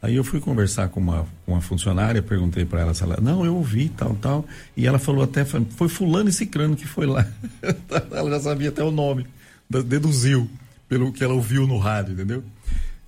Aí 0.00 0.16
eu 0.16 0.22
fui 0.22 0.38
conversar 0.38 0.88
com 0.90 1.00
uma, 1.00 1.26
uma 1.46 1.62
funcionária, 1.62 2.20
perguntei 2.20 2.66
para 2.66 2.82
ela 2.82 2.92
se 2.92 3.02
ela, 3.02 3.18
não, 3.22 3.44
eu 3.44 3.56
ouvi, 3.56 3.88
tal, 3.88 4.14
tal, 4.16 4.44
e 4.76 4.86
ela 4.86 4.98
falou 4.98 5.24
até, 5.24 5.46
foi 5.46 5.88
fulano 5.88 6.28
e 6.28 6.32
cicrano 6.32 6.76
que 6.76 6.86
foi 6.86 7.06
lá. 7.06 7.26
ela 8.12 8.30
já 8.32 8.40
sabia 8.40 8.68
até 8.68 8.84
o 8.84 8.90
nome, 8.90 9.26
deduziu 9.68 10.48
pelo 10.88 11.10
que 11.10 11.24
ela 11.24 11.32
ouviu 11.32 11.66
no 11.66 11.78
rádio, 11.78 12.12
entendeu? 12.12 12.44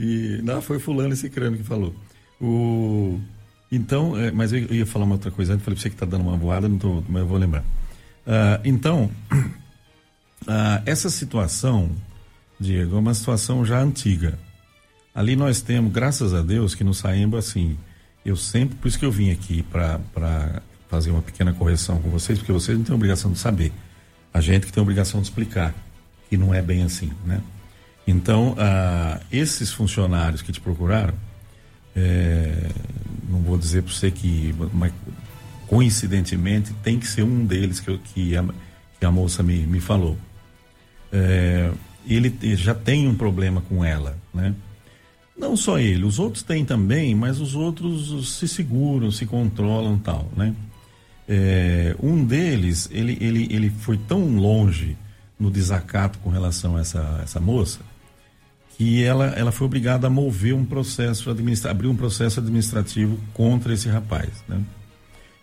E 0.01 0.41
não, 0.43 0.63
foi 0.63 0.79
fulano 0.79 1.13
e 1.13 1.17
cicrano 1.17 1.57
que 1.59 1.63
falou. 1.63 1.95
O, 2.41 3.21
então, 3.77 4.19
é, 4.19 4.31
mas 4.31 4.53
eu 4.53 4.61
ia 4.75 4.87
falar 4.87 5.05
uma 5.05 5.15
outra 5.15 5.31
coisa 5.31 5.53
antes, 5.53 5.65
falei 5.65 5.77
pra 5.77 5.83
você 5.83 5.91
que 5.91 5.97
tá 5.97 6.07
dando 6.07 6.23
uma 6.23 6.37
voada, 6.37 6.69
não 6.69 6.79
tô, 6.79 7.03
mas 7.09 7.23
eu 7.23 7.29
vou 7.29 7.39
lembrar. 7.39 7.65
Ah, 8.27 8.61
então, 8.65 9.11
ah, 10.49 10.83
essa 10.85 11.09
situação, 11.11 11.91
Diego, 12.59 12.97
é 12.97 12.99
uma 12.99 13.15
situação 13.15 13.65
já 13.65 13.81
antiga. 13.81 14.39
Ali 15.15 15.37
nós 15.37 15.61
temos, 15.61 15.93
graças 15.93 16.35
a 16.35 16.43
Deus, 16.43 16.75
que 16.75 16.83
no 16.83 16.93
Saemba, 16.93 17.39
assim, 17.39 17.79
eu 18.25 18.37
sempre, 18.37 18.77
por 18.77 18.89
isso 18.89 18.99
que 18.99 19.05
eu 19.05 19.13
vim 19.13 19.31
aqui 19.31 19.63
para 19.63 20.63
fazer 20.89 21.11
uma 21.11 21.23
pequena 21.23 21.53
correção 21.53 22.01
com 22.01 22.11
vocês, 22.11 22.39
porque 22.39 22.53
vocês 22.53 22.77
não 22.77 22.85
têm 22.85 22.95
obrigação 22.95 23.33
de 23.33 23.39
saber. 23.39 23.73
A 24.33 24.41
gente 24.41 24.67
que 24.67 24.73
tem 24.73 24.83
obrigação 24.83 25.21
de 25.21 25.29
explicar, 25.29 25.75
que 26.29 26.37
não 26.37 26.53
é 26.53 26.61
bem 26.61 26.83
assim, 26.83 27.13
né? 27.25 27.41
Então, 28.07 28.55
ah, 28.59 29.21
esses 29.33 29.73
funcionários 29.73 30.43
que 30.43 30.53
te 30.53 30.61
procuraram, 30.61 31.15
é, 31.97 32.69
não 33.29 33.41
vou 33.41 33.57
dizer 33.59 33.83
para 33.83 33.93
você 33.93 34.11
que, 34.11 34.55
mas 34.73 34.93
coincidentemente 35.67 36.73
tem 36.83 36.99
que 36.99 37.07
ser 37.09 37.23
um 37.23 37.45
deles 37.45 37.81
que, 37.81 37.89
eu- 37.89 37.99
que, 37.99 38.37
a, 38.37 38.45
que 39.01 39.07
a 39.07 39.11
moça 39.11 39.43
me, 39.43 39.67
me 39.67 39.81
falou. 39.81 40.17
É, 41.13 41.71
ele 42.07 42.33
já 42.57 42.75
tem 42.75 43.09
um 43.09 43.15
problema 43.15 43.61
com 43.63 43.85
ela, 43.85 44.17
né? 44.33 44.55
Não 45.37 45.55
só 45.57 45.79
ele, 45.79 46.05
os 46.05 46.19
outros 46.19 46.43
têm 46.43 46.65
também, 46.65 47.15
mas 47.15 47.41
os 47.41 47.55
outros 47.55 48.37
se 48.39 48.49
seguram, 48.49 49.11
se 49.11 49.27
controlam 49.27 49.99
tal, 49.99 50.31
né? 50.37 50.55
É, 51.29 51.95
um 52.03 52.25
deles, 52.25 52.89
ele, 52.93 53.19
ele, 53.21 53.49
ele 53.51 53.69
foi 53.71 53.99
tão 53.99 54.37
longe 54.37 54.97
no 55.39 55.51
desacato 55.51 56.19
com 56.21 56.31
relação 56.31 56.77
a 56.77 56.81
essa, 56.81 57.21
essa 57.23 57.41
moça, 57.41 57.81
que 58.77 59.03
ela, 59.03 59.27
ela 59.29 59.51
foi 59.53 59.67
obrigada 59.67 60.07
a 60.07 60.11
mover 60.11 60.55
um 60.55 60.65
processo 60.65 61.31
administrativo, 61.31 61.71
abrir 61.71 61.89
um 61.89 61.97
processo 61.97 62.41
administrativo 62.41 63.19
contra 63.33 63.73
esse 63.73 63.89
rapaz, 63.89 64.29
né? 64.49 64.61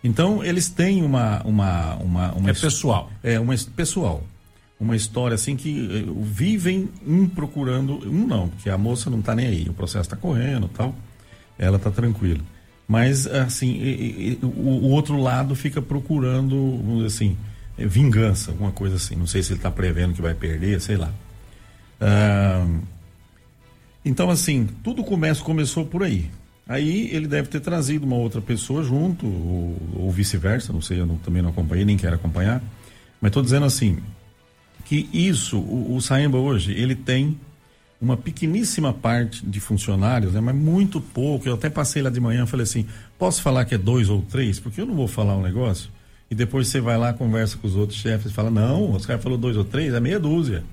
Então, 0.02 0.44
eles 0.44 0.68
têm 0.68 1.02
uma... 1.02 1.42
uma, 1.44 1.94
uma, 1.96 2.32
uma 2.32 2.50
É 2.50 2.52
pessoal. 2.52 3.10
é 3.22 3.40
uma 3.40 3.54
pessoal. 3.74 4.22
Uma 4.78 4.94
história 4.94 5.34
assim 5.34 5.56
que 5.56 6.04
eh, 6.06 6.12
vivem 6.22 6.90
um 7.06 7.26
procurando. 7.26 8.06
Um 8.06 8.26
não, 8.26 8.48
porque 8.50 8.68
a 8.68 8.76
moça 8.76 9.08
não 9.08 9.20
está 9.20 9.34
nem 9.34 9.46
aí. 9.46 9.66
O 9.68 9.72
processo 9.72 10.02
está 10.02 10.16
correndo 10.16 10.68
tal. 10.68 10.94
Ela 11.58 11.78
está 11.78 11.90
tranquila. 11.90 12.40
Mas, 12.86 13.26
assim, 13.26 13.72
e- 13.72 14.38
e- 14.42 14.44
o, 14.44 14.46
o 14.48 14.90
outro 14.90 15.16
lado 15.16 15.54
fica 15.54 15.80
procurando, 15.80 16.54
vamos 16.84 16.96
dizer 17.04 17.06
assim, 17.06 17.36
eh, 17.78 17.86
vingança, 17.86 18.50
alguma 18.50 18.72
coisa 18.72 18.96
assim. 18.96 19.16
Não 19.16 19.26
sei 19.26 19.42
se 19.42 19.52
ele 19.52 19.58
está 19.58 19.70
prevendo 19.70 20.12
que 20.12 20.20
vai 20.20 20.34
perder, 20.34 20.80
sei 20.82 20.96
lá. 20.98 21.10
Ah, 22.00 22.66
então, 24.04 24.30
assim, 24.30 24.68
tudo 24.82 25.02
começa, 25.04 25.42
começou 25.42 25.84
por 25.86 26.02
aí. 26.02 26.30
Aí 26.66 27.08
ele 27.12 27.26
deve 27.26 27.48
ter 27.48 27.60
trazido 27.60 28.06
uma 28.06 28.16
outra 28.16 28.40
pessoa 28.40 28.82
junto, 28.82 29.26
ou, 29.26 29.76
ou 29.96 30.10
vice-versa, 30.10 30.72
não 30.72 30.80
sei, 30.80 31.00
eu 31.00 31.06
não- 31.06 31.16
também 31.18 31.42
não 31.42 31.50
acompanhei, 31.50 31.84
nem 31.84 31.96
quero 31.96 32.14
acompanhar. 32.16 32.62
Mas 33.20 33.30
estou 33.30 33.42
dizendo 33.42 33.66
assim, 33.66 33.98
que 34.84 35.08
isso, 35.12 35.58
o, 35.58 35.94
o 35.96 36.00
Saemba 36.00 36.38
hoje, 36.38 36.72
ele 36.72 36.94
tem 36.94 37.38
uma 38.00 38.16
pequeníssima 38.16 38.92
parte 38.92 39.44
de 39.46 39.60
funcionários, 39.60 40.32
né, 40.34 40.40
mas 40.40 40.54
muito 40.54 41.00
pouco. 41.00 41.48
Eu 41.48 41.54
até 41.54 41.70
passei 41.70 42.02
lá 42.02 42.10
de 42.10 42.20
manhã 42.20 42.44
e 42.44 42.46
falei 42.46 42.64
assim: 42.64 42.86
posso 43.18 43.40
falar 43.40 43.64
que 43.64 43.74
é 43.74 43.78
dois 43.78 44.10
ou 44.10 44.20
três? 44.22 44.58
Porque 44.60 44.80
eu 44.80 44.86
não 44.86 44.94
vou 44.94 45.08
falar 45.08 45.36
um 45.36 45.42
negócio. 45.42 45.88
E 46.30 46.34
depois 46.34 46.68
você 46.68 46.80
vai 46.80 46.98
lá, 46.98 47.12
conversa 47.14 47.56
com 47.56 47.66
os 47.66 47.76
outros 47.76 47.98
chefes 47.98 48.30
e 48.30 48.34
fala: 48.34 48.50
não, 48.50 48.92
os 48.92 49.06
caras 49.06 49.22
falou 49.22 49.38
dois 49.38 49.56
ou 49.56 49.64
três, 49.64 49.94
é 49.94 50.00
meia 50.00 50.20
dúzia. 50.20 50.64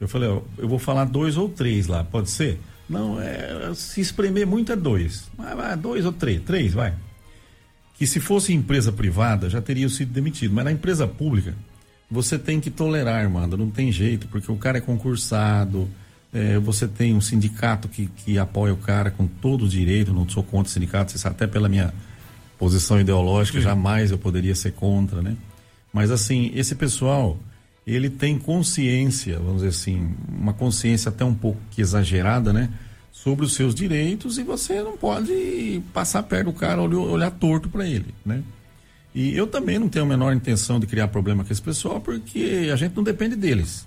Eu 0.00 0.08
falei: 0.08 0.28
ó, 0.28 0.40
eu 0.58 0.68
vou 0.68 0.78
falar 0.78 1.04
dois 1.04 1.36
ou 1.36 1.48
três 1.48 1.86
lá, 1.86 2.04
pode 2.04 2.30
ser? 2.30 2.60
Não, 2.88 3.20
é, 3.20 3.72
se 3.74 4.00
espremer 4.00 4.46
muito 4.46 4.70
é 4.72 4.76
dois. 4.76 5.30
Mas 5.38 5.56
vai, 5.56 5.76
dois 5.76 6.04
ou 6.04 6.12
três, 6.12 6.40
três, 6.42 6.74
vai. 6.74 6.92
Que 7.96 8.06
se 8.06 8.20
fosse 8.20 8.52
empresa 8.52 8.92
privada 8.92 9.48
já 9.48 9.62
teria 9.62 9.88
sido 9.88 10.12
demitido, 10.12 10.52
mas 10.54 10.64
na 10.64 10.72
empresa 10.72 11.06
pública 11.06 11.54
você 12.10 12.38
tem 12.38 12.60
que 12.60 12.70
tolerar, 12.70 13.28
mano, 13.30 13.56
não 13.56 13.70
tem 13.70 13.90
jeito, 13.90 14.28
porque 14.28 14.50
o 14.50 14.56
cara 14.56 14.78
é 14.78 14.80
concursado, 14.80 15.88
É, 16.32 16.58
você 16.58 16.88
tem 16.88 17.14
um 17.14 17.20
sindicato 17.20 17.88
que, 17.88 18.08
que 18.08 18.38
apoia 18.40 18.74
o 18.74 18.76
cara 18.76 19.08
com 19.08 19.24
todo 19.24 19.66
o 19.66 19.68
direito, 19.68 20.12
não 20.12 20.28
sou 20.28 20.42
contra 20.42 20.68
o 20.68 20.72
sindicato, 20.72 21.12
você 21.12 21.18
sabe, 21.18 21.36
até 21.36 21.46
pela 21.46 21.68
minha 21.68 21.94
posição 22.58 23.00
ideológica, 23.00 23.58
Sim. 23.58 23.64
jamais 23.64 24.10
eu 24.10 24.18
poderia 24.18 24.54
ser 24.56 24.72
contra, 24.72 25.22
né? 25.22 25.36
Mas 25.92 26.10
assim, 26.10 26.50
esse 26.52 26.74
pessoal, 26.74 27.38
ele 27.86 28.08
tem 28.08 28.38
consciência, 28.38 29.38
vamos 29.38 29.56
dizer 29.56 29.68
assim, 29.68 30.14
uma 30.28 30.52
consciência 30.52 31.10
até 31.10 31.24
um 31.24 31.34
pouco 31.34 31.60
exagerada, 31.76 32.52
né? 32.52 32.70
Sobre 33.12 33.44
os 33.44 33.54
seus 33.54 33.74
direitos 33.74 34.38
e 34.38 34.42
você 34.42 34.82
não 34.82 34.96
pode 34.96 35.82
passar 35.92 36.22
perto 36.22 36.46
do 36.46 36.52
cara 36.52 36.80
olhar, 36.80 36.98
olhar 36.98 37.30
torto 37.30 37.68
para 37.68 37.86
ele, 37.86 38.14
né? 38.24 38.42
E 39.14 39.36
eu 39.36 39.46
também 39.46 39.78
não 39.78 39.88
tenho 39.88 40.04
a 40.04 40.08
menor 40.08 40.34
intenção 40.34 40.80
de 40.80 40.86
criar 40.86 41.08
problema 41.08 41.44
com 41.44 41.52
esse 41.52 41.62
pessoal, 41.62 42.00
porque 42.00 42.68
a 42.72 42.76
gente 42.76 42.96
não 42.96 43.04
depende 43.04 43.36
deles. 43.36 43.86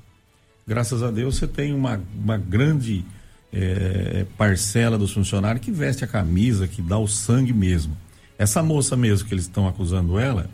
Graças 0.66 1.04
a 1.04 1.12
Deus 1.12 1.38
você 1.38 1.48
tem 1.48 1.74
uma, 1.74 2.00
uma 2.16 2.38
grande 2.38 3.04
é, 3.52 4.26
parcela 4.38 4.98
dos 4.98 5.12
funcionários 5.12 5.64
que 5.64 5.72
veste 5.72 6.04
a 6.04 6.08
camisa, 6.08 6.68
que 6.68 6.82
dá 6.82 6.98
o 6.98 7.08
sangue 7.08 7.54
mesmo. 7.54 7.98
Essa 8.38 8.62
moça 8.62 8.96
mesmo 8.96 9.28
que 9.28 9.34
eles 9.34 9.46
estão 9.46 9.68
acusando 9.68 10.20
ela, 10.20 10.50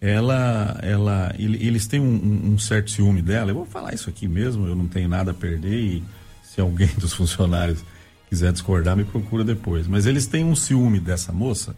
ela, 0.00 0.78
ela, 0.82 1.34
eles 1.38 1.86
têm 1.86 2.00
um, 2.00 2.52
um, 2.52 2.58
certo 2.58 2.90
ciúme 2.90 3.20
dela. 3.20 3.50
Eu 3.50 3.56
vou 3.56 3.66
falar 3.66 3.94
isso 3.94 4.08
aqui 4.08 4.28
mesmo, 4.28 4.66
eu 4.66 4.76
não 4.76 4.86
tenho 4.86 5.08
nada 5.08 5.32
a 5.32 5.34
perder 5.34 5.78
e 5.78 6.04
se 6.42 6.60
alguém 6.60 6.88
dos 6.98 7.12
funcionários 7.12 7.84
quiser 8.28 8.52
discordar, 8.52 8.96
me 8.96 9.04
procura 9.04 9.42
depois. 9.42 9.86
Mas 9.86 10.06
eles 10.06 10.26
têm 10.26 10.44
um 10.44 10.54
ciúme 10.54 11.00
dessa 11.00 11.32
moça 11.32 11.74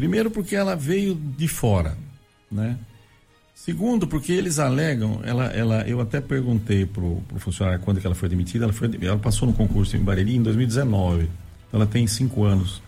Primeiro 0.00 0.30
porque 0.30 0.56
ela 0.56 0.74
veio 0.74 1.14
de 1.14 1.46
fora, 1.46 1.94
né? 2.50 2.78
Segundo, 3.54 4.06
porque 4.06 4.32
eles 4.32 4.58
alegam, 4.58 5.20
ela, 5.22 5.44
ela, 5.48 5.86
eu 5.86 6.00
até 6.00 6.22
perguntei 6.22 6.86
pro, 6.86 7.16
pro 7.28 7.38
funcionário 7.38 7.80
quando 7.80 8.00
que 8.00 8.06
ela 8.06 8.14
foi 8.14 8.26
demitida, 8.26 8.64
ela, 8.64 8.72
foi, 8.72 8.90
ela 9.02 9.18
passou 9.18 9.46
no 9.46 9.52
concurso 9.52 9.98
em 9.98 10.00
Bariri 10.00 10.36
em 10.36 10.42
2019. 10.42 11.24
Então 11.24 11.30
ela 11.74 11.86
tem 11.86 12.06
cinco 12.06 12.44
anos, 12.44 12.80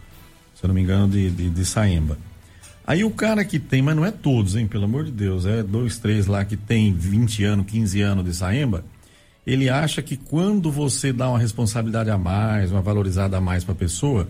se 0.54 0.64
eu 0.64 0.68
não 0.68 0.74
me 0.74 0.80
engano, 0.80 1.06
de, 1.06 1.28
de, 1.30 1.50
de 1.50 1.64
Saemba. 1.66 2.16
Aí 2.86 3.04
o 3.04 3.10
cara 3.10 3.44
que 3.44 3.58
tem, 3.58 3.80
mas 3.80 3.94
não 3.94 4.04
é 4.04 4.10
todos, 4.10 4.56
hein, 4.56 4.66
pelo 4.66 4.84
amor 4.84 5.04
de 5.04 5.12
Deus, 5.12 5.46
é 5.46 5.62
dois, 5.62 5.98
três 5.98 6.26
lá 6.26 6.44
que 6.44 6.56
tem 6.56 6.92
20 6.92 7.44
anos, 7.44 7.66
15 7.66 8.00
anos 8.02 8.24
de 8.24 8.34
Saemba, 8.34 8.84
ele 9.46 9.68
acha 9.68 10.02
que 10.02 10.16
quando 10.16 10.70
você 10.70 11.12
dá 11.12 11.28
uma 11.28 11.38
responsabilidade 11.38 12.10
a 12.10 12.18
mais, 12.18 12.70
uma 12.72 12.82
valorizada 12.82 13.36
a 13.36 13.40
mais 13.40 13.64
para 13.64 13.72
a 13.72 13.76
pessoa, 13.76 14.28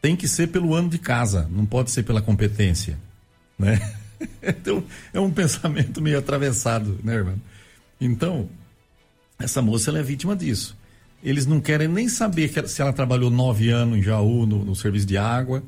tem 0.00 0.16
que 0.16 0.26
ser 0.26 0.48
pelo 0.48 0.74
ano 0.74 0.88
de 0.88 0.98
casa, 0.98 1.48
não 1.50 1.66
pode 1.66 1.90
ser 1.90 2.02
pela 2.02 2.22
competência, 2.22 2.98
né? 3.58 3.80
Então, 4.42 4.84
é 5.14 5.18
um 5.20 5.30
pensamento 5.30 6.02
meio 6.02 6.18
atravessado, 6.18 6.98
né, 7.02 7.14
irmão? 7.14 7.40
Então, 7.98 8.50
essa 9.38 9.62
moça 9.62 9.88
ela 9.88 9.98
é 9.98 10.02
vítima 10.02 10.36
disso. 10.36 10.76
Eles 11.24 11.46
não 11.46 11.58
querem 11.58 11.88
nem 11.88 12.06
saber 12.06 12.50
se 12.68 12.82
ela 12.82 12.92
trabalhou 12.92 13.30
nove 13.30 13.70
anos 13.70 13.98
em 13.98 14.02
Jaú 14.02 14.44
no, 14.44 14.62
no 14.62 14.76
serviço 14.76 15.06
de 15.06 15.16
água. 15.16 15.62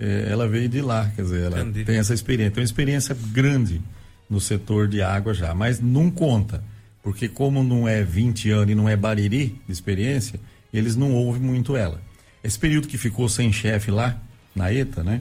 É, 0.00 0.28
ela 0.30 0.48
veio 0.48 0.68
de 0.68 0.80
lá, 0.80 1.12
quer 1.14 1.22
dizer, 1.22 1.42
ela 1.42 1.60
Entendi. 1.60 1.84
tem 1.84 1.98
essa 1.98 2.14
experiência. 2.14 2.52
Tem 2.52 2.62
uma 2.62 2.66
experiência 2.66 3.16
grande 3.32 3.82
no 4.30 4.40
setor 4.40 4.88
de 4.88 5.02
água 5.02 5.34
já, 5.34 5.54
mas 5.54 5.78
não 5.78 6.10
conta. 6.10 6.64
Porque 7.02 7.28
como 7.28 7.62
não 7.62 7.86
é 7.86 8.02
20 8.02 8.50
anos 8.50 8.70
e 8.70 8.74
não 8.74 8.88
é 8.88 8.96
bariri 8.96 9.60
de 9.66 9.72
experiência, 9.72 10.40
eles 10.72 10.96
não 10.96 11.12
ouvem 11.12 11.42
muito 11.42 11.76
ela. 11.76 12.00
Esse 12.42 12.58
período 12.58 12.88
que 12.88 12.96
ficou 12.96 13.28
sem 13.28 13.52
chefe 13.52 13.90
lá, 13.90 14.18
na 14.54 14.72
ETA, 14.72 15.02
né? 15.04 15.20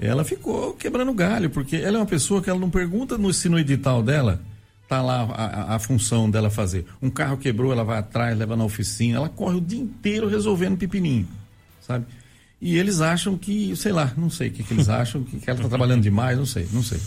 Ela 0.00 0.24
ficou 0.24 0.72
quebrando 0.74 1.12
galho, 1.12 1.50
porque 1.50 1.76
ela 1.76 1.96
é 1.96 2.00
uma 2.00 2.06
pessoa 2.06 2.42
que 2.42 2.50
ela 2.50 2.58
não 2.58 2.70
pergunta 2.70 3.16
no, 3.16 3.32
se 3.32 3.48
no 3.48 3.58
edital 3.58 4.02
dela 4.02 4.40
tá 4.88 5.00
lá 5.00 5.22
a, 5.22 5.44
a, 5.44 5.74
a, 5.76 5.78
função 5.78 6.30
dela 6.30 6.50
fazer. 6.50 6.84
Um 7.00 7.08
carro 7.08 7.36
quebrou, 7.36 7.72
ela 7.72 7.84
vai 7.84 7.98
atrás, 7.98 8.36
leva 8.36 8.56
na 8.56 8.64
oficina, 8.64 9.18
ela 9.18 9.28
corre 9.28 9.56
o 9.56 9.60
dia 9.60 9.80
inteiro 9.80 10.28
resolvendo 10.28 10.76
pepininho, 10.76 11.28
sabe? 11.80 12.06
E 12.64 12.78
eles 12.78 13.02
acham 13.02 13.36
que, 13.36 13.76
sei 13.76 13.92
lá, 13.92 14.10
não 14.16 14.30
sei 14.30 14.48
o 14.48 14.50
que, 14.50 14.62
que 14.62 14.72
eles 14.72 14.88
acham, 14.88 15.22
que, 15.22 15.38
que 15.38 15.50
ela 15.50 15.58
está 15.58 15.68
trabalhando 15.68 16.00
demais, 16.00 16.38
não 16.38 16.46
sei, 16.46 16.66
não 16.72 16.82
sei. 16.82 16.98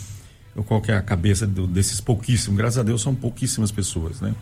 Qual 0.66 0.80
que 0.80 0.92
é 0.92 0.96
a 0.96 1.02
cabeça 1.02 1.48
do, 1.48 1.66
desses 1.66 2.00
pouquíssimos, 2.00 2.56
graças 2.56 2.78
a 2.78 2.84
Deus 2.84 3.02
são 3.02 3.12
pouquíssimas 3.12 3.72
pessoas, 3.72 4.20
né? 4.20 4.36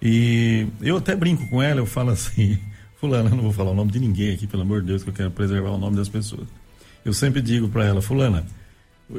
E 0.00 0.66
eu 0.80 0.96
até 0.96 1.14
brinco 1.14 1.46
com 1.48 1.62
ela, 1.62 1.80
eu 1.80 1.84
falo 1.84 2.08
assim, 2.12 2.58
Fulana, 2.96 3.28
não 3.28 3.42
vou 3.42 3.52
falar 3.52 3.72
o 3.72 3.74
nome 3.74 3.92
de 3.92 4.00
ninguém 4.00 4.32
aqui, 4.32 4.46
pelo 4.46 4.62
amor 4.62 4.80
de 4.80 4.86
Deus, 4.86 5.02
que 5.02 5.10
eu 5.10 5.12
quero 5.12 5.30
preservar 5.30 5.68
o 5.68 5.76
nome 5.76 5.96
das 5.96 6.08
pessoas. 6.08 6.48
Eu 7.04 7.12
sempre 7.12 7.42
digo 7.42 7.68
para 7.68 7.84
ela, 7.84 8.00
Fulana, 8.00 8.46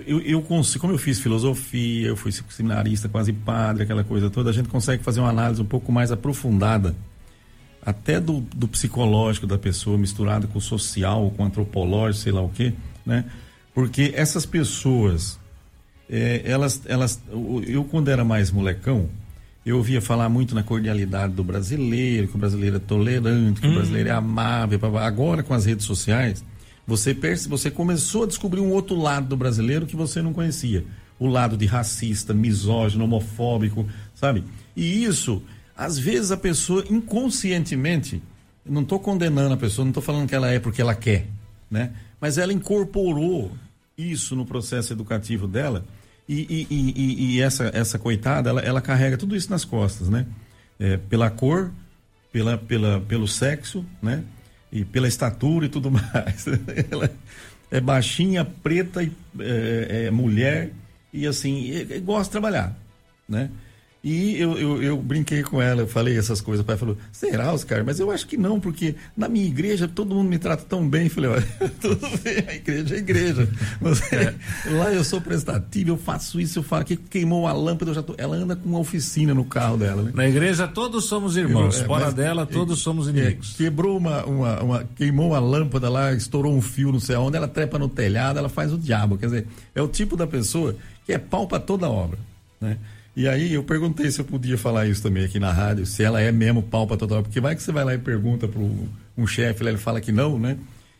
eu, 0.07 0.19
eu 0.21 0.41
consigo, 0.41 0.81
como 0.81 0.93
eu 0.95 0.97
fiz 0.97 1.19
filosofia, 1.19 2.07
eu 2.07 2.17
fui 2.17 2.31
seminarista, 2.31 3.07
quase 3.07 3.31
padre, 3.33 3.83
aquela 3.83 4.03
coisa 4.03 4.31
toda, 4.31 4.49
a 4.49 4.53
gente 4.53 4.67
consegue 4.67 5.03
fazer 5.03 5.19
uma 5.19 5.29
análise 5.29 5.61
um 5.61 5.65
pouco 5.65 5.91
mais 5.91 6.11
aprofundada, 6.11 6.95
até 7.89 8.19
do, 8.19 8.41
do 8.55 8.67
psicológico 8.67 9.47
da 9.47 9.57
pessoa, 9.57 9.97
misturado 9.97 10.47
com 10.47 10.59
o 10.59 10.61
social, 10.61 11.31
com 11.35 11.43
o 11.43 11.45
antropológico, 11.45 12.23
sei 12.23 12.31
lá 12.31 12.41
o 12.41 12.49
quê, 12.49 12.73
né? 13.03 13.25
Porque 13.73 14.13
essas 14.15 14.45
pessoas, 14.45 15.39
é, 16.09 16.43
elas, 16.45 16.81
elas, 16.85 17.19
eu 17.65 17.83
quando 17.83 18.09
era 18.09 18.23
mais 18.23 18.51
molecão, 18.51 19.09
eu 19.65 19.77
ouvia 19.77 19.99
falar 20.01 20.29
muito 20.29 20.53
na 20.53 20.61
cordialidade 20.61 21.33
do 21.33 21.43
brasileiro, 21.43 22.27
que 22.27 22.35
o 22.35 22.37
brasileiro 22.37 22.75
é 22.75 22.79
tolerante, 22.79 23.59
que 23.59 23.67
hum. 23.67 23.71
o 23.71 23.75
brasileiro 23.75 24.09
é 24.09 24.11
amável. 24.11 24.79
Agora, 24.97 25.41
com 25.41 25.53
as 25.55 25.65
redes 25.65 25.85
sociais, 25.85 26.43
você, 26.85 27.17
você 27.47 27.71
começou 27.71 28.23
a 28.23 28.27
descobrir 28.27 28.61
um 28.61 28.71
outro 28.71 28.95
lado 28.95 29.27
do 29.27 29.37
brasileiro 29.37 29.87
que 29.87 29.95
você 29.95 30.21
não 30.21 30.31
conhecia. 30.31 30.85
O 31.19 31.27
lado 31.27 31.57
de 31.57 31.65
racista, 31.65 32.33
misógino, 32.33 33.03
homofóbico, 33.03 33.87
sabe? 34.13 34.43
E 34.75 35.03
isso, 35.03 35.41
às 35.79 35.97
vezes 35.97 36.29
a 36.29 36.35
pessoa 36.35 36.83
inconscientemente, 36.89 38.21
não 38.65 38.81
estou 38.81 38.99
condenando 38.99 39.53
a 39.53 39.57
pessoa, 39.57 39.85
não 39.85 39.91
estou 39.91 40.03
falando 40.03 40.27
que 40.27 40.35
ela 40.35 40.51
é 40.51 40.59
porque 40.59 40.81
ela 40.81 40.93
quer, 40.93 41.27
né? 41.71 41.93
Mas 42.19 42.37
ela 42.37 42.51
incorporou 42.51 43.49
isso 43.97 44.35
no 44.35 44.45
processo 44.45 44.91
educativo 44.91 45.47
dela 45.47 45.85
e, 46.27 46.67
e, 46.69 46.93
e, 46.93 47.35
e, 47.35 47.41
essa, 47.41 47.71
essa 47.73 47.97
coitada, 47.97 48.49
ela, 48.49 48.59
ela 48.59 48.81
carrega 48.81 49.17
tudo 49.17 49.37
isso 49.37 49.49
nas 49.49 49.63
costas, 49.63 50.09
né? 50.09 50.25
É, 50.77 50.97
pela 50.97 51.29
cor, 51.29 51.71
pela, 52.29 52.57
pela, 52.57 52.99
pelo 52.99 53.25
sexo, 53.25 53.85
né? 54.01 54.25
E 54.69 54.83
pela 54.83 55.07
estatura 55.07 55.67
e 55.67 55.69
tudo 55.69 55.89
mais. 55.89 56.45
ela 56.91 57.09
é 57.71 57.79
baixinha, 57.79 58.43
preta, 58.43 59.01
e, 59.01 59.13
é, 59.39 60.07
é 60.07 60.11
mulher 60.11 60.73
e 61.13 61.25
assim, 61.25 61.71
gosta 62.03 62.25
de 62.25 62.31
trabalhar, 62.31 62.77
né? 63.29 63.49
E 64.01 64.39
eu, 64.39 64.57
eu, 64.57 64.81
eu, 64.81 64.97
brinquei 64.97 65.43
com 65.43 65.61
ela, 65.61 65.81
eu 65.81 65.87
falei 65.87 66.17
essas 66.17 66.39
coisas. 66.39 66.63
O 66.63 66.65
pai 66.65 66.77
falou: 66.77 66.97
será, 67.11 67.51
Oscar? 67.51 67.83
Mas 67.85 67.99
eu 67.99 68.09
acho 68.09 68.25
que 68.27 68.37
não, 68.37 68.57
porque 68.57 68.95
na 69.15 69.27
minha 69.27 69.45
igreja 69.45 69.89
todo 69.89 70.15
mundo 70.15 70.29
me 70.29 70.39
trata 70.39 70.63
tão 70.63 70.87
bem. 70.87 71.05
Eu 71.05 71.09
falei: 71.09 71.29
olha, 71.31 71.47
tudo 71.81 72.07
bem, 72.23 72.45
a 72.47 72.55
igreja 72.55 72.95
é 72.95 72.97
a 72.97 73.01
igreja. 73.01 73.49
Mas, 73.81 74.13
é. 74.13 74.33
Lá 74.71 74.93
eu 74.93 75.03
sou 75.03 75.19
prestativo, 75.19 75.91
eu 75.91 75.97
faço 75.97 76.39
isso, 76.39 76.59
eu 76.59 76.63
falo 76.63 76.85
que 76.85 76.95
queimou 76.95 77.45
a 77.45 77.51
lâmpada, 77.51 77.91
eu 77.91 77.95
já 77.95 78.01
tô. 78.01 78.15
Ela 78.17 78.37
anda 78.37 78.55
com 78.55 78.69
uma 78.69 78.79
oficina 78.79 79.33
no 79.33 79.43
carro 79.43 79.75
dela, 79.75 80.01
né? 80.01 80.11
Na 80.15 80.29
igreja 80.29 80.65
todos 80.65 81.05
somos 81.05 81.35
irmãos, 81.35 81.77
eu, 81.77 81.83
é, 81.83 81.85
fora 81.85 82.09
dela 82.09 82.45
todos 82.45 82.79
somos 82.79 83.09
inimigos. 83.09 83.53
É, 83.55 83.57
quebrou 83.57 83.97
uma, 83.97 84.23
uma, 84.23 84.63
uma, 84.63 84.83
queimou 84.95 85.35
a 85.35 85.39
lâmpada 85.39 85.89
lá, 85.89 86.13
estourou 86.13 86.55
um 86.55 86.61
fio, 86.61 86.89
não 86.93 87.01
sei 87.01 87.17
aonde, 87.17 87.35
ela 87.35 87.49
trepa 87.49 87.77
no 87.77 87.89
telhado, 87.89 88.39
ela 88.39 88.49
faz 88.49 88.71
o 88.71 88.77
diabo. 88.77 89.17
Quer 89.17 89.25
dizer, 89.25 89.47
é 89.75 89.81
o 89.81 89.89
tipo 89.89 90.15
da 90.15 90.25
pessoa 90.25 90.73
que 91.05 91.11
é 91.11 91.17
pau 91.17 91.47
para 91.47 91.59
toda 91.59 91.89
obra, 91.89 92.17
né? 92.61 92.77
E 93.19 93.27
aí 93.27 93.53
eu 93.53 93.61
perguntei 93.65 94.09
se 94.09 94.21
eu 94.21 94.23
podia 94.23 94.57
falar 94.57 94.87
isso 94.87 95.03
também 95.03 95.25
aqui 95.25 95.41
na 95.41 95.51
rádio, 95.51 95.85
se 95.85 96.01
ela 96.01 96.21
é 96.21 96.31
mesmo 96.31 96.63
pau 96.63 96.87
para 96.87 96.95
total, 96.95 97.21
porque 97.21 97.41
vai 97.41 97.53
que 97.53 97.61
você 97.61 97.69
vai 97.69 97.83
lá 97.83 97.93
e 97.93 97.97
pergunta 97.97 98.47
para 98.47 98.61
um 98.61 99.27
chefe, 99.27 99.61
ele 99.61 99.77
fala 99.77 99.99
que 99.99 100.09
não, 100.09 100.39
né? 100.39 100.57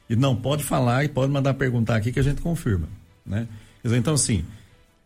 E 0.10 0.18
não, 0.18 0.36
pode 0.36 0.62
falar 0.62 1.06
e 1.06 1.08
pode 1.08 1.32
mandar 1.32 1.54
perguntar 1.54 1.96
aqui 1.96 2.12
que 2.12 2.20
a 2.20 2.22
gente 2.22 2.42
confirma, 2.42 2.90
né? 3.26 3.48
Então, 3.86 4.16
assim, 4.16 4.44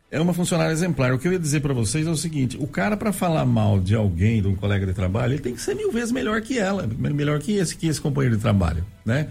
é 0.09 0.19
uma 0.19 0.33
funcionária 0.33 0.73
exemplar. 0.73 1.13
O 1.13 1.19
que 1.19 1.27
eu 1.27 1.33
ia 1.33 1.37
dizer 1.37 1.59
para 1.59 1.71
vocês 1.71 2.07
é 2.07 2.09
o 2.09 2.17
seguinte: 2.17 2.57
o 2.59 2.65
cara, 2.65 2.97
para 2.97 3.13
falar 3.13 3.45
mal 3.45 3.79
de 3.79 3.93
alguém, 3.93 4.41
de 4.41 4.47
um 4.47 4.55
colega 4.55 4.83
de 4.83 4.93
trabalho, 4.93 5.33
ele 5.33 5.41
tem 5.43 5.53
que 5.53 5.61
ser 5.61 5.75
mil 5.75 5.91
vezes 5.91 6.11
melhor 6.11 6.41
que 6.41 6.57
ela, 6.57 6.87
melhor 6.87 7.39
que 7.39 7.51
esse, 7.51 7.77
que 7.77 7.85
esse 7.85 8.01
companheiro 8.01 8.37
de 8.37 8.41
trabalho, 8.41 8.83
né? 9.05 9.27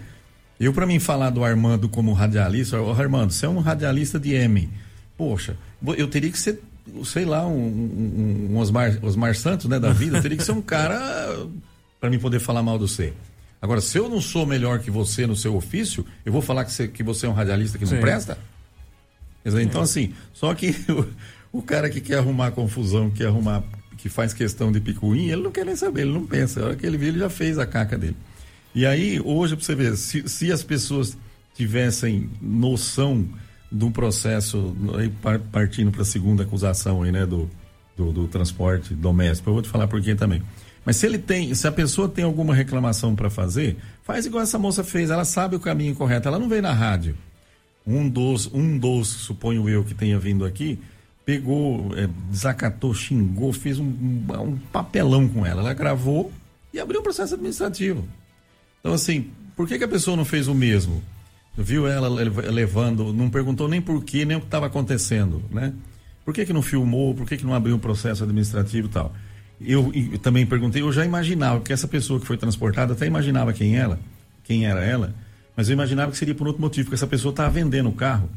Eu, 0.61 0.73
para 0.73 0.87
mim, 0.87 1.01
falar 1.01 1.31
do 1.31 1.43
Armando 1.43 1.89
como 1.89 2.13
radialista, 2.13 2.81
ô 2.81 2.93
Armando, 2.93 3.33
você 3.33 3.45
é 3.45 3.49
um 3.49 3.59
radialista 3.59 4.21
de 4.21 4.35
M. 4.35 4.71
Poxa, 5.17 5.57
eu 5.97 6.07
teria 6.07 6.31
que 6.31 6.39
ser 6.39 6.61
sei 7.05 7.25
lá, 7.25 7.47
um, 7.47 7.53
um, 7.53 8.49
um 8.53 8.59
Osmar, 8.59 8.99
Osmar 9.03 9.35
Santos, 9.35 9.67
né, 9.67 9.79
da 9.79 9.93
vida, 9.93 10.21
teria 10.21 10.37
que 10.37 10.45
ser 10.45 10.53
um 10.53 10.63
cara 10.63 11.47
para 12.01 12.11
mim 12.11 12.19
poder 12.19 12.41
falar 12.41 12.63
mal 12.63 12.79
do 12.79 12.89
você. 12.89 13.13
Agora, 13.61 13.81
se 13.81 13.97
eu 13.97 14.09
não 14.09 14.21
sou 14.21 14.45
melhor 14.45 14.81
que 14.81 14.91
você 14.91 15.25
no 15.25 15.37
seu 15.37 15.55
ofício, 15.55 16.05
eu 16.27 16.33
vou 16.33 16.43
falar 16.43 16.65
que 16.65 16.73
você, 16.73 16.89
que 16.89 17.03
você 17.03 17.27
é 17.27 17.29
um 17.29 17.33
radialista 17.33 17.79
que 17.79 17.85
não 17.85 17.93
Sim. 17.93 18.01
presta? 18.01 18.37
Então, 19.45 19.83
assim, 19.83 20.13
só 20.33 20.53
que 20.55 20.75
o, 21.53 21.59
o, 21.59 21.63
cara 21.63 21.89
que 21.89 22.01
quer 22.01 22.19
arrumar 22.19 22.51
confusão, 22.51 23.11
que 23.11 23.25
arrumar, 23.25 23.63
que 23.99 24.09
faz 24.09 24.33
questão 24.33 24.73
de 24.73 24.81
picuinha, 24.81 25.33
ele 25.33 25.43
não 25.43 25.53
quer 25.53 25.65
nem 25.65 25.77
saber, 25.77 26.03
ele 26.03 26.13
não 26.13 26.27
pensa. 26.27 26.61
A 26.61 26.65
hora 26.67 26.77
que 26.77 26.85
ele 26.85 26.97
vê, 26.97 27.07
ele 27.07 27.21
já 27.21 27.31
fez 27.31 27.59
a 27.59 27.67
caca 27.67 27.97
dele. 27.97 28.17
E 28.75 28.85
aí, 28.85 29.21
hoje, 29.21 29.55
para 29.55 29.65
você 29.65 29.75
ver, 29.75 29.97
se, 29.97 30.29
se 30.29 30.51
as 30.51 30.63
pessoas 30.65 31.17
tivessem 31.55 32.31
noção 32.41 33.29
um 33.81 33.91
processo, 33.91 34.77
partindo 35.51 35.91
para 35.91 36.03
a 36.03 36.05
segunda 36.05 36.43
acusação 36.43 37.03
aí, 37.03 37.13
né, 37.13 37.25
do, 37.25 37.49
do, 37.97 38.13
do, 38.13 38.29
transporte 38.29 38.95
doméstico. 38.95 39.51
Eu 39.51 39.55
vou 39.55 39.63
te 39.63 39.69
falar 39.69 39.89
por 39.89 40.01
quê 40.01 40.15
também. 40.15 40.43
Mas 40.85 40.97
se 40.97 41.07
ele 41.07 41.19
tem, 41.19 41.55
se 41.55 41.67
a 41.67 41.73
pessoa 41.73 42.09
tem 42.09 42.25
alguma 42.25 42.55
reclamação 42.55 43.15
para 43.15 43.31
fazer, 43.31 43.77
faz 44.03 44.27
igual 44.27 44.43
essa 44.43 44.59
moça 44.59 44.83
fez. 44.83 45.11
Ela 45.11 45.25
sabe 45.25 45.55
o 45.57 45.61
caminho 45.61 45.95
correto. 45.95 46.29
Ela 46.29 46.39
não 46.39 46.49
veio 46.49 46.63
na 46.63 46.73
rádio. 46.73 47.17
Um 47.87 48.09
dos, 48.09 48.53
um 48.53 48.79
dos, 48.79 49.09
suponho 49.09 49.69
eu 49.69 49.85
que 49.85 49.95
tenha 49.95 50.19
vindo 50.19 50.45
aqui, 50.45 50.79
pegou, 51.25 51.97
é, 51.97 52.09
desacatou, 52.31 52.93
xingou, 52.95 53.53
fez 53.53 53.79
um, 53.79 53.85
um, 53.87 54.59
papelão 54.73 55.29
com 55.29 55.47
ela. 55.47 55.63
Ela 55.63 55.75
gravou 55.75 56.33
e 56.73 56.81
abriu 56.81 57.01
um 57.01 57.03
processo 57.03 57.35
administrativo. 57.35 58.07
Então, 58.81 58.93
assim, 58.93 59.31
por 59.57 59.69
que, 59.69 59.79
que 59.79 59.85
a 59.85 59.89
pessoa 59.89 60.17
não 60.17 60.25
fez 60.25 60.49
o 60.49 60.55
mesmo? 60.55 61.03
Viu 61.57 61.87
ela 61.87 62.09
levando, 62.09 63.13
não 63.13 63.29
perguntou 63.29 63.69
nem 63.69 63.81
por 63.81 64.03
quê, 64.03 64.25
nem 64.25 64.37
o 64.37 64.41
que 64.41 64.47
estava 64.47 64.67
acontecendo, 64.67 65.43
né? 65.51 65.75
Por 66.25 66.33
que, 66.33 66.47
que 66.47 66.53
não 66.53 66.63
filmou? 66.63 67.15
Por 67.15 67.27
que, 67.27 67.37
que 67.37 67.45
não 67.45 67.53
abriu 67.55 67.77
um 67.77 67.79
processo 67.79 68.25
administrativo 68.25 68.89
e 68.89 68.91
tal? 68.91 69.13
Eu, 69.61 69.93
também 70.21 70.47
perguntei, 70.47 70.83
eu 70.83 70.93
já 70.93 71.05
imaginava 71.05 71.61
que 71.61 71.73
essa 71.73 71.87
pessoa 71.87 72.19
que 72.19 72.27
foi 72.27 72.37
transportada, 72.37 72.95
até 72.95 73.07
imaginava 73.07 73.53
quem 73.53 73.77
ela, 73.77 73.99
quem 74.45 74.67
era 74.67 74.83
ela, 74.85 75.15
mas 75.57 75.69
eu 75.69 75.75
imaginava 75.75 76.11
que 76.11 76.17
seria 76.17 76.35
por 76.35 76.47
outro 76.47 76.63
motivo, 76.63 76.87
porque 76.87 76.95
essa 76.95 77.07
pessoa 77.07 77.31
estava 77.31 77.51
vendendo 77.51 77.89
o 77.89 77.93
carro 77.93 78.31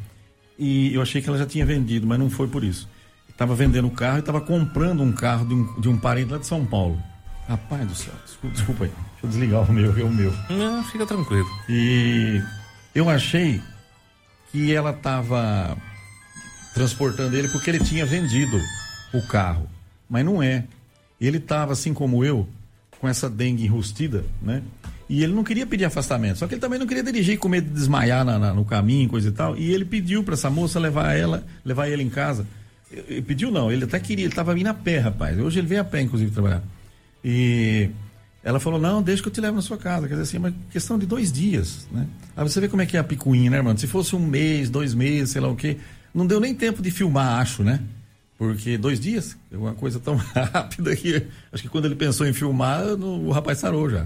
e 0.58 0.94
eu 0.94 1.02
achei 1.02 1.22
que 1.22 1.30
ela 1.30 1.38
já 1.38 1.46
tinha 1.46 1.66
vendido, 1.66 2.06
mas 2.06 2.20
não 2.20 2.30
foi 2.30 2.48
por 2.48 2.64
isso. 2.64 2.88
Estava 3.30 3.56
vendendo 3.56 3.88
o 3.88 3.92
carro 3.92 4.18
e 4.18 4.20
estava 4.20 4.40
comprando 4.40 5.02
um 5.02 5.12
carro 5.12 5.46
de 5.46 5.54
um, 5.54 5.82
de 5.82 5.90
um 5.90 5.98
parente 5.98 6.32
lá 6.32 6.38
de 6.38 6.48
São 6.48 6.66
Paulo. 6.66 7.02
Rapaz 7.48 7.88
do 7.88 7.96
céu, 7.96 8.14
desculpa, 8.26 8.56
desculpa 8.56 8.84
aí, 8.86 8.90
deixa 8.90 9.26
eu 9.26 9.30
desligar 9.30 9.70
o 9.70 9.74
meu, 9.74 9.92
ver 9.92 10.04
o 10.04 10.10
meu. 10.10 10.34
Não, 10.50 10.84
fica 10.84 11.06
tranquilo. 11.06 11.48
E 11.70 12.42
eu 12.96 13.10
achei 13.10 13.62
que 14.52 14.74
ela 14.74 14.92
estava 14.92 15.78
transportando 16.74 17.36
ele 17.36 17.50
porque 17.50 17.70
ele 17.70 17.80
tinha 17.80 18.06
vendido 18.06 18.58
o 19.14 19.22
carro, 19.22 19.70
mas 20.10 20.24
não 20.24 20.42
é. 20.42 20.64
Ele 21.20 21.38
estava 21.38 21.74
assim 21.74 21.94
como 21.94 22.24
eu, 22.24 22.48
com 23.00 23.08
essa 23.08 23.30
dengue 23.30 23.66
enrustida, 23.66 24.24
né? 24.42 24.64
E 25.08 25.24
ele 25.24 25.34
não 25.34 25.44
queria 25.44 25.68
pedir 25.68 25.86
afastamento, 25.86 26.40
só 26.40 26.48
que 26.48 26.56
ele 26.56 26.62
também 26.62 26.80
não 26.80 26.88
queria 26.88 27.04
dirigir 27.04 27.38
com 27.38 27.48
medo 27.48 27.68
de 27.68 27.74
desmaiar 27.74 28.26
na, 28.26 28.40
na, 28.40 28.54
no 28.54 28.66
caminho, 28.66 29.08
coisa 29.08 29.28
e 29.28 29.32
tal. 29.32 29.56
E 29.56 29.72
ele 29.72 29.86
pediu 29.86 30.24
para 30.24 30.34
essa 30.34 30.50
moça 30.50 30.80
levar 30.80 31.14
ela, 31.14 31.46
levar 31.64 31.90
ele 31.90 32.02
em 32.02 32.10
casa. 32.10 32.48
Ele 32.92 33.22
pediu 33.22 33.52
não, 33.52 33.72
ele 33.72 33.84
até 33.84 34.00
queria, 34.00 34.26
ele 34.26 34.32
estava 34.32 34.54
vindo 34.54 34.68
a 34.68 34.74
pé, 34.74 35.00
rapaz. 35.00 35.38
Hoje 35.38 35.60
ele 35.60 35.68
veio 35.68 35.82
a 35.82 35.84
pé, 35.84 36.02
inclusive, 36.02 36.32
trabalhar. 36.32 36.64
E 37.24 37.90
ela 38.46 38.60
falou, 38.60 38.80
não, 38.80 39.02
deixa 39.02 39.24
que 39.24 39.28
eu 39.28 39.34
te 39.34 39.42
levo 39.42 39.56
na 39.56 39.62
sua 39.64 39.76
casa. 39.76 40.08
Quer 40.08 40.14
dizer 40.14 40.22
assim, 40.22 40.38
uma 40.38 40.54
questão 40.70 41.00
de 41.00 41.08
dois 41.08 41.32
dias, 41.32 41.88
né? 41.92 42.06
Aí 42.38 42.48
você 42.48 42.62
vê 42.62 42.68
como 42.68 42.80
é 42.84 42.86
que 42.86 42.96
é 42.96 43.00
a 43.00 43.04
picuinha, 43.04 43.50
né, 43.50 43.58
irmão? 43.58 43.76
Se 43.76 43.88
fosse 43.88 44.16
um 44.16 44.20
mês, 44.20 44.70
dois 44.70 44.94
meses, 44.94 45.32
sei 45.32 45.42
lá 45.42 45.50
o 45.50 45.56
quê, 45.56 45.78
não 46.14 46.28
deu 46.28 46.40
nem 46.40 46.54
tempo 46.54 46.80
de 46.80 46.92
filmar, 46.92 47.42
acho, 47.42 47.64
né? 47.64 47.82
Porque 48.38 48.78
dois 48.78 49.00
dias, 49.00 49.36
é 49.52 49.58
uma 49.58 49.74
coisa 49.74 50.00
tão 50.00 50.16
rápida 50.54 50.96
que 50.96 51.26
acho 51.52 51.64
que 51.64 51.70
quando 51.70 51.86
ele 51.86 51.96
pensou 51.96 52.28
em 52.28 52.34
filmar, 52.34 52.86
o 52.86 53.32
rapaz 53.32 53.58
sarou 53.58 53.90
já. 53.90 54.06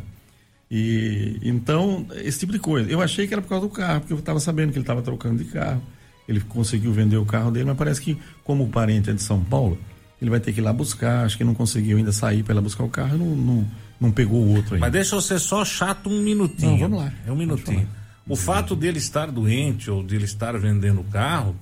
E 0.72 1.38
então, 1.42 2.06
esse 2.16 2.40
tipo 2.40 2.54
de 2.54 2.60
coisa. 2.60 2.90
Eu 2.90 3.02
achei 3.02 3.28
que 3.28 3.34
era 3.34 3.42
por 3.42 3.50
causa 3.50 3.68
do 3.68 3.74
carro, 3.74 4.00
porque 4.00 4.14
eu 4.14 4.20
estava 4.20 4.40
sabendo 4.40 4.72
que 4.72 4.78
ele 4.78 4.84
estava 4.84 5.02
trocando 5.02 5.44
de 5.44 5.50
carro. 5.52 5.84
Ele 6.30 6.40
conseguiu 6.40 6.94
vender 6.94 7.18
o 7.18 7.26
carro 7.26 7.52
dele, 7.52 7.66
mas 7.66 7.78
parece 7.78 8.00
que, 8.00 8.18
como 8.46 8.64
o 8.64 8.70
parente 8.70 9.10
é 9.10 9.14
de 9.14 9.22
São 9.22 9.44
Paulo, 9.44 9.78
ele 10.22 10.30
vai 10.30 10.40
ter 10.40 10.52
que 10.52 10.60
ir 10.60 10.64
lá 10.64 10.74
buscar. 10.74 11.26
Acho 11.26 11.38
que 11.38 11.44
não 11.44 11.54
conseguiu 11.54 11.98
ainda 11.98 12.12
sair 12.12 12.44
para 12.44 12.54
ir 12.54 12.56
lá 12.56 12.62
buscar 12.62 12.84
o 12.84 12.90
carro. 12.90 13.18
Não, 13.18 13.36
não, 13.36 13.68
não 14.00 14.12
pegou 14.12 14.42
o 14.42 14.56
outro 14.56 14.76
ainda. 14.76 14.86
Mas 14.86 14.92
deixa 14.92 15.16
eu 15.16 15.22
ser 15.22 15.40
só 15.40 15.64
chato 15.64 16.10
um 16.10 16.22
minutinho. 16.22 16.72
Não, 16.72 16.78
vamos 16.78 17.00
lá. 17.00 17.14
É 17.26 17.32
um 17.32 17.36
minutinho. 17.36 17.88
O 18.28 18.36
fato 18.36 18.76
dele 18.76 19.00
estar 19.00 19.32
doente 19.32 19.90
ou 19.90 20.04
dele 20.04 20.26
estar 20.26 20.56
vendendo 20.58 21.02
o 21.02 21.04
carro, 21.06 21.56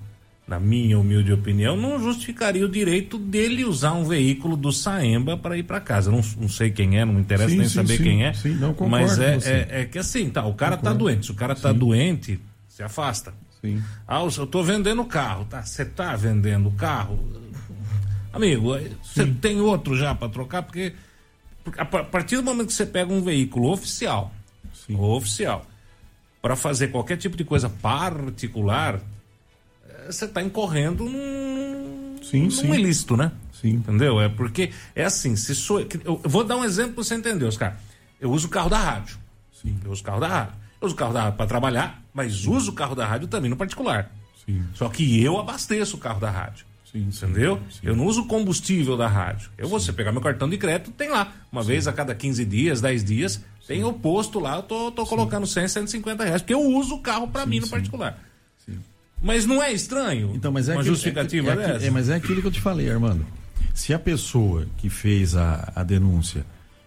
na 0.45 0.59
minha 0.59 0.99
humilde 0.99 1.31
opinião, 1.31 1.77
não 1.77 1.97
justificaria 1.97 2.65
o 2.65 2.69
direito 2.69 3.17
dele 3.17 3.63
usar 3.63 3.93
um 3.93 4.03
veículo 4.03 4.57
do 4.57 4.71
Saemba 4.71 5.37
para 5.37 5.57
ir 5.57 5.63
para 5.63 5.79
casa. 5.79 6.11
Não, 6.11 6.21
não 6.37 6.49
sei 6.49 6.69
quem 6.69 6.99
é, 6.99 7.05
não 7.05 7.13
me 7.13 7.21
interessa 7.21 7.49
sim, 7.49 7.57
nem 7.57 7.67
sim, 7.69 7.73
saber 7.73 7.97
sim, 7.97 8.03
quem 8.03 8.25
é. 8.25 8.33
Sim, 8.33 8.55
não 8.55 8.73
concordo 8.73 8.91
mas 8.91 9.19
é, 9.19 9.37
é, 9.45 9.81
é, 9.81 9.85
que 9.85 9.97
assim, 9.97 10.29
tá, 10.29 10.45
o 10.45 10.53
cara 10.53 10.71
tá 10.71 10.77
concordo. 10.77 10.99
tá 10.99 11.03
doente. 11.05 11.25
Se 11.25 11.31
o 11.31 11.35
cara 11.35 11.55
tá 11.55 11.71
doente, 11.71 12.39
se 12.67 12.83
afasta. 12.83 13.33
Sim. 13.61 13.81
Ah, 14.07 14.21
eu 14.21 14.47
tô 14.47 14.61
vendendo 14.61 15.01
o 15.01 15.05
carro, 15.05 15.45
tá? 15.45 15.63
Você 15.63 15.83
tá 15.83 16.15
vendendo 16.15 16.69
o 16.69 16.71
carro? 16.71 17.19
Amigo, 18.37 18.73
você 19.03 19.25
tem 19.25 19.59
outro 19.59 19.95
já 19.95 20.15
para 20.15 20.29
trocar, 20.29 20.63
porque 20.63 20.93
a 21.77 21.85
partir 21.85 22.37
do 22.37 22.43
momento 22.43 22.67
que 22.67 22.73
você 22.73 22.85
pega 22.85 23.11
um 23.11 23.21
veículo 23.21 23.71
oficial, 23.71 24.33
Sim. 24.73 24.95
oficial, 24.97 25.65
para 26.41 26.55
fazer 26.55 26.89
qualquer 26.89 27.17
tipo 27.17 27.35
de 27.35 27.43
coisa 27.43 27.69
particular, 27.69 29.01
eh, 29.89 30.05
você 30.09 30.25
está 30.25 30.41
incorrendo 30.41 31.05
num, 31.05 32.15
sim, 32.23 32.43
num 32.43 32.51
sim. 32.51 32.73
ilícito, 32.73 33.17
né? 33.17 33.31
Sim. 33.51 33.71
Entendeu? 33.71 34.21
É 34.21 34.29
porque 34.29 34.71
é 34.95 35.03
assim, 35.03 35.35
se 35.35 35.55
sou, 35.55 35.81
eu 35.81 36.21
vou 36.23 36.43
dar 36.43 36.57
um 36.57 36.63
exemplo 36.63 36.93
para 36.93 37.03
você 37.03 37.15
entender, 37.15 37.45
Oscar. 37.45 37.77
Eu 38.19 38.31
uso 38.31 38.47
o 38.47 38.49
carro 38.49 38.69
da 38.69 38.77
rádio. 38.77 39.17
Sim. 39.51 39.77
Eu 39.83 39.91
uso 39.91 40.01
o 40.01 40.05
carro 40.05 40.19
da 40.19 40.27
rádio. 40.27 40.53
Eu 40.79 40.85
uso 40.85 40.95
o 40.95 40.97
carro 40.97 41.13
da 41.13 41.21
rádio 41.23 41.37
para 41.37 41.47
trabalhar, 41.47 42.03
mas 42.13 42.45
uso 42.45 42.71
o 42.71 42.73
carro 42.73 42.95
da 42.95 43.05
rádio 43.05 43.27
também 43.27 43.49
no 43.49 43.57
particular. 43.57 44.11
Sim. 44.45 44.63
Só 44.73 44.87
que 44.89 45.23
eu 45.23 45.39
abasteço 45.39 45.97
o 45.97 45.99
carro 45.99 46.19
da 46.19 46.29
rádio. 46.29 46.66
Sim, 46.91 46.99
entendeu? 46.99 47.59
Sim. 47.69 47.79
Eu 47.83 47.95
não 47.95 48.05
uso 48.05 48.25
combustível 48.25 48.95
da 48.95 49.07
rádio. 49.07 49.49
Eu 49.57 49.67
vou 49.67 49.79
você 49.79 49.91
pegar 49.91 50.11
meu 50.11 50.21
cartão 50.21 50.49
de 50.49 50.57
crédito, 50.57 50.91
tem 50.91 51.09
lá. 51.09 51.33
Uma 51.51 51.61
vez 51.61 51.87
a 51.87 51.93
cada 51.93 52.15
15 52.15 52.45
dias, 52.45 52.79
10 52.79 53.03
dias, 53.03 53.41
tem 53.67 53.83
o 53.83 53.91
posto 53.91 54.39
lá, 54.39 54.55
eu 54.55 54.63
tô, 54.63 54.91
tô 54.91 55.05
colocando 55.05 55.45
100, 55.45 55.67
150 55.67 56.23
reais, 56.23 56.41
porque 56.41 56.53
eu 56.53 56.61
uso 56.61 56.95
o 56.95 57.01
carro 57.01 57.27
para 57.27 57.45
mim 57.45 57.59
no 57.59 57.67
particular. 57.67 58.17
Mas 59.21 59.45
não 59.45 59.61
é 59.61 59.73
estranho? 59.73 60.31
Então, 60.35 60.51
mas 60.51 60.69
é 60.69 60.73
uma 60.73 60.81
aquilo, 60.81 60.95
justificativa 60.95 61.51
é, 61.51 61.83
é, 61.83 61.87
é, 61.87 61.89
mas 61.89 62.09
é 62.09 62.15
aquilo 62.15 62.39
que 62.39 62.47
eu 62.47 62.51
te 62.51 62.61
falei, 62.61 62.89
Armando. 62.89 63.25
Se 63.73 63.93
a 63.93 63.99
pessoa 63.99 64.67
que 64.77 64.89
fez 64.89 65.35
a, 65.35 65.71
a 65.75 65.83
denúncia, 65.83 66.45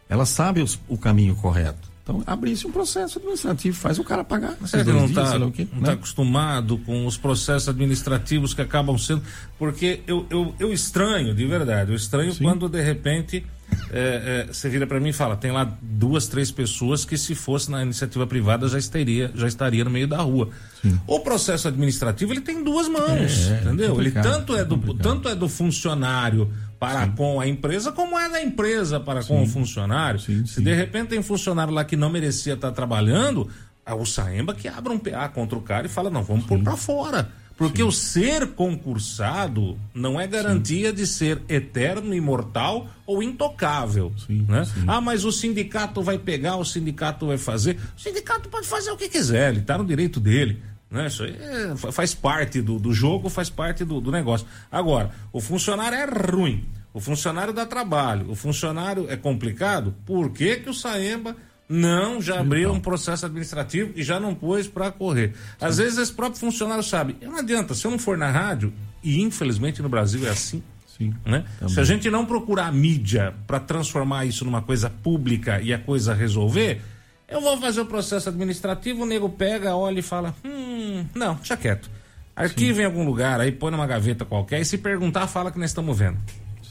ela 0.09 0.25
sabe 0.25 0.63
os, 0.63 0.79
o 0.89 0.97
caminho 0.97 1.35
correto, 1.35 1.90
então, 2.11 2.23
abrir-se 2.27 2.67
um 2.67 2.73
processo 2.73 3.19
administrativo, 3.19 3.77
faz 3.77 3.99
o 3.99 4.05
cara 4.05 4.25
pagar. 4.25 4.57
Você 4.61 4.83
não 4.83 5.07
está 5.07 5.39
né? 5.39 5.53
tá 5.85 5.93
acostumado 5.93 6.79
com 6.79 7.07
os 7.07 7.17
processos 7.17 7.69
administrativos 7.69 8.53
que 8.53 8.61
acabam 8.61 8.99
sendo. 8.99 9.23
Porque 9.59 10.01
eu, 10.07 10.27
eu, 10.29 10.55
eu 10.59 10.73
estranho, 10.73 11.35
de 11.35 11.47
verdade, 11.47 11.93
eu 11.93 11.97
estranho 11.97 12.33
Sim. 12.33 12.45
quando 12.45 12.69
de 12.69 12.83
repente 12.83 13.45
é, 13.93 14.47
é, 14.49 14.53
você 14.53 14.69
vira 14.69 14.87
para 14.87 14.99
mim 14.99 15.11
e 15.11 15.13
fala: 15.13 15.37
tem 15.37 15.53
lá 15.53 15.77
duas, 15.81 16.27
três 16.27 16.51
pessoas 16.51 17.05
que, 17.05 17.17
se 17.17 17.35
fosse 17.35 17.71
na 17.71 17.83
iniciativa 17.83 18.27
privada, 18.27 18.69
já 18.69 18.79
estaria, 18.79 19.31
já 19.35 19.47
estaria 19.47 19.85
no 19.85 19.91
meio 19.91 20.09
da 20.09 20.19
rua. 20.19 20.51
Sim. 20.83 20.99
O 21.07 21.21
processo 21.21 21.69
administrativo 21.69 22.33
ele 22.33 22.41
tem 22.41 22.65
duas 22.65 22.89
mãos, 22.89 23.51
é, 23.51 23.61
entendeu? 23.61 24.01
Ele 24.01 24.11
tanto 24.11 24.57
é, 24.57 24.65
do, 24.65 24.95
tanto 24.95 25.29
é 25.29 25.35
do 25.35 25.49
funcionário 25.49 26.51
para 26.81 27.05
sim. 27.05 27.13
com 27.13 27.39
a 27.39 27.47
empresa, 27.47 27.93
como 27.93 28.19
é 28.19 28.31
da 28.31 28.43
empresa 28.43 28.99
para 28.99 29.21
sim. 29.21 29.29
com 29.29 29.43
o 29.43 29.47
funcionário. 29.47 30.19
Sim, 30.19 30.47
Se 30.47 30.63
de 30.63 30.75
repente 30.75 31.11
tem 31.11 31.23
funcionário 31.23 31.73
lá 31.73 31.85
que 31.85 31.95
não 31.95 32.09
merecia 32.09 32.55
estar 32.55 32.73
trabalhando, 32.73 33.49
é 33.85 33.93
o 33.93 34.07
Saemba 34.07 34.55
que 34.55 34.67
abre 34.67 34.91
um 34.91 34.99
PA 34.99 35.29
contra 35.29 35.59
o 35.59 35.61
cara 35.61 35.87
e 35.87 35.91
fala: 35.91 36.09
não, 36.09 36.23
vamos 36.23 36.47
pôr 36.47 36.59
para 36.61 36.77
fora. 36.77 37.31
Porque 37.61 37.83
o 37.83 37.93
ser 37.93 38.55
concursado 38.55 39.77
não 39.95 40.19
é 40.19 40.27
garantia 40.27 40.95
de 40.95 41.07
ser 41.07 41.43
eterno, 41.47 42.15
imortal 42.15 42.89
ou 43.05 43.23
intocável. 43.23 44.11
né? 44.31 44.67
Ah, 44.87 44.99
mas 44.99 45.27
o 45.27 45.31
sindicato 45.31 46.01
vai 46.01 46.17
pegar, 46.17 46.57
o 46.57 46.65
sindicato 46.65 47.27
vai 47.27 47.37
fazer. 47.37 47.77
O 47.95 48.01
sindicato 48.01 48.49
pode 48.49 48.67
fazer 48.67 48.91
o 48.91 48.97
que 48.97 49.11
quiser, 49.11 49.51
ele 49.51 49.61
está 49.61 49.77
no 49.77 49.85
direito 49.85 50.19
dele. 50.19 50.63
Né? 50.91 51.07
Isso 51.07 51.23
aí 51.23 51.37
é, 51.39 51.77
faz 51.93 52.15
parte 52.15 52.61
do, 52.61 52.79
do 52.79 52.93
jogo, 52.93 53.29
faz 53.29 53.49
parte 53.49 53.85
do, 53.85 54.01
do 54.01 54.11
negócio. 54.11 54.47
Agora, 54.71 55.11
o 55.33 55.41
funcionário 55.41 55.97
é 55.97 56.05
ruim, 56.05 56.65
o 56.93 57.01
funcionário 57.01 57.53
dá 57.53 57.65
trabalho, 57.65 58.31
o 58.31 58.35
funcionário 58.35 59.09
é 59.09 59.17
complicado, 59.17 59.95
por 60.05 60.31
que, 60.31 60.57
que 60.57 60.69
o 60.69 60.75
Saemba 60.75 61.37
não 61.69 62.21
já 62.21 62.41
abriu 62.41 62.71
então. 62.71 62.75
um 62.75 62.81
processo 62.81 63.25
administrativo 63.25 63.93
e 63.95 64.03
já 64.03 64.19
não 64.19 64.35
pôs 64.35 64.67
para 64.67 64.91
correr? 64.91 65.33
Às 65.61 65.79
vezes 65.79 65.99
esse 65.99 66.13
próprio 66.13 66.41
funcionário 66.41 66.83
sabe, 66.83 67.17
não 67.23 67.39
adianta, 67.39 67.75
se 67.75 67.87
eu 67.87 67.93
não 67.93 67.99
for 67.99 68.19
na 68.19 68.29
rádio, 68.29 68.73
e 69.03 69.21
infelizmente 69.21 69.81
no 69.81 69.89
Brasil 69.89 70.27
é 70.27 70.31
assim, 70.31 70.61
Sim, 70.99 71.15
né? 71.25 71.45
Se 71.67 71.81
a 71.81 71.85
gente 71.85 72.11
não 72.11 72.27
procurar 72.27 72.67
a 72.67 72.73
mídia 72.73 73.33
para 73.47 73.59
transformar 73.59 74.27
isso 74.27 74.45
numa 74.45 74.61
coisa 74.61 74.91
pública 74.91 75.59
e 75.63 75.73
a 75.73 75.79
coisa 75.79 76.13
resolver, 76.13 76.83
eu 77.31 77.41
vou 77.41 77.57
fazer 77.59 77.81
o 77.81 77.87
processo 77.87 78.29
administrativo, 78.29 79.05
o 79.05 79.07
nego 79.07 79.29
pega, 79.29 79.77
olha 79.77 80.01
e 80.01 80.03
fala: 80.03 80.35
hum, 80.45 81.07
não, 81.15 81.37
deixa 81.37 81.57
quieto. 81.57 81.89
Arquiva 82.35 82.83
em 82.83 82.85
algum 82.85 83.05
lugar, 83.05 83.41
aí 83.41 83.53
põe 83.53 83.71
numa 83.71 83.87
gaveta 83.87 84.25
qualquer 84.25 84.61
e 84.61 84.65
se 84.65 84.79
perguntar, 84.79 85.27
fala 85.27 85.51
que 85.51 85.59
nós 85.59 85.71
estamos 85.71 85.97
vendo. 85.97 86.19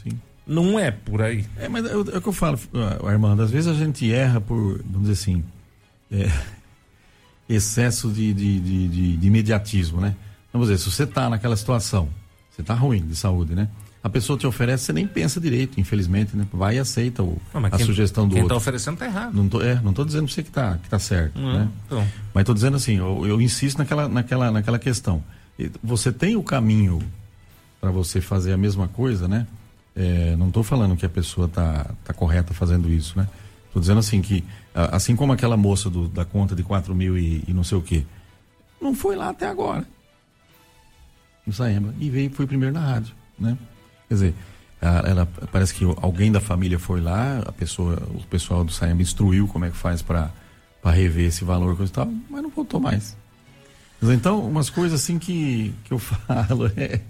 Sim. 0.03 0.20
Não 0.45 0.80
é 0.80 0.91
por 0.91 1.22
aí. 1.22 1.45
É, 1.57 1.70
mas 1.70 1.86
é, 1.86 1.91
é 1.91 1.95
o 1.95 2.22
que 2.22 2.28
eu 2.28 2.34
falo, 2.34 2.60
Armando, 3.05 3.43
às 3.43 3.51
vezes 3.51 3.68
a 3.68 3.74
gente 3.74 4.12
erra 4.12 4.41
por, 4.41 4.82
vamos 4.84 5.07
dizer 5.07 5.14
assim, 5.14 5.43
é, 6.12 6.30
excesso 7.47 8.10
de, 8.10 8.34
de, 8.34 8.60
de, 8.60 8.88
de, 8.88 9.18
de 9.18 9.28
imediatismo, 9.28 10.01
né? 10.01 10.16
Vamos 10.51 10.68
dizer, 10.68 10.80
se 10.80 10.91
você 10.91 11.03
está 11.03 11.30
naquela 11.30 11.55
situação, 11.55 12.10
você 12.49 12.62
está 12.62 12.74
ruim 12.74 13.05
de 13.05 13.16
saúde, 13.16 13.53
né? 13.53 13.70
A 14.02 14.10
pessoa 14.10 14.39
te 14.39 14.47
oferece, 14.47 14.86
você 14.86 14.93
nem 14.93 15.06
pensa 15.06 15.41
direito, 15.41 15.80
infelizmente, 15.80 16.36
né? 16.36 16.47
Vai 16.54 16.78
e 16.78 16.80
aceita 16.80 17.22
o, 17.22 17.38
não, 17.54 17.66
a 17.66 17.70
quem, 17.70 17.86
sugestão 17.86 18.28
do 18.28 18.34
quem 18.34 18.43
outro. 18.43 18.56
Quem 18.56 18.58
está 18.58 18.70
oferecendo 18.70 18.93
está 18.93 19.06
errado. 19.06 19.34
Não 19.34 19.50
tô, 19.50 19.62
é, 19.62 19.76
não 19.82 19.91
tô 19.91 20.06
dizendo 20.06 20.26
pra 20.26 20.34
você 20.34 20.43
que 20.43 20.52
tá, 20.52 20.78
que 20.82 20.89
tá 20.89 20.97
certo, 20.97 21.38
uhum, 21.38 21.54
né? 21.54 21.70
Então. 21.86 22.08
Mas 22.34 22.41
estou 22.43 22.56
dizendo 22.56 22.78
assim, 22.78 22.97
eu, 22.97 23.28
eu, 23.28 23.41
insisto 23.41 23.78
naquela, 23.78 24.08
naquela, 24.08 24.52
naquela 24.52 24.80
questão. 24.80 25.22
Você 25.84 26.14
tem 26.14 26.38
o 26.38 26.43
caminho 26.43 27.00
para 27.82 27.91
você 27.91 28.22
fazer 28.22 28.54
a 28.54 28.58
mesma 28.58 28.88
coisa, 28.88 29.28
né? 29.28 29.45
É, 29.93 30.34
não 30.38 30.47
estou 30.47 30.64
falando 30.64 30.95
que 30.95 31.06
a 31.06 31.10
pessoa 31.10 31.47
está 31.47 31.91
tá 32.06 32.14
correta 32.14 32.54
fazendo 32.54 32.89
isso, 32.89 33.18
né? 33.18 33.28
Estou 33.68 33.82
dizendo 33.82 34.00
assim 34.00 34.22
que, 34.22 34.45
assim 34.74 35.16
como 35.16 35.34
aquela 35.34 35.58
moça 35.58 35.89
do, 35.89 36.08
da 36.08 36.24
conta 36.24 36.56
de 36.56 36.64
4 36.64 36.95
mil 36.95 37.18
e, 37.18 37.43
e 37.47 37.54
não 37.54 37.64
sei 37.64 37.78
o 37.78 37.82
quê, 37.82 38.06
não 38.82 38.95
foi 38.95 39.16
lá 39.16 39.30
até 39.30 39.47
agora. 39.47 39.86
No 41.45 41.52
Saemba. 41.52 41.93
E 42.00 42.10
veio, 42.10 42.32
foi 42.32 42.47
primeiro 42.47 42.74
na 42.74 42.80
rádio, 42.80 43.14
né? 43.38 43.58
Quer 44.10 44.14
dizer, 44.16 44.34
ela, 44.82 45.26
parece 45.51 45.74
que 45.74 45.86
alguém 46.01 46.32
da 46.32 46.41
família 46.41 46.78
foi 46.78 46.99
lá, 46.99 47.39
a 47.45 47.51
pessoa, 47.51 48.01
o 48.14 48.26
pessoal 48.28 48.64
do 48.64 48.72
Saemba 48.72 49.01
instruiu 49.01 49.47
como 49.47 49.66
é 49.66 49.70
que 49.70 49.78
faz 49.78 50.01
para 50.01 50.32
rever 50.84 51.28
esse 51.28 51.45
valor 51.45 51.78
coisa 51.78 51.91
e 51.91 51.95
tal, 51.95 52.12
mas 52.30 52.43
não 52.43 52.49
voltou 52.49 52.80
mais. 52.80 53.16
Então, 54.01 54.39
umas 54.47 54.70
coisas 54.70 55.01
assim 55.01 55.20
que, 55.20 55.74
que 55.84 55.93
eu 55.93 55.99
falo 55.99 56.72
é 56.76 57.01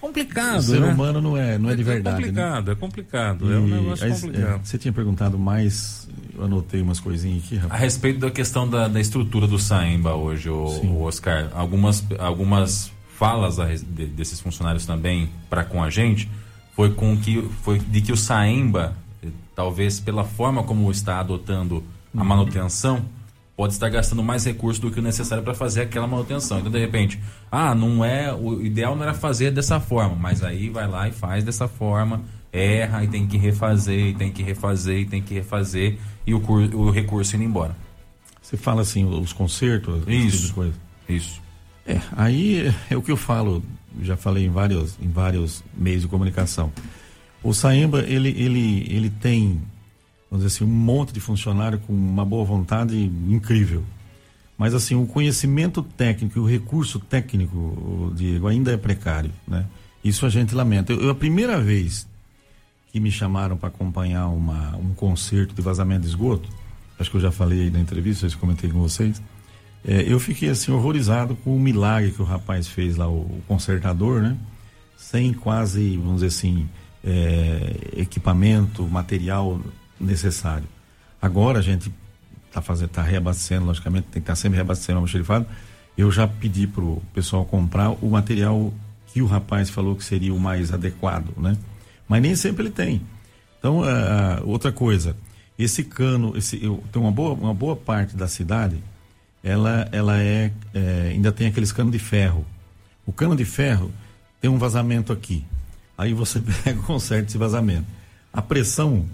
complicado. 0.00 0.58
O 0.58 0.62
ser 0.62 0.80
né? 0.80 0.92
humano 0.92 1.20
não 1.20 1.36
é, 1.36 1.58
não 1.58 1.70
é, 1.70 1.72
é 1.72 1.76
de 1.76 1.82
verdade. 1.82 2.16
É 2.16 2.26
complicado, 2.26 2.66
né? 2.66 2.72
é 2.72 2.74
complicado. 2.76 3.50
E, 3.50 3.54
é 3.54 3.58
um 3.58 3.66
negócio 3.66 4.08
complicado. 4.08 4.54
É, 4.54 4.58
você 4.64 4.78
tinha 4.78 4.92
perguntado 4.92 5.38
mais, 5.38 6.08
eu 6.34 6.44
anotei 6.44 6.80
umas 6.80 7.00
coisinhas 7.00 7.44
aqui, 7.44 7.56
rapaz. 7.56 7.80
A 7.80 7.84
respeito 7.84 8.20
da 8.20 8.30
questão 8.30 8.68
da, 8.68 8.88
da 8.88 9.00
estrutura 9.00 9.46
do 9.46 9.58
Saemba 9.58 10.14
hoje, 10.14 10.48
o, 10.48 10.64
o, 10.64 11.02
Oscar, 11.02 11.50
algumas, 11.52 12.04
algumas 12.18 12.92
falas 13.18 13.56
desses 13.88 14.40
funcionários 14.40 14.84
também 14.84 15.30
para 15.48 15.64
com 15.64 15.82
a 15.82 15.90
gente 15.90 16.28
foi 16.74 16.90
com 16.90 17.16
que 17.16 17.42
foi 17.62 17.78
de 17.78 18.02
que 18.02 18.12
o 18.12 18.16
Saemba, 18.16 18.94
talvez 19.54 19.98
pela 19.98 20.24
forma 20.24 20.62
como 20.62 20.90
está 20.90 21.18
adotando 21.20 21.82
a 22.14 22.20
uhum. 22.20 22.24
manutenção, 22.26 23.02
pode 23.56 23.72
estar 23.72 23.88
gastando 23.88 24.22
mais 24.22 24.44
recursos 24.44 24.78
do 24.78 24.90
que 24.90 25.00
o 25.00 25.02
necessário 25.02 25.42
para 25.42 25.54
fazer 25.54 25.80
aquela 25.82 26.06
manutenção. 26.06 26.58
Então, 26.58 26.70
de 26.70 26.78
repente, 26.78 27.18
ah, 27.50 27.74
não 27.74 28.04
é. 28.04 28.30
O 28.34 28.62
ideal 28.62 28.94
não 28.94 29.02
era 29.02 29.14
fazer 29.14 29.50
dessa 29.50 29.80
forma, 29.80 30.14
mas 30.14 30.44
aí 30.44 30.68
vai 30.68 30.86
lá 30.86 31.08
e 31.08 31.12
faz 31.12 31.42
dessa 31.42 31.66
forma, 31.66 32.20
erra 32.52 33.02
e 33.02 33.08
tem 33.08 33.26
que 33.26 33.38
refazer, 33.38 34.08
e 34.08 34.14
tem 34.14 34.30
que 34.30 34.42
refazer, 34.42 35.00
e 35.00 35.06
tem 35.06 35.22
que 35.22 35.32
refazer, 35.32 35.98
e 36.26 36.34
o, 36.34 36.38
o 36.38 36.90
recurso 36.90 37.34
indo 37.36 37.44
embora. 37.44 37.74
Você 38.42 38.58
fala 38.58 38.82
assim, 38.82 39.04
os 39.06 39.32
concertos, 39.32 40.04
isso, 40.06 40.48
tipo 40.48 40.72
isso. 41.08 41.45
É, 41.86 42.00
aí 42.12 42.74
é 42.90 42.96
o 42.96 43.02
que 43.02 43.12
eu 43.12 43.16
falo, 43.16 43.62
já 44.02 44.16
falei 44.16 44.46
em 44.46 44.50
vários, 44.50 44.96
em 45.00 45.08
vários 45.08 45.62
meios 45.76 46.02
de 46.02 46.08
comunicação. 46.08 46.72
O 47.42 47.54
Saemba, 47.54 48.00
ele, 48.00 48.30
ele, 48.30 48.86
ele 48.90 49.10
tem 49.10 49.60
vamos 50.30 50.44
dizer 50.44 50.56
assim, 50.56 50.64
um 50.64 50.74
monte 50.74 51.12
de 51.12 51.20
funcionário 51.20 51.78
com 51.80 51.92
uma 51.92 52.24
boa 52.24 52.44
vontade 52.44 52.96
incrível. 53.28 53.84
Mas 54.58 54.74
assim, 54.74 54.94
o 54.94 55.06
conhecimento 55.06 55.82
técnico, 55.82 56.40
o 56.40 56.46
recurso 56.46 56.98
técnico, 56.98 58.12
Diego, 58.14 58.48
ainda 58.48 58.72
é 58.72 58.76
precário, 58.76 59.30
né? 59.46 59.66
Isso 60.02 60.24
a 60.24 60.30
gente 60.30 60.54
lamenta. 60.54 60.92
Eu, 60.92 61.02
eu 61.02 61.10
a 61.10 61.14
primeira 61.14 61.60
vez 61.60 62.06
que 62.90 62.98
me 62.98 63.10
chamaram 63.10 63.56
para 63.56 63.68
acompanhar 63.68 64.28
uma, 64.28 64.76
um 64.76 64.94
concerto 64.94 65.54
de 65.54 65.60
vazamento 65.60 66.02
de 66.02 66.08
esgoto, 66.08 66.48
acho 66.98 67.10
que 67.10 67.16
eu 67.16 67.20
já 67.20 67.30
falei 67.30 67.70
na 67.70 67.80
entrevista, 67.80 68.26
eu 68.26 68.38
comentei 68.38 68.70
com 68.70 68.80
vocês, 68.80 69.20
é, 69.86 70.02
eu 70.12 70.18
fiquei 70.18 70.48
assim 70.50 70.72
horrorizado 70.72 71.36
com 71.36 71.56
o 71.56 71.60
milagre 71.60 72.10
que 72.10 72.20
o 72.20 72.24
rapaz 72.24 72.66
fez 72.66 72.96
lá, 72.96 73.08
o, 73.08 73.20
o 73.20 73.42
consertador, 73.46 74.20
né? 74.20 74.36
Sem 74.96 75.32
quase, 75.32 75.96
vamos 75.96 76.16
dizer 76.16 76.26
assim, 76.26 76.68
é, 77.04 77.76
equipamento, 77.96 78.82
material 78.82 79.60
necessário. 80.00 80.66
Agora 81.22 81.60
a 81.60 81.62
gente 81.62 81.92
está 82.48 82.60
fazendo, 82.60 82.88
tá 82.88 83.02
reabastecendo, 83.02 83.66
logicamente, 83.66 84.04
tem 84.04 84.14
que 84.14 84.18
estar 84.20 84.32
tá 84.32 84.36
sempre 84.36 84.56
reabastecendo 84.56 84.96
o 84.96 84.98
almoxerifado. 84.98 85.46
Eu 85.96 86.10
já 86.10 86.26
pedi 86.26 86.66
para 86.66 86.82
o 86.82 87.00
pessoal 87.14 87.44
comprar 87.44 87.90
o 87.90 88.10
material 88.10 88.74
que 89.06 89.22
o 89.22 89.26
rapaz 89.26 89.70
falou 89.70 89.94
que 89.94 90.04
seria 90.04 90.34
o 90.34 90.40
mais 90.40 90.72
adequado, 90.72 91.30
né? 91.36 91.56
Mas 92.08 92.22
nem 92.22 92.34
sempre 92.34 92.64
ele 92.64 92.70
tem. 92.70 93.00
Então, 93.58 93.80
uh, 93.80 94.44
outra 94.44 94.72
coisa, 94.72 95.16
esse 95.58 95.84
cano, 95.84 96.36
esse, 96.36 96.62
eu, 96.62 96.82
tem 96.92 97.00
uma 97.00 97.12
boa, 97.12 97.34
uma 97.34 97.54
boa 97.54 97.76
parte 97.76 98.16
da 98.16 98.28
cidade, 98.28 98.82
ela, 99.46 99.88
ela 99.92 100.20
é, 100.20 100.50
é, 100.74 101.10
ainda 101.12 101.30
tem 101.30 101.46
aqueles 101.46 101.70
canos 101.70 101.92
de 101.92 102.00
ferro. 102.00 102.44
O 103.06 103.12
cano 103.12 103.36
de 103.36 103.44
ferro 103.44 103.92
tem 104.40 104.50
um 104.50 104.58
vazamento 104.58 105.12
aqui. 105.12 105.44
Aí 105.96 106.12
você 106.12 106.40
pega 106.64 106.82
conserta 106.82 107.28
esse 107.28 107.38
vazamento. 107.38 107.86
A 108.32 108.42
pressão 108.42 109.06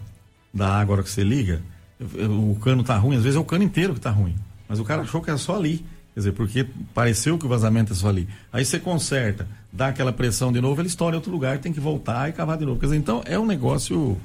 da 0.53 0.68
água, 0.68 0.95
hora 0.95 1.03
que 1.03 1.11
você 1.11 1.22
liga, 1.22 1.61
o 2.01 2.59
cano 2.62 2.83
tá 2.83 2.97
ruim, 2.97 3.16
às 3.16 3.22
vezes 3.22 3.37
é 3.37 3.41
o 3.41 3.45
cano 3.45 3.62
inteiro 3.62 3.93
que 3.93 4.01
tá 4.01 4.11
ruim. 4.11 4.35
Mas 4.66 4.80
o 4.80 4.85
cara 4.85 5.03
achou 5.03 5.20
que 5.20 5.28
era 5.28 5.39
só 5.39 5.55
ali. 5.55 5.85
Quer 6.14 6.20
dizer, 6.20 6.33
porque 6.33 6.66
pareceu 6.95 7.39
que 7.39 7.45
o 7.45 7.49
vazamento 7.49 7.93
é 7.93 7.97
só 7.97 8.09
ali. 8.09 8.26
Aí 8.51 8.64
você 8.64 8.78
conserta, 8.78 9.47
dá 9.70 9.89
aquela 9.89 10.14
pressão 10.14 10.51
de 10.51 10.62
novo, 10.62 10.80
ele 10.80 10.89
estoura 10.89 11.14
em 11.14 11.18
outro 11.18 11.30
lugar, 11.30 11.59
tem 11.59 11.74
que 11.74 11.80
voltar 11.80 12.30
e 12.30 12.33
cavar 12.33 12.57
de 12.57 12.64
novo. 12.64 12.80
Quer 12.80 12.87
dizer, 12.87 12.97
então 12.97 13.22
é 13.26 13.39
um 13.39 13.47
negócio. 13.47 14.18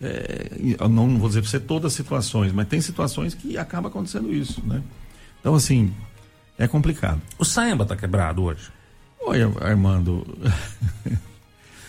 É, 0.00 0.50
não 0.88 1.18
vou 1.18 1.28
dizer 1.28 1.40
para 1.40 1.50
você 1.50 1.60
todas 1.60 1.92
as 1.92 1.96
situações, 1.96 2.50
mas 2.52 2.66
tem 2.66 2.80
situações 2.80 3.32
que 3.32 3.56
acaba 3.56 3.86
acontecendo 3.86 4.32
isso, 4.32 4.60
né? 4.66 4.82
Então, 5.42 5.56
assim, 5.56 5.92
é 6.56 6.68
complicado. 6.68 7.20
O 7.36 7.44
Saemba 7.44 7.84
tá 7.84 7.96
quebrado 7.96 8.44
hoje? 8.44 8.70
Olha, 9.20 9.52
Armando. 9.60 10.24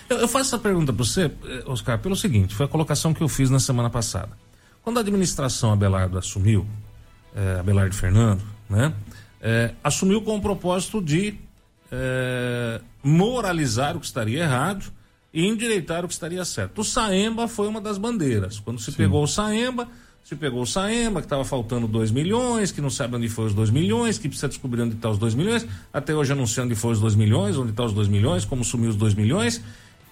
Eu, 0.10 0.18
eu 0.18 0.28
faço 0.28 0.50
essa 0.50 0.60
pergunta 0.60 0.92
para 0.92 1.06
você, 1.06 1.32
eh, 1.46 1.64
Oscar, 1.66 1.98
pelo 1.98 2.16
seguinte: 2.16 2.54
foi 2.54 2.66
a 2.66 2.70
colocação 2.70 3.14
que 3.14 3.22
eu 3.22 3.30
fiz 3.30 3.50
na 3.50 3.60
semana 3.60 3.90
passada. 3.90 4.32
Quando 4.84 4.98
a 4.98 5.00
administração 5.00 5.72
Abelardo 5.72 6.18
assumiu, 6.18 6.68
é, 7.34 7.60
Abelardo 7.60 7.96
Fernando, 7.96 8.44
né, 8.70 8.94
é, 9.40 9.74
assumiu 9.82 10.22
com 10.22 10.36
o 10.36 10.42
propósito 10.42 11.02
de 11.02 11.36
é, 11.90 12.82
moralizar 13.02 13.96
o 13.96 14.00
que 14.00 14.06
estaria 14.06 14.44
errado 14.44 14.92
e 15.34 15.48
endireitar 15.48 16.04
o 16.04 16.08
que 16.08 16.14
estaria 16.14 16.44
certo. 16.44 16.82
O 16.82 16.84
Saemba 16.84 17.48
foi 17.48 17.68
uma 17.68 17.80
das 17.80 17.98
bandeiras. 17.98 18.60
Quando 18.60 18.80
se 18.80 18.92
Sim. 18.92 18.98
pegou 18.98 19.24
o 19.24 19.28
Saemba, 19.28 19.88
se 20.24 20.36
pegou 20.36 20.62
o 20.62 20.66
Saemba, 20.66 21.20
que 21.20 21.26
estava 21.26 21.44
faltando 21.44 21.88
2 21.88 22.12
milhões, 22.12 22.72
que 22.72 22.80
não 22.80 22.90
sabe 22.90 23.18
onde 23.18 23.28
foi 23.28 23.46
os 23.46 23.54
2 23.54 23.70
milhões, 23.70 24.18
que 24.18 24.28
precisa 24.28 24.48
descobrir 24.48 24.82
onde 24.82 24.96
estão 24.96 25.12
tá 25.12 25.14
os 25.14 25.20
2 25.20 25.36
milhões. 25.36 25.68
Até 25.92 26.16
hoje 26.16 26.32
anunciando 26.32 26.72
onde 26.72 26.80
foi 26.80 26.94
os 26.94 27.00
2 27.00 27.16
milhões, 27.16 27.58
onde 27.58 27.72
estão 27.72 27.86
tá 27.86 27.90
os 27.90 27.94
2 27.94 28.08
milhões, 28.08 28.46
como 28.46 28.64
sumiu 28.64 28.90
os 28.90 28.96
2 28.96 29.16
milhões. 29.16 29.62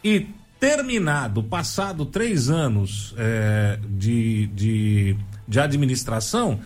E 0.03 0.27
terminado, 0.59 1.41
passado 1.41 2.05
três 2.05 2.49
anos 2.49 3.15
é, 3.17 3.79
de, 3.89 4.47
de, 4.47 5.15
de 5.47 5.59
administração, 5.59 6.59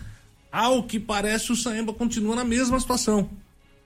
ao 0.52 0.84
que 0.84 1.00
parece 1.00 1.52
o 1.52 1.56
Saemba 1.56 1.94
continua 1.94 2.36
na 2.36 2.44
mesma 2.44 2.80
situação. 2.80 3.30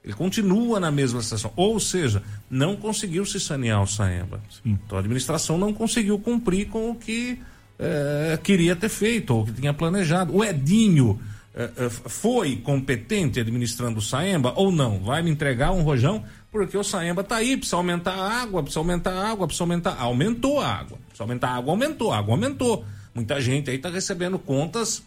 Ele 0.03 0.13
continua 0.13 0.79
na 0.79 0.89
mesma 0.89 1.21
situação. 1.21 1.51
Ou 1.55 1.79
seja, 1.79 2.23
não 2.49 2.75
conseguiu 2.75 3.25
se 3.25 3.39
sanear 3.39 3.83
o 3.83 3.87
Saemba. 3.87 4.41
Sim. 4.49 4.79
Então 4.85 4.97
a 4.97 5.01
administração 5.01 5.57
não 5.57 5.73
conseguiu 5.73 6.17
cumprir 6.17 6.69
com 6.69 6.89
o 6.89 6.95
que 6.95 7.39
é, 7.79 8.37
queria 8.43 8.75
ter 8.75 8.89
feito, 8.89 9.33
ou 9.33 9.45
que 9.45 9.53
tinha 9.53 9.73
planejado. 9.73 10.35
O 10.35 10.43
Edinho 10.43 11.19
é, 11.55 11.63
é 11.63 11.89
foi 11.89 12.57
competente 12.57 13.39
administrando 13.39 13.99
o 13.99 14.01
Saemba 14.01 14.53
ou 14.55 14.71
não? 14.71 14.99
Vai 14.99 15.23
me 15.23 15.31
entregar 15.31 15.71
um 15.71 15.81
rojão? 15.81 16.23
porque 16.51 16.77
o 16.77 16.83
Saemba 16.83 17.23
tá 17.23 17.37
aí, 17.37 17.55
precisa 17.55 17.77
aumentar 17.77 18.13
a 18.13 18.41
água, 18.41 18.63
precisa 18.63 18.79
aumentar 18.79 19.11
a 19.11 19.29
água, 19.29 19.47
precisa 19.47 19.63
aumentar. 19.63 19.95
Aumentou 19.99 20.59
a 20.59 20.67
água. 20.67 20.97
Precisa 21.07 21.23
aumentar 21.23 21.49
a 21.49 21.55
água, 21.55 21.71
aumentou, 21.71 22.11
a 22.11 22.17
água 22.17 22.33
aumentou. 22.33 22.85
Muita 23.13 23.39
gente 23.39 23.69
aí 23.69 23.75
está 23.75 23.89
recebendo 23.89 24.39
contas 24.39 25.03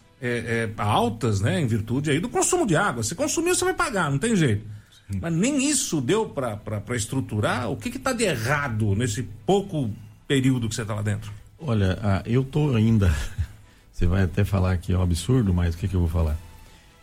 altas, 0.77 1.41
né, 1.41 1.59
em 1.59 1.67
virtude 1.67 2.09
aí 2.09 2.19
do 2.19 2.29
consumo 2.29 2.65
de 2.65 2.77
água. 2.77 3.03
Se 3.03 3.13
consumiu, 3.13 3.53
você 3.53 3.65
vai 3.65 3.73
pagar, 3.73 4.09
não 4.09 4.17
tem 4.17 4.35
jeito. 4.35 4.65
Mas 5.21 5.33
nem 5.33 5.69
isso 5.69 5.99
deu 5.99 6.29
para 6.29 6.95
estruturar. 6.95 7.69
O 7.69 7.75
que 7.75 7.89
está 7.89 8.13
de 8.13 8.23
errado 8.23 8.95
nesse 8.95 9.23
pouco 9.45 9.91
período 10.25 10.69
que 10.69 10.75
você 10.75 10.83
está 10.83 10.95
lá 10.95 11.01
dentro? 11.01 11.31
Olha, 11.65 11.97
ah, 12.03 12.21
eu 12.25 12.43
tô 12.43 12.75
ainda. 12.75 13.13
Você 13.91 14.05
vai 14.05 14.23
até 14.23 14.43
falar 14.43 14.75
que 14.77 14.91
é 14.91 14.97
um 14.97 15.01
absurdo, 15.01 15.53
mas 15.53 15.75
o 15.75 15.77
que, 15.77 15.87
que 15.87 15.95
eu 15.95 16.01
vou 16.01 16.09
falar? 16.09 16.37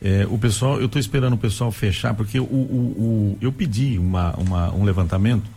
É, 0.02 0.26
o 0.28 0.38
pessoal, 0.38 0.78
eu 0.78 0.86
estou 0.86 1.00
esperando 1.00 1.32
o 1.34 1.38
pessoal 1.38 1.72
fechar, 1.72 2.14
porque 2.14 2.38
o, 2.38 2.44
o, 2.44 2.46
o, 2.46 3.38
eu 3.40 3.50
pedi 3.52 3.98
uma, 3.98 4.34
uma, 4.36 4.70
um 4.74 4.84
levantamento 4.84 5.48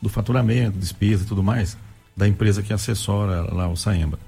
do 0.00 0.08
faturamento, 0.08 0.78
despesa 0.78 1.24
e 1.24 1.26
tudo 1.26 1.42
mais, 1.42 1.76
da 2.16 2.28
empresa 2.28 2.62
que 2.62 2.72
assessora 2.72 3.52
lá 3.52 3.68
o 3.68 3.76
Saemba. 3.76 4.18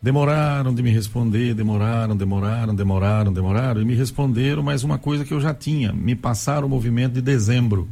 Demoraram 0.00 0.74
de 0.74 0.82
me 0.82 0.90
responder, 0.90 1.54
demoraram, 1.54 2.16
demoraram, 2.16 2.74
demoraram, 2.74 3.32
demoraram, 3.32 3.80
e 3.80 3.84
me 3.84 3.94
responderam 3.94 4.62
mais 4.62 4.84
uma 4.84 4.98
coisa 4.98 5.24
que 5.24 5.32
eu 5.32 5.40
já 5.40 5.54
tinha. 5.54 5.92
Me 5.92 6.14
passaram 6.14 6.66
o 6.66 6.70
movimento 6.70 7.14
de 7.14 7.22
dezembro. 7.22 7.88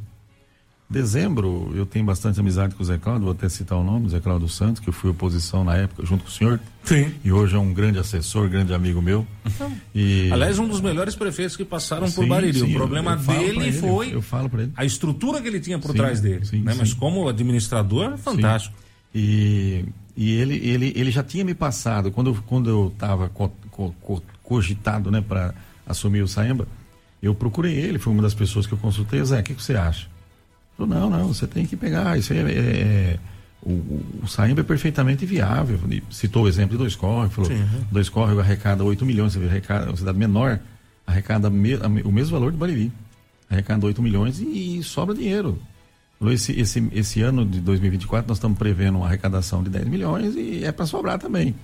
Dezembro, 0.89 1.72
eu 1.74 1.84
tenho 1.84 2.05
bastante 2.05 2.39
amizade 2.39 2.76
com 2.76 2.82
o 2.82 2.87
Zé 2.87 2.97
Cláudio, 2.97 3.24
vou 3.24 3.32
até 3.32 3.49
citar 3.49 3.76
o 3.76 3.82
nome, 3.82 4.09
Zé 4.09 4.20
Cláudio 4.20 4.49
Santos, 4.49 4.80
que 4.80 4.89
eu 4.89 4.93
fui 4.93 5.11
oposição 5.11 5.64
na 5.64 5.76
época, 5.76 6.07
junto 6.07 6.22
com 6.22 6.30
o 6.30 6.32
senhor. 6.32 6.61
Sim. 6.84 7.12
E 7.24 7.32
hoje 7.32 7.57
é 7.57 7.59
um 7.59 7.74
grande 7.74 7.99
assessor, 7.99 8.49
grande 8.49 8.72
amigo 8.72 9.03
meu. 9.03 9.26
E... 9.93 10.30
Aliás, 10.30 10.61
um 10.61 10.68
dos 10.68 10.80
melhores 10.80 11.16
prefeitos 11.16 11.57
que 11.57 11.64
passaram 11.64 12.07
sim, 12.07 12.14
por 12.14 12.28
Bariri. 12.28 12.61
Sim, 12.61 12.70
o 12.70 12.74
problema 12.74 13.16
dele 13.16 13.66
ele, 13.66 13.72
foi 13.72 14.09
eu, 14.09 14.12
eu, 14.12 14.22
falo 14.22 14.49
ele. 14.55 14.72
a 14.76 14.84
estrutura 14.84 15.43
que 15.43 15.49
ele 15.49 15.59
tinha 15.59 15.76
por 15.76 15.91
sim, 15.91 15.97
trás 15.97 16.20
dele. 16.20 16.47
Né? 16.62 16.72
Mas 16.78 16.95
como 16.95 17.28
administrador, 17.28 18.12
é 18.12 18.16
fantástico. 18.16 18.76
E, 19.12 19.84
e 20.16 20.34
ele, 20.34 20.55
ele, 20.68 20.93
ele 20.95 21.11
já 21.11 21.24
tinha 21.24 21.45
me 21.45 21.55
passado, 21.55 22.12
quando, 22.12 22.30
eu, 22.30 22.39
quando 22.47 22.70
eu 22.70 22.93
estava 22.95 23.28
co, 23.28 23.51
co, 23.72 23.93
co, 24.01 24.22
cogitado 24.45 25.11
né, 25.11 25.20
para 25.20 25.53
assumir 25.84 26.22
o 26.22 26.28
Saemba, 26.28 26.68
eu 27.20 27.34
procurei 27.34 27.74
ele, 27.74 27.99
foi 27.99 28.12
uma 28.12 28.22
das 28.22 28.34
pessoas 28.34 28.68
que 28.68 28.72
eu 28.72 28.78
consultei. 28.78 29.24
Zé, 29.24 29.41
o 29.41 29.43
que, 29.43 29.55
que 29.55 29.62
você 29.62 29.74
acha? 29.74 30.07
Falou, 30.77 30.95
não, 30.95 31.11
não, 31.11 31.29
você 31.29 31.47
tem 31.47 31.64
que 31.66 31.77
pegar, 31.77 32.18
isso 32.18 32.33
é, 32.33 32.39
é, 32.39 32.41
é 32.53 33.18
o, 33.62 33.70
o, 34.22 34.29
Saemba 34.29 34.61
é 34.61 34.64
perfeitamente 34.64 35.24
viável. 35.24 35.79
Ele 35.85 36.03
citou 36.11 36.45
o 36.45 36.49
exemplo 36.49 36.72
de 36.72 36.79
Dois 36.79 36.95
Córregos, 36.95 37.35
falou, 37.35 37.51
Sim. 37.51 37.64
Dois 37.91 38.09
Córregos 38.09 38.43
arrecada 38.45 38.85
8 38.85 39.05
milhões, 39.05 39.33
você 39.33 39.39
vê, 39.39 39.47
arrecada, 39.47 39.87
uma 39.87 39.97
cidade 39.97 40.18
menor 40.18 40.61
arrecada 41.07 41.49
me, 41.49 41.74
o 42.05 42.11
mesmo 42.12 42.33
valor 42.33 42.51
de 42.53 42.59
Bariri. 42.59 42.93
Arrecada 43.49 43.87
8 43.87 44.03
milhões 44.03 44.41
e, 44.41 44.83
sobra 44.83 45.14
dinheiro. 45.14 45.59
Esse, 46.27 46.53
esse, 46.59 46.89
esse 46.93 47.22
ano 47.22 47.45
de 47.45 47.61
2024 47.61 48.27
nós 48.29 48.39
estamos 48.39 48.59
prevendo 48.59 48.99
uma 48.99 49.07
arrecadação 49.07 49.62
de 49.62 49.70
10 49.70 49.87
milhões 49.87 50.35
e 50.35 50.64
é 50.64 50.72
para 50.72 50.85
sobrar 50.87 51.18
também. 51.18 51.55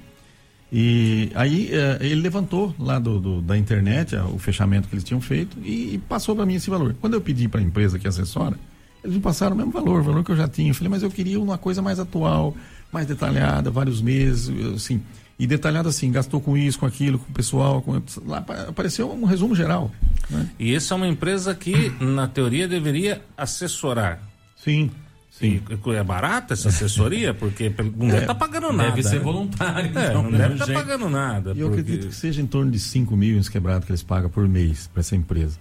E 0.73 1.31
aí 1.35 1.69
eh, 1.73 1.99
ele 2.01 2.21
levantou 2.23 2.75
lá 2.79 2.99
do, 2.99 3.19
do- 3.21 3.43
da 3.43 3.59
internet 3.59 4.17
ah, 4.17 4.25
o 4.27 4.39
fechamento 4.39 4.89
que 4.89 4.95
eles 4.95 5.05
tinham 5.05 5.21
feito 5.21 5.59
e, 5.63 5.95
e 5.95 5.99
passou 6.09 6.35
para 6.37 6.47
mim 6.47 6.55
esse 6.55 6.71
valor. 6.71 6.95
Quando 7.01 7.15
eu 7.15 7.21
pedi 7.21 7.49
para 7.49 7.61
a 7.61 7.63
empresa 7.63 7.99
que 7.99 8.07
assessora, 8.09 8.57
eles 9.03 9.17
me 9.17 9.23
passaram 9.23 9.55
o 9.55 9.59
mesmo 9.59 9.73
valor, 9.73 10.01
o 10.01 10.05
valor 10.05 10.25
que 10.25 10.31
eu 10.33 10.37
já 10.37 10.47
tinha. 10.49 10.71
Eu 10.71 10.75
falei, 10.75 10.91
mas 10.91 11.03
eu 11.03 11.11
queria 11.11 11.41
uma 11.41 11.59
coisa 11.59 11.81
mais 11.83 11.99
atual, 11.99 12.57
mais 12.93 13.07
detalhada, 13.07 13.71
vários 13.71 14.01
meses, 14.01 14.49
assim. 14.75 15.03
E 15.39 15.47
detalhado 15.47 15.89
assim, 15.89 16.13
gastou 16.13 16.41
com 16.41 16.57
isso, 16.57 16.79
com 16.79 16.87
aquilo, 16.87 17.19
com 17.19 17.29
o 17.31 17.35
pessoal, 17.35 17.83
com... 17.83 18.01
lá 18.27 18.39
apa- 18.39 18.67
apareceu 18.69 19.11
um 19.11 19.25
resumo 19.25 19.55
geral. 19.57 19.91
Né? 20.31 20.49
E 20.59 20.75
essa 20.75 20.95
é 20.95 20.97
uma 20.97 21.09
empresa 21.09 21.53
que, 21.55 21.91
na 22.01 22.29
teoria, 22.29 22.69
deveria 22.69 23.21
assessorar. 23.37 24.21
Sim, 24.57 24.89
sim. 25.31 25.61
E 25.69 25.91
é 25.95 26.05
barata 26.05 26.55
essa 26.55 26.69
assessoria? 26.69 27.35
Porque 27.35 27.75
não 27.97 28.07
deve 28.09 28.19
estar 28.21 28.35
pagando 28.37 28.73
nada. 28.73 28.91
Deve 28.91 29.03
ser 29.03 29.17
né? 29.17 29.21
voluntário. 29.25 29.87
É, 29.99 30.09
então, 30.09 30.23
não 30.23 30.31
né? 30.31 30.39
deve 30.39 30.53
estar 30.55 30.67
Gente. 30.67 30.77
pagando 30.77 31.11
nada. 31.11 31.53
E 31.57 31.61
eu 31.61 31.69
porque- 31.69 31.81
acredito 31.81 32.09
que 32.09 32.15
seja 32.15 32.41
em 32.41 32.47
torno 32.47 32.71
de 32.71 32.79
5 32.79 33.17
mil 33.17 33.37
uns 33.37 33.49
quebrados 33.49 33.85
que 33.85 33.91
eles 33.91 34.03
pagam 34.03 34.31
por 34.31 34.47
mês 34.47 34.89
para 34.93 35.01
essa 35.01 35.17
empresa. 35.17 35.59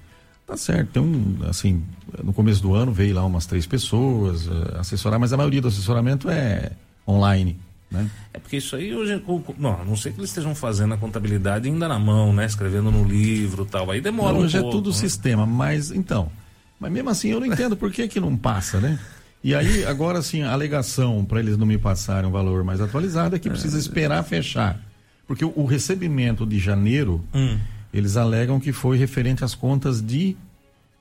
Tá 0.52 0.58
certo, 0.58 0.90
tem 0.90 1.02
um, 1.02 1.38
assim, 1.50 1.82
no 2.22 2.34
começo 2.34 2.62
do 2.62 2.76
ano 2.76 2.92
veio 2.92 3.16
lá 3.16 3.24
umas 3.24 3.46
três 3.46 3.66
pessoas 3.66 4.50
eh, 4.50 4.80
assessorar, 4.80 5.18
mas 5.18 5.32
a 5.32 5.38
maioria 5.38 5.62
do 5.62 5.70
assessoramento 5.70 6.30
é 6.30 6.72
online, 7.08 7.58
né? 7.90 8.06
É 8.34 8.38
porque 8.38 8.58
isso 8.58 8.76
aí 8.76 8.94
hoje. 8.94 9.24
Não, 9.58 9.80
a 9.82 9.86
não 9.86 9.96
sei 9.96 10.12
que 10.12 10.20
eles 10.20 10.30
estejam 10.30 10.54
fazendo 10.54 10.94
a 10.94 10.98
contabilidade 10.98 11.70
ainda 11.70 11.88
na 11.88 11.98
mão, 11.98 12.34
né? 12.34 12.46
Escrevendo 12.46 12.92
no 12.92 13.02
livro 13.06 13.64
tal. 13.64 13.90
Aí 13.92 14.02
demora 14.02 14.36
Hoje 14.36 14.58
um 14.58 14.60
é 14.60 14.62
pouco. 14.62 14.76
tudo 14.76 14.90
né? 14.90 14.96
sistema, 14.98 15.46
mas 15.46 15.90
então, 15.90 16.30
mas 16.78 16.92
mesmo 16.92 17.10
assim 17.10 17.30
eu 17.30 17.40
não 17.40 17.48
entendo 17.48 17.78
por 17.78 17.90
que 17.90 18.06
que 18.10 18.20
não 18.20 18.36
passa, 18.36 18.82
né? 18.82 19.00
E 19.42 19.56
aí, 19.56 19.86
agora 19.86 20.20
assim, 20.20 20.42
a 20.42 20.52
alegação 20.52 21.24
para 21.24 21.40
eles 21.40 21.58
não 21.58 21.66
me 21.66 21.78
passarem 21.78 22.28
um 22.28 22.32
valor 22.34 22.62
mais 22.66 22.82
atualizado 22.82 23.38
é 23.38 23.40
que 23.40 23.50
precisa 23.50 23.80
esperar 23.80 24.22
fechar. 24.26 24.78
Porque 25.26 25.46
o, 25.46 25.54
o 25.56 25.66
recebimento 25.66 26.46
de 26.46 26.60
janeiro, 26.60 27.24
Hum. 27.34 27.58
Eles 27.94 28.16
alegam 28.18 28.60
que 28.60 28.72
foi 28.72 28.98
referente 28.98 29.44
às 29.44 29.54
contas 29.56 30.02
de, 30.02 30.36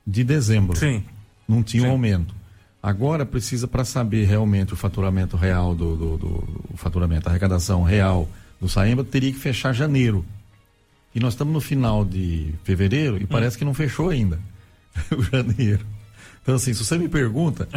de 0.05 0.23
dezembro. 0.23 0.75
Sim. 0.77 1.03
Não 1.47 1.61
tinha 1.63 1.83
um 1.83 1.85
Sim. 1.87 1.91
aumento. 1.91 2.35
Agora 2.83 3.25
precisa 3.25 3.67
para 3.67 3.85
saber 3.85 4.25
realmente 4.25 4.73
o 4.73 4.75
faturamento 4.75 5.37
real 5.37 5.75
do, 5.75 5.95
do, 5.95 6.17
do- 6.17 6.63
faturamento, 6.75 7.27
a 7.27 7.31
arrecadação 7.31 7.83
real 7.83 8.27
do 8.59 8.67
Saemba, 8.67 9.03
teria 9.03 9.31
que 9.31 9.37
fechar 9.39 9.73
janeiro. 9.73 10.25
E 11.13 11.19
nós 11.19 11.33
estamos 11.33 11.53
no 11.53 11.61
final 11.61 12.03
de 12.05 12.53
fevereiro 12.63 13.15
Hum. 13.15 13.19
e 13.21 13.25
parece 13.27 13.57
que 13.57 13.65
não 13.65 13.73
fechou 13.73 14.09
ainda 14.09 14.39
o 15.15 15.21
janeiro. 15.21 15.85
Então 16.41 16.55
assim, 16.55 16.73
se 16.73 16.83
você 16.83 16.97
me 16.97 17.07
pergunta, 17.07 17.67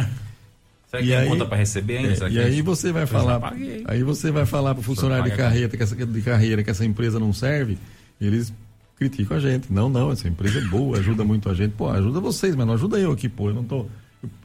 Será 0.89 1.03
que 1.03 1.09
E 1.09 1.13
aí- 1.15 1.27
conta 1.27 1.45
para 1.45 1.57
receber 1.57 1.97
ainda? 1.97 2.27
é, 2.27 2.31
e 2.31 2.39
aí 2.39 2.61
você 2.61 2.91
vai 2.91 3.05
falar, 3.05 3.53
aí 3.85 4.01
você 4.03 4.31
vai 4.31 4.45
falar 4.45 4.73
para 4.73 4.81
o 4.81 4.83
funcionário 4.83 5.29
de 5.29 5.35
carreira, 5.37 5.67
que 5.75 5.83
essa, 5.83 5.95
de 5.95 6.21
carreira 6.21 6.63
que 6.63 6.69
essa 6.69 6.85
empresa 6.85 7.19
não 7.19 7.33
serve, 7.33 7.77
eles 8.19 8.51
criticam 8.97 9.37
a 9.37 9.39
gente. 9.39 9.71
Não, 9.71 9.89
não, 9.89 10.11
essa 10.11 10.27
empresa 10.27 10.59
é 10.59 10.61
boa, 10.63 10.97
ajuda 10.97 11.23
muito 11.23 11.49
a 11.49 11.53
gente. 11.53 11.71
Pô, 11.71 11.89
ajuda 11.89 12.19
vocês, 12.19 12.55
mas 12.55 12.65
não 12.65 12.73
ajuda 12.73 12.99
eu 12.99 13.11
aqui, 13.11 13.29
pô. 13.29 13.49
Eu 13.49 13.55
não 13.55 13.63
tô. 13.63 13.85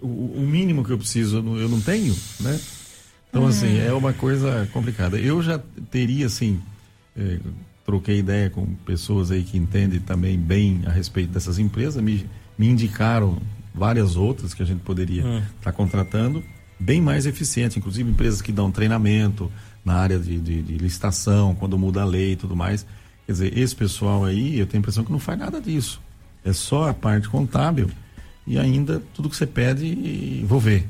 O, 0.00 0.06
o 0.36 0.46
mínimo 0.46 0.84
que 0.84 0.90
eu 0.90 0.98
preciso, 0.98 1.38
eu 1.38 1.42
não, 1.42 1.56
eu 1.56 1.68
não 1.68 1.80
tenho, 1.80 2.14
né? 2.40 2.60
Então, 3.28 3.46
assim, 3.46 3.78
é 3.78 3.92
uma 3.92 4.12
coisa 4.12 4.68
complicada. 4.72 5.16
Eu 5.16 5.40
já 5.40 5.58
teria, 5.90 6.26
assim, 6.26 6.60
eh, 7.16 7.38
troquei 7.84 8.18
ideia 8.18 8.50
com 8.50 8.66
pessoas 8.84 9.30
aí 9.30 9.44
que 9.44 9.56
entendem 9.56 10.00
também 10.00 10.36
bem 10.36 10.82
a 10.84 10.90
respeito 10.90 11.30
dessas 11.30 11.58
empresas, 11.58 12.02
me, 12.02 12.26
me 12.58 12.68
indicaram 12.68 13.40
várias 13.72 14.16
outras 14.16 14.52
que 14.52 14.62
a 14.62 14.66
gente 14.66 14.80
poderia 14.80 15.44
estar 15.56 15.72
contratando, 15.72 16.42
bem 16.78 17.00
mais 17.00 17.24
eficiente, 17.24 17.78
inclusive 17.78 18.10
empresas 18.10 18.42
que 18.42 18.50
dão 18.50 18.70
treinamento 18.70 19.50
na 19.84 19.94
área 19.94 20.18
de, 20.18 20.38
de, 20.38 20.62
de 20.62 20.78
licitação, 20.78 21.54
quando 21.54 21.78
muda 21.78 22.02
a 22.02 22.04
lei 22.04 22.32
e 22.32 22.36
tudo 22.36 22.56
mais. 22.56 22.84
Quer 23.30 23.34
dizer, 23.34 23.56
esse 23.58 23.76
pessoal 23.76 24.24
aí, 24.24 24.58
eu 24.58 24.66
tenho 24.66 24.80
a 24.80 24.82
impressão 24.82 25.04
que 25.04 25.12
não 25.12 25.20
faz 25.20 25.38
nada 25.38 25.60
disso. 25.60 26.00
É 26.44 26.52
só 26.52 26.88
a 26.88 26.92
parte 26.94 27.28
contábil 27.28 27.88
e 28.44 28.58
ainda 28.58 29.00
tudo 29.14 29.30
que 29.30 29.36
você 29.36 29.46
pede, 29.46 30.42
vou 30.48 30.58
ver. 30.58 30.88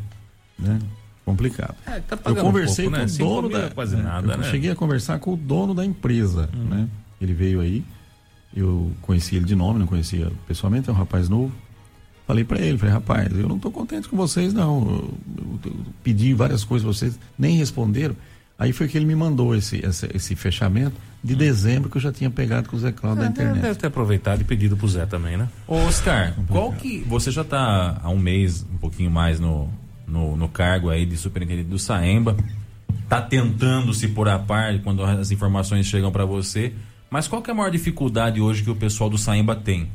Né? 0.58 0.78
Complicado. 1.22 1.74
É, 1.86 2.00
tá 2.00 2.18
Eu 2.24 2.36
conversei 2.36 2.86
pouco, 2.88 2.98
né? 2.98 3.06
com 3.06 3.22
o 3.24 3.26
dono 3.42 3.48
da. 3.50 3.58
é 3.64 3.68
quase 3.68 3.94
é, 3.94 4.00
nada, 4.00 4.32
eu 4.32 4.38
né? 4.38 4.50
cheguei 4.50 4.70
a 4.70 4.74
conversar 4.74 5.18
com 5.18 5.34
o 5.34 5.36
dono 5.36 5.74
da 5.74 5.84
empresa, 5.84 6.48
né? 6.54 6.88
Ele 7.20 7.34
veio 7.34 7.60
aí, 7.60 7.84
eu 8.56 8.90
conheci 9.02 9.36
ele 9.36 9.44
de 9.44 9.54
nome, 9.54 9.78
não 9.78 9.86
conhecia 9.86 10.32
pessoalmente, 10.48 10.88
é 10.88 10.92
um 10.94 10.96
rapaz 10.96 11.28
novo. 11.28 11.52
Falei 12.26 12.42
para 12.42 12.58
ele, 12.58 12.78
falei, 12.78 12.94
rapaz, 12.94 13.30
eu 13.38 13.50
não 13.50 13.56
estou 13.56 13.70
contente 13.70 14.08
com 14.08 14.16
vocês, 14.16 14.54
não. 14.54 14.80
Eu, 14.80 15.14
eu- 15.36 15.60
eu 15.66 15.76
pedi 16.02 16.32
várias 16.32 16.64
coisas 16.64 16.86
vocês, 16.86 17.20
nem 17.38 17.58
responderam. 17.58 18.16
Aí 18.60 18.74
foi 18.74 18.88
que 18.88 18.98
ele 18.98 19.06
me 19.06 19.14
mandou 19.14 19.56
esse, 19.56 19.78
esse, 19.78 20.06
esse 20.14 20.36
fechamento 20.36 20.94
de 21.24 21.34
dezembro 21.34 21.88
que 21.88 21.96
eu 21.96 22.00
já 22.00 22.12
tinha 22.12 22.30
pegado 22.30 22.68
com 22.68 22.76
o 22.76 22.78
Zé 22.78 22.92
Cláudio 22.92 23.22
da 23.22 23.28
É, 23.28 23.30
internet. 23.30 23.62
Deve 23.62 23.78
ter 23.78 23.86
aproveitado 23.86 24.42
e 24.42 24.44
pedido 24.44 24.76
pro 24.76 24.86
Zé 24.86 25.06
também, 25.06 25.34
né? 25.38 25.48
Ô, 25.66 25.76
Oscar, 25.76 26.34
qual 26.46 26.70
que. 26.74 26.98
Você 27.08 27.30
já 27.30 27.40
está 27.40 27.98
há 28.02 28.10
um 28.10 28.18
mês, 28.18 28.66
um 28.70 28.76
pouquinho 28.76 29.10
mais 29.10 29.40
no, 29.40 29.70
no, 30.06 30.36
no 30.36 30.46
cargo 30.46 30.90
aí 30.90 31.06
de 31.06 31.16
superintendente 31.16 31.70
do 31.70 31.78
Saemba. 31.78 32.36
Tá 33.08 33.22
tentando 33.22 33.94
se 33.94 34.08
pôr 34.08 34.28
a 34.28 34.38
par 34.38 34.78
quando 34.80 35.02
as 35.02 35.30
informações 35.30 35.86
chegam 35.86 36.12
para 36.12 36.26
você. 36.26 36.74
Mas 37.08 37.26
qual 37.26 37.40
que 37.40 37.50
é 37.50 37.54
a 37.54 37.56
maior 37.56 37.70
dificuldade 37.70 38.42
hoje 38.42 38.62
que 38.62 38.70
o 38.70 38.76
pessoal 38.76 39.08
do 39.08 39.16
Saemba 39.16 39.56
tem 39.56 39.88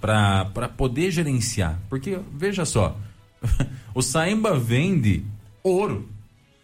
para 0.00 0.68
poder 0.76 1.12
gerenciar? 1.12 1.78
Porque, 1.88 2.18
veja 2.36 2.64
só, 2.64 2.98
o 3.94 4.02
Saemba 4.02 4.58
vende 4.58 5.22
ouro, 5.62 6.08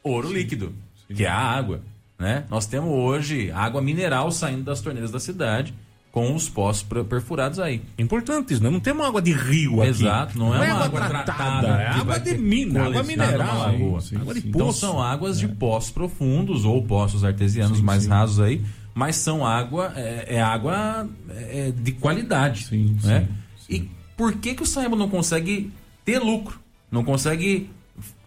ouro 0.03 0.33
líquido, 0.33 0.75
que 1.15 1.25
é 1.25 1.29
a 1.29 1.37
água. 1.39 1.81
Né? 2.19 2.45
Nós 2.51 2.67
temos 2.67 2.91
hoje 2.91 3.51
água 3.51 3.83
mineral 3.83 4.31
saindo 4.33 4.63
das 4.65 4.81
torneiras 4.81 5.11
da 5.11 5.21
cidade 5.21 5.75
com 6.11 6.35
os 6.35 6.49
poços 6.49 6.83
per- 6.83 7.05
perfurados 7.05 7.59
aí. 7.59 7.83
Importante 7.99 8.55
isso, 8.55 8.63
né? 8.63 8.71
Não 8.71 8.81
temos 8.81 9.05
água 9.05 9.21
de 9.21 9.35
rio 9.35 9.83
aqui. 9.83 9.91
Exato, 9.91 10.39
não 10.39 10.55
é 10.55 10.73
uma 10.73 10.85
água 10.87 11.01
tratada, 11.03 11.69
é 11.83 11.91
que 11.93 12.01
água 12.01 12.19
de 12.19 12.39
mina, 12.39 12.87
água 12.87 13.03
mineral. 13.03 13.59
lagoa. 13.59 14.01
Sim, 14.01 14.17
água 14.17 14.33
de 14.33 14.41
sim. 14.41 14.49
Então 14.49 14.67
poço. 14.69 14.81
são 14.81 15.03
águas 15.03 15.39
de 15.39 15.47
poços 15.47 15.91
profundos 15.91 16.65
ou 16.65 16.83
poços 16.83 17.23
artesianos 17.23 17.83
mais 17.83 18.07
rasos 18.07 18.41
aí, 18.41 18.65
mas 18.95 19.17
são 19.17 19.45
água 19.45 19.93
é, 19.95 20.37
é 20.37 20.41
água 20.43 21.07
é, 21.29 21.71
de 21.71 21.93
qualidade, 21.93 22.65
Sim, 22.65 22.97
né? 23.05 23.29
sim, 23.59 23.75
E 23.75 23.91
por 24.17 24.33
que 24.37 24.55
que 24.55 24.63
o 24.63 24.67
Saemba 24.67 24.97
não 24.97 25.11
consegue 25.11 25.71
ter 26.03 26.19
lucro? 26.19 26.59
Não 26.91 27.05
consegue 27.05 27.69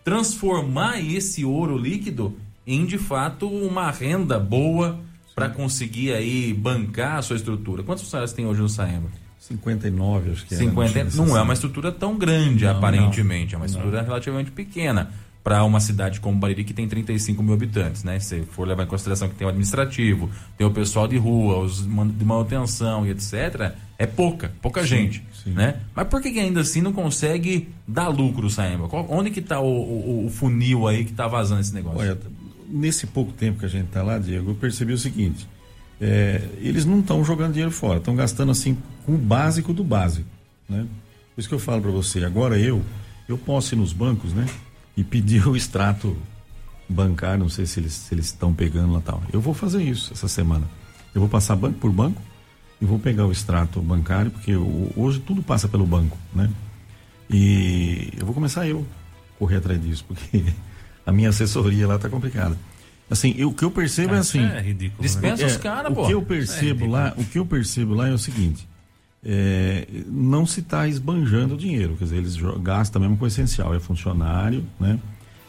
transformar 0.04 1.00
esse 1.00 1.44
ouro 1.44 1.76
líquido 1.76 2.38
em 2.72 2.86
de 2.86 2.98
fato 2.98 3.48
uma 3.48 3.90
renda 3.92 4.40
boa 4.40 5.00
para 5.36 5.50
conseguir 5.50 6.14
aí 6.14 6.54
bancar 6.54 7.18
a 7.18 7.22
sua 7.22 7.36
estrutura? 7.36 7.84
Quantos 7.84 8.04
funcionários 8.04 8.34
tem 8.34 8.46
hoje 8.46 8.62
no 8.62 8.70
Saemba? 8.70 9.08
59, 9.40 10.32
acho 10.32 10.46
que 10.46 10.54
é. 10.54 10.58
50, 10.58 11.06
não 11.16 11.36
é 11.38 11.42
uma 11.42 11.54
estrutura 11.54 11.92
tão 11.92 12.18
grande, 12.18 12.68
aparentemente. 12.68 13.56
É 13.56 13.58
uma 13.58 13.66
estrutura 13.66 14.02
relativamente 14.02 14.52
pequena 14.52 15.12
para 15.44 15.64
uma 15.64 15.80
cidade 15.80 16.20
como 16.20 16.38
Bariri, 16.38 16.66
que 16.66 16.74
tem 16.74 16.88
35 16.88 17.42
mil 17.42 17.54
habitantes, 17.54 18.04
né? 18.04 18.20
Se 18.20 18.42
for 18.44 18.68
levar 18.68 18.84
em 18.84 18.88
consideração 18.88 19.30
que 19.30 19.36
tem 19.36 19.48
o 19.48 19.50
administrativo, 19.50 20.30
tem 20.58 20.68
o 20.68 20.72
pessoal 20.72 21.08
de 21.08 21.18
rua, 21.18 21.60
os 21.60 21.82
de 21.88 22.26
manutenção 22.26 23.08
e 23.08 23.12
etc., 23.12 23.72
é 23.98 24.06
pouca, 24.06 24.52
pouca 24.62 24.86
gente, 24.86 25.24
sim. 25.44 25.52
né? 25.52 25.78
Mas 25.96 26.08
por 26.08 26.22
que, 26.22 26.32
que 26.32 26.40
ainda 26.40 26.62
assim 26.62 26.82
não 26.82 26.94
consegue 26.94 27.70
dar 27.88 28.10
lucro 28.10 28.48
o 28.48 28.50
Saemba? 28.50 28.88
Onde 29.10 29.30
que 29.32 29.40
está 29.40 29.60
o, 29.60 29.66
o- 29.66 30.26
o 30.26 30.30
funil 30.30 30.88
aí 30.88 31.04
que 31.06 31.12
está 31.12 31.28
vazando 31.28 31.62
esse 31.62 31.74
negócio? 31.74 32.00
Olha, 32.00 32.18
nesse 32.70 33.08
pouco 33.08 33.32
tempo 33.32 33.60
que 33.60 33.66
a 33.66 33.70
gente 33.70 33.86
está 33.88 34.04
lá, 34.04 34.18
Diego, 34.20 34.52
eu 34.52 34.56
percebi 34.56 34.94
o 34.94 34.98
seguinte: 34.98 35.48
é, 36.00 36.42
eles 36.60 36.86
não 36.86 37.00
estão 37.00 37.24
jogando 37.24 37.52
dinheiro 37.54 37.72
fora, 37.72 37.98
estão 38.00 38.16
gastando 38.16 38.52
assim 38.52 38.78
com 39.06 39.16
o 39.16 39.18
básico 39.18 39.74
do 39.74 39.84
básico, 39.84 40.28
né? 40.68 40.86
Por 41.36 41.40
isso 41.42 41.50
que 41.50 41.56
eu 41.56 41.60
falo 41.60 41.82
para 41.82 41.92
você, 41.92 42.24
agora 42.26 42.58
eu, 42.60 42.82
eu 43.28 43.38
posso 43.38 43.74
ir 43.74 43.78
nos 43.78 43.94
bancos, 43.94 44.34
né? 44.34 44.46
E 44.96 45.04
pedir 45.04 45.46
o 45.50 45.56
extrato 45.56 46.16
bancário, 46.88 47.40
não 47.40 47.50
sei 47.50 47.66
se 47.66 47.80
eles 47.80 47.94
se 47.94 48.14
eles 48.14 48.26
estão 48.26 48.54
pegando 48.54 48.94
lá 48.94 49.02
tal. 49.02 49.22
Eu 49.32 49.40
vou 49.42 49.54
fazer 49.54 49.82
isso 49.84 50.12
essa 50.14 50.28
semana. 50.28 50.68
Eu 51.14 51.22
vou 51.22 51.30
passar 51.30 51.56
banco 51.56 51.80
por 51.80 51.92
banco 51.92 52.22
e 52.82 52.86
vou 52.86 53.00
pegar 53.00 53.26
o 53.26 53.32
extrato 53.32 53.82
bancário, 53.82 54.32
porque 54.32 54.56
o- 54.56 54.92
hoje 54.96 55.20
tudo 55.20 55.42
passa 55.44 55.68
pelo 55.68 55.86
banco, 55.86 56.18
né? 56.34 56.50
E 57.30 58.10
eu 58.18 58.26
vou 58.26 58.34
começar 58.34 58.68
eu 58.68 58.86
correr 59.38 59.58
atrás 59.58 59.82
disso, 59.82 60.04
porque 60.08 60.44
a 61.10 61.12
minha 61.12 61.30
assessoria 61.30 61.88
lá 61.88 61.97
tá 61.97 62.07
complicada. 62.10 62.57
Assim, 63.10 63.34
eu- 63.38 63.49
o 63.49 63.53
que 63.53 63.66
eu 63.66 63.72
percebo 63.72 64.14
é 64.14 64.20
Isso 64.20 64.38
assim. 64.38 64.45
É 64.45 64.62
ridículo. 64.62 65.01
Dispensa 65.01 65.43
né? 65.43 65.47
os 65.47 65.57
caras, 65.57 65.91
o 65.91 65.95
pô. 65.95 66.05
que 66.07 66.14
eu 66.14 66.22
percebo 66.22 66.86
lá, 66.86 67.14
o 67.18 67.26
que 67.26 67.39
eu 67.39 67.45
percebo 67.45 67.93
lá 67.95 68.07
é 68.07 68.14
o 68.14 68.18
seguinte: 68.20 68.68
é, 69.24 69.88
não 70.07 70.45
se 70.45 70.60
está 70.60 70.88
esbanjando 70.88 71.55
o 71.55 71.57
dinheiro, 71.57 71.95
quer 71.97 72.05
dizer, 72.05 72.18
eles 72.18 72.38
gastam 72.62 73.01
mesmo 73.01 73.18
com 73.18 73.26
o 73.26 73.28
essencial, 73.28 73.74
é 73.74 73.80
funcionário, 73.80 74.66
né? 74.80 74.99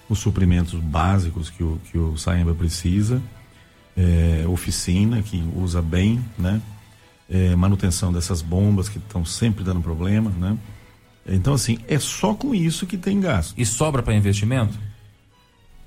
os 0.08 0.18
suprimentos 0.18 0.74
básicos 0.80 1.50
que 1.50 1.62
o, 1.62 1.78
que 1.84 1.96
o 1.96 2.16
Saemba 2.16 2.52
precisa, 2.52 3.22
é, 3.96 4.44
oficina 4.48 5.22
que 5.22 5.40
usa 5.54 5.80
bem, 5.80 6.20
né? 6.36 6.60
É, 7.28 7.54
manutenção 7.54 8.12
dessas 8.12 8.42
bombas 8.42 8.88
que 8.88 8.98
estão 8.98 9.24
sempre 9.24 9.62
dando 9.62 9.80
problema, 9.80 10.30
né? 10.30 10.58
Então, 11.28 11.54
assim, 11.54 11.78
é 11.86 11.96
só 12.00 12.34
com 12.34 12.52
isso 12.52 12.86
que 12.86 12.96
tem 12.96 13.20
gasto. 13.20 13.54
E 13.56 13.64
sobra 13.64 14.02
para 14.02 14.14
investimento? 14.14 14.76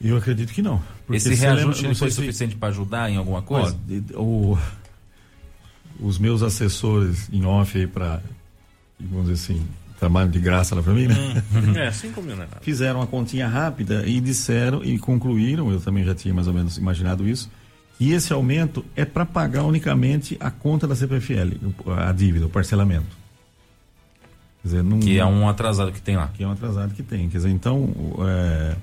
Eu 0.02 0.18
acredito 0.18 0.52
que 0.52 0.62
não. 0.62 0.82
Esse 1.10 1.34
reajuste 1.34 1.84
lembra, 1.84 1.98
foi 1.98 2.10
se... 2.10 2.16
suficiente 2.18 2.56
para 2.56 2.70
ajudar 2.70 3.10
em 3.10 3.18
alguma 3.18 3.42
coisa? 3.42 3.78
Ó, 4.16 4.22
o, 4.22 4.60
os 6.00 6.18
meus 6.18 6.44
assessores 6.44 7.30
em 7.32 7.46
off 7.46 7.78
aí 7.78 7.88
para, 7.88 8.22
vamos 9.00 9.28
dizer 9.30 9.44
assim, 9.54 9.68
trabalho 10.00 10.30
de 10.30 10.40
graça 10.40 10.76
lá 10.76 10.84
para 10.84 10.94
mim, 10.94 11.08
né? 11.08 11.44
Hum. 11.54 11.78
é, 11.78 11.92
cinco 11.92 12.22
mil, 12.22 12.36
né? 12.36 12.48
Fizeram 12.62 13.00
uma 13.00 13.08
continha 13.08 13.48
rápida 13.48 14.06
e 14.06 14.20
disseram 14.20 14.84
e 14.84 15.00
concluíram, 15.00 15.72
eu 15.72 15.80
também 15.80 16.04
já 16.04 16.14
tinha 16.14 16.34
mais 16.34 16.48
ou 16.48 16.54
menos 16.54 16.78
imaginado 16.78 17.28
isso, 17.28 17.50
que 17.98 18.12
esse 18.12 18.34
aumento 18.34 18.84
é 18.96 19.06
para 19.06 19.26
pagar 19.26 19.64
unicamente 19.64 20.36
a 20.40 20.52
conta 20.52 20.88
da 20.88 20.96
CPFL, 20.96 21.56
a 21.98 22.12
dívida, 22.12 22.46
o 22.46 22.50
parcelamento. 22.50 23.24
Quer 24.62 24.68
dizer, 24.68 24.84
não, 24.84 25.00
que 25.00 25.18
é 25.18 25.26
um 25.26 25.48
atrasado 25.48 25.92
que 25.92 26.02
tem 26.02 26.16
lá. 26.16 26.30
Que 26.34 26.44
é 26.44 26.48
um 26.48 26.52
atrasado 26.52 26.94
que 26.94 27.04
tem. 27.04 27.30
Quer 27.30 27.38
dizer, 27.38 27.50
então, 27.50 27.94
é, 28.28 28.76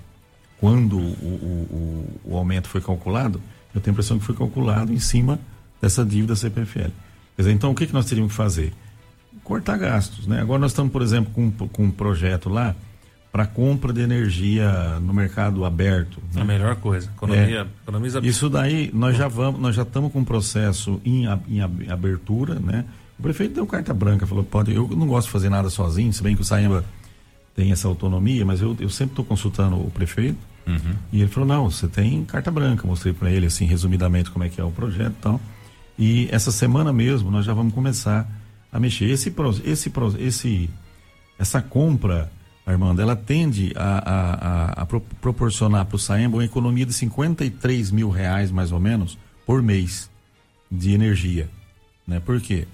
quando 0.61 0.99
o, 0.99 1.01
o, 1.03 2.21
o, 2.33 2.37
aumento 2.37 2.69
foi 2.69 2.83
calculado, 2.83 3.41
eu 3.75 3.81
tenho 3.81 3.93
a 3.93 3.95
impressão 3.95 4.19
que 4.19 4.25
foi 4.25 4.35
calculado 4.37 4.93
em 4.93 4.99
cima 4.99 5.41
dessa 5.81 6.05
dívida 6.05 6.37
CPFL. 6.37 6.91
Quer 7.35 7.43
dizer, 7.43 7.53
então 7.53 7.71
o 7.71 7.75
que, 7.75 7.87
que 7.87 7.95
nós 7.95 8.05
teríamos 8.05 8.33
que 8.33 8.37
fazer? 8.37 8.75
Cortar 9.43 9.79
gastos. 9.79 10.27
Né? 10.27 10.39
Agora 10.39 10.61
nós 10.61 10.73
estamos, 10.73 10.93
por 10.93 11.01
exemplo, 11.01 11.33
com, 11.33 11.51
com 11.69 11.85
um 11.85 11.91
projeto 11.91 12.51
lá 12.51 12.77
para 13.33 13.47
compra 13.47 13.91
de 13.91 14.03
energia 14.03 15.01
no 15.01 15.15
mercado 15.15 15.65
aberto. 15.65 16.21
Né? 16.35 16.43
A 16.43 16.45
melhor 16.45 16.77
coisa. 16.77 17.09
Economia, 17.17 17.61
é, 17.61 17.67
economiza... 17.83 18.21
Isso 18.23 18.51
daí 18.51 18.91
nós 18.93 19.17
já 19.17 19.29
vamos, 19.29 19.61
nós 19.61 19.75
já 19.75 19.83
estamos 19.83 20.13
com 20.13 20.19
um 20.19 20.25
processo 20.25 21.01
em, 21.05 21.25
em 21.49 21.91
abertura, 21.91 22.57
né? 22.59 22.85
O 23.19 23.23
prefeito 23.23 23.55
deu 23.55 23.67
carta 23.67 23.95
branca, 23.95 24.27
falou, 24.27 24.43
pode, 24.43 24.75
eu 24.75 24.89
não 24.89 25.07
gosto 25.07 25.27
de 25.27 25.33
fazer 25.33 25.49
nada 25.49 25.69
sozinho, 25.71 26.13
se 26.13 26.23
bem 26.23 26.35
que 26.35 26.43
o 26.43 26.45
Saemba 26.45 26.85
tem 27.55 27.71
essa 27.71 27.87
autonomia, 27.87 28.45
mas 28.45 28.61
eu, 28.61 28.77
eu 28.81 28.89
sempre 28.89 29.13
estou 29.13 29.25
consultando 29.25 29.77
o 29.77 29.91
prefeito. 29.91 30.50
Uhum. 30.67 30.95
E 31.13 31.21
ele 31.21 31.31
falou, 31.31 31.49
não, 31.49 31.71
você 31.71 31.89
tem 31.89 32.25
carta 32.25 32.51
branca. 32.51 32.87
Mostrei 32.87 33.13
para 33.13 33.31
ele, 33.31 33.47
assim, 33.47 33.65
resumidamente, 33.65 34.31
como 34.31 34.45
é 34.45 34.49
que 34.49 34.61
é 34.61 34.65
o 34.65 34.71
projeto 34.71 35.13
e 35.13 35.23
tal. 35.23 35.41
E 35.99 36.29
essa 36.31 36.51
semana 36.51 36.93
mesmo 36.93 37.31
nós 37.31 37.45
já 37.45 37.53
vamos 37.53 37.75
começar 37.75 38.29
a 38.73 38.81
mexer. 38.81 39.07
Esse, 39.07 39.35
esse, 39.65 39.93
esse, 40.19 40.71
essa 41.39 41.61
compra, 41.61 42.31
Armando, 42.65 43.03
ela 43.03 43.17
tende 43.17 43.73
a, 43.77 43.99
a, 43.99 44.35
a, 44.35 44.83
a 44.83 44.87
proporcionar 45.21 45.85
para 45.87 45.97
o 45.97 45.99
Saemba 45.99 46.37
uma 46.37 46.45
economia 46.45 46.87
de 46.87 46.93
53 46.93 47.91
mil 47.91 48.11
reais, 48.11 48.51
mais 48.51 48.73
ou 48.73 48.81
menos, 48.81 49.19
por 49.45 49.63
mês 49.63 50.11
de 50.71 50.93
energia. 50.93 51.49
Né? 52.07 52.21
Por 52.21 52.41
quê? 52.41 52.67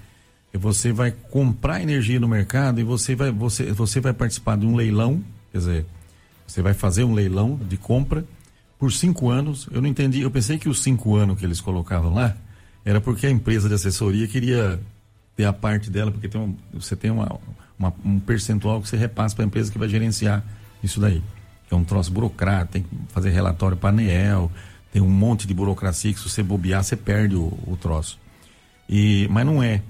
você 0.57 0.93
vai 0.93 1.11
comprar 1.11 1.83
energia 1.83 2.19
no 2.19 2.29
mercado 2.29 2.81
e 2.81 2.85
você 2.85 3.15
vai, 3.15 3.31
você, 3.31 3.73
você 3.73 4.01
vai 4.01 4.13
participar 4.13 4.57
de 4.57 4.67
um 4.67 4.75
leilão, 4.75 5.23
quer 5.53 5.59
dizer, 5.59 5.87
você 6.47 6.63
vai 6.63 6.75
fazer 6.75 7.05
um 7.05 7.13
leilão 7.13 7.59
de 7.69 7.77
compra 7.77 8.25
por 8.79 8.93
cinco 8.93 9.31
anos. 9.31 9.69
Eu 9.71 9.81
não 9.81 9.89
entendi, 9.89 10.21
eu 10.23 10.31
pensei 10.31 10.59
que 10.59 10.69
os 10.69 10.83
cinco 10.83 11.17
anos 11.17 11.39
que 11.39 11.45
eles 11.45 11.61
colocavam 11.61 12.15
lá 12.15 12.37
era 12.85 13.01
porque 13.01 13.27
a 13.27 13.31
empresa 13.31 13.69
de 13.69 13.75
assessoria 13.75 14.29
queria 14.29 14.81
ter 15.35 15.45
a 15.45 15.53
parte 15.53 15.91
dela, 15.91 16.11
porque 16.11 16.29
tem 16.29 16.41
um, 16.41 16.57
você 16.73 16.97
tem 16.97 17.11
uma, 17.11 17.39
uma, 17.79 17.93
um 18.05 18.19
percentual 18.19 18.81
que 18.81 18.89
você 18.89 18.97
repassa 18.97 19.35
para 19.35 19.45
a 19.45 19.47
empresa 19.47 19.71
que 19.71 19.79
vai 19.79 19.89
gerenciar 19.89 20.45
isso 20.83 21.01
daí. 21.01 21.23
É 21.71 21.75
um 21.75 21.85
troço 21.85 22.13
burocrático, 22.13 22.73
tem 22.73 22.83
que 22.83 22.89
fazer 23.09 23.31
relatório 23.31 23.77
para 23.77 23.91
ANEEL, 23.91 24.51
tem 24.93 25.03
um 25.03 25.11
monte 25.11 25.47
de 25.47 25.53
burocracia 25.53 26.13
que 26.13 26.19
se 26.19 26.29
você 26.29 26.43
bobear, 26.43 26.83
você 26.83 26.97
perde 26.97 27.35
o, 27.35 27.47
o 27.67 27.77
troço. 27.79 28.19
E, 28.89 29.27
mas 29.31 29.45
não 29.45 29.63
é. 29.63 29.83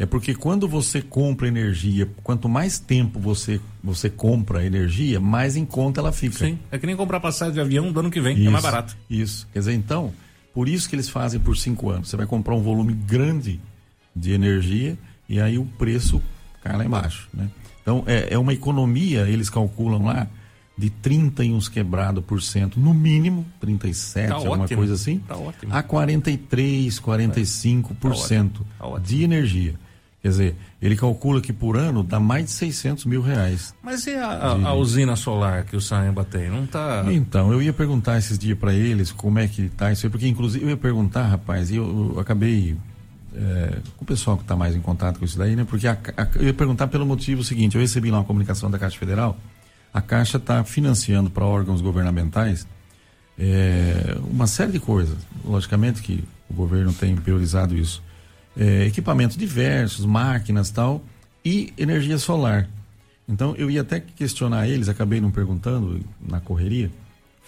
É 0.00 0.06
porque 0.06 0.34
quando 0.34 0.66
você 0.66 1.02
compra 1.02 1.46
energia, 1.46 2.08
quanto 2.22 2.48
mais 2.48 2.78
tempo 2.78 3.20
você, 3.20 3.60
você 3.84 4.08
compra 4.08 4.64
energia, 4.64 5.20
mais 5.20 5.56
em 5.56 5.66
conta 5.66 6.00
ela 6.00 6.10
fica. 6.10 6.38
Sim, 6.38 6.58
é 6.70 6.78
que 6.78 6.86
nem 6.86 6.96
comprar 6.96 7.20
passagem 7.20 7.52
de 7.52 7.60
avião 7.60 7.92
do 7.92 8.00
ano 8.00 8.10
que 8.10 8.18
vem, 8.18 8.34
isso, 8.34 8.48
é 8.48 8.50
mais 8.50 8.64
barato. 8.64 8.96
Isso. 9.10 9.46
Quer 9.52 9.58
dizer, 9.58 9.74
então, 9.74 10.10
por 10.54 10.70
isso 10.70 10.88
que 10.88 10.96
eles 10.96 11.10
fazem 11.10 11.38
por 11.38 11.54
cinco 11.54 11.90
anos. 11.90 12.08
Você 12.08 12.16
vai 12.16 12.24
comprar 12.24 12.54
um 12.54 12.62
volume 12.62 12.94
grande 12.94 13.60
de 14.16 14.32
energia 14.32 14.96
e 15.28 15.38
aí 15.38 15.58
o 15.58 15.66
preço 15.66 16.22
cai 16.64 16.78
lá 16.78 16.84
embaixo. 16.86 17.28
Né? 17.34 17.50
Então, 17.82 18.02
é, 18.06 18.28
é 18.30 18.38
uma 18.38 18.54
economia, 18.54 19.28
eles 19.28 19.50
calculam 19.50 20.02
lá, 20.06 20.26
de 20.78 20.88
30 20.88 21.44
e 21.44 21.52
uns 21.52 21.68
quebrado 21.68 22.22
por 22.22 22.40
cento, 22.40 22.80
no 22.80 22.94
mínimo, 22.94 23.44
37, 23.60 24.28
tá 24.28 24.34
alguma 24.36 24.64
ótimo. 24.64 24.78
coisa 24.78 24.94
assim, 24.94 25.18
tá 25.18 25.36
ótimo. 25.36 25.74
a 25.74 25.82
43, 25.82 26.98
45 26.98 27.94
por 27.96 28.16
cento 28.16 28.66
tá 28.78 28.98
de 28.98 29.22
energia. 29.22 29.74
Quer 30.22 30.28
dizer, 30.28 30.56
ele 30.82 30.96
calcula 30.96 31.40
que 31.40 31.52
por 31.52 31.78
ano 31.78 32.02
dá 32.02 32.20
mais 32.20 32.44
de 32.44 32.50
600 32.50 33.06
mil 33.06 33.22
reais. 33.22 33.74
Mas 33.82 34.06
e 34.06 34.14
a, 34.14 34.54
de... 34.54 34.66
a 34.66 34.74
usina 34.74 35.16
solar 35.16 35.64
que 35.64 35.74
o 35.74 35.80
Saemba 35.80 36.24
tem? 36.24 36.50
Não 36.50 36.66
tá. 36.66 37.04
Então, 37.10 37.50
eu 37.50 37.62
ia 37.62 37.72
perguntar 37.72 38.18
esses 38.18 38.38
dias 38.38 38.58
para 38.58 38.74
eles 38.74 39.10
como 39.10 39.38
é 39.38 39.48
que 39.48 39.70
tá 39.70 39.90
isso 39.90 40.04
aí, 40.04 40.10
porque 40.10 40.28
inclusive 40.28 40.62
eu 40.62 40.68
ia 40.68 40.76
perguntar, 40.76 41.26
rapaz, 41.26 41.70
e 41.70 41.76
eu, 41.76 42.12
eu, 42.14 42.20
acabei 42.20 42.76
é, 43.34 43.78
com 43.96 44.04
o 44.04 44.06
pessoal 44.06 44.36
que 44.36 44.42
está 44.42 44.54
mais 44.54 44.76
em 44.76 44.80
contato 44.80 45.18
com 45.18 45.24
isso 45.24 45.38
daí, 45.38 45.56
né? 45.56 45.64
Porque 45.64 45.86
a, 45.86 45.96
a, 46.16 46.28
eu 46.36 46.44
ia 46.44 46.54
perguntar 46.54 46.88
pelo 46.88 47.06
motivo 47.06 47.42
seguinte: 47.42 47.76
eu 47.76 47.80
recebi 47.80 48.10
lá 48.10 48.18
uma 48.18 48.24
comunicação 48.24 48.70
da 48.70 48.78
Caixa 48.78 48.98
Federal, 48.98 49.38
a 49.94 50.02
Caixa 50.02 50.36
está 50.36 50.62
financiando 50.64 51.30
para 51.30 51.46
órgãos 51.46 51.80
governamentais 51.80 52.66
é, 53.38 54.18
uma 54.30 54.46
série 54.46 54.72
de 54.72 54.80
coisas. 54.80 55.16
Logicamente 55.42 56.02
que 56.02 56.22
o 56.50 56.52
governo 56.52 56.92
tem 56.92 57.16
priorizado 57.16 57.74
isso 57.74 58.02
é, 58.56 58.86
equipamentos 58.86 59.36
diversos, 59.36 60.04
máquinas 60.04 60.70
tal, 60.70 61.02
e 61.44 61.72
energia 61.76 62.18
solar. 62.18 62.68
Então 63.28 63.54
eu 63.56 63.70
ia 63.70 63.82
até 63.82 64.00
questionar 64.00 64.68
eles, 64.68 64.88
acabei 64.88 65.20
não 65.20 65.30
perguntando 65.30 66.00
na 66.20 66.40
correria, 66.40 66.90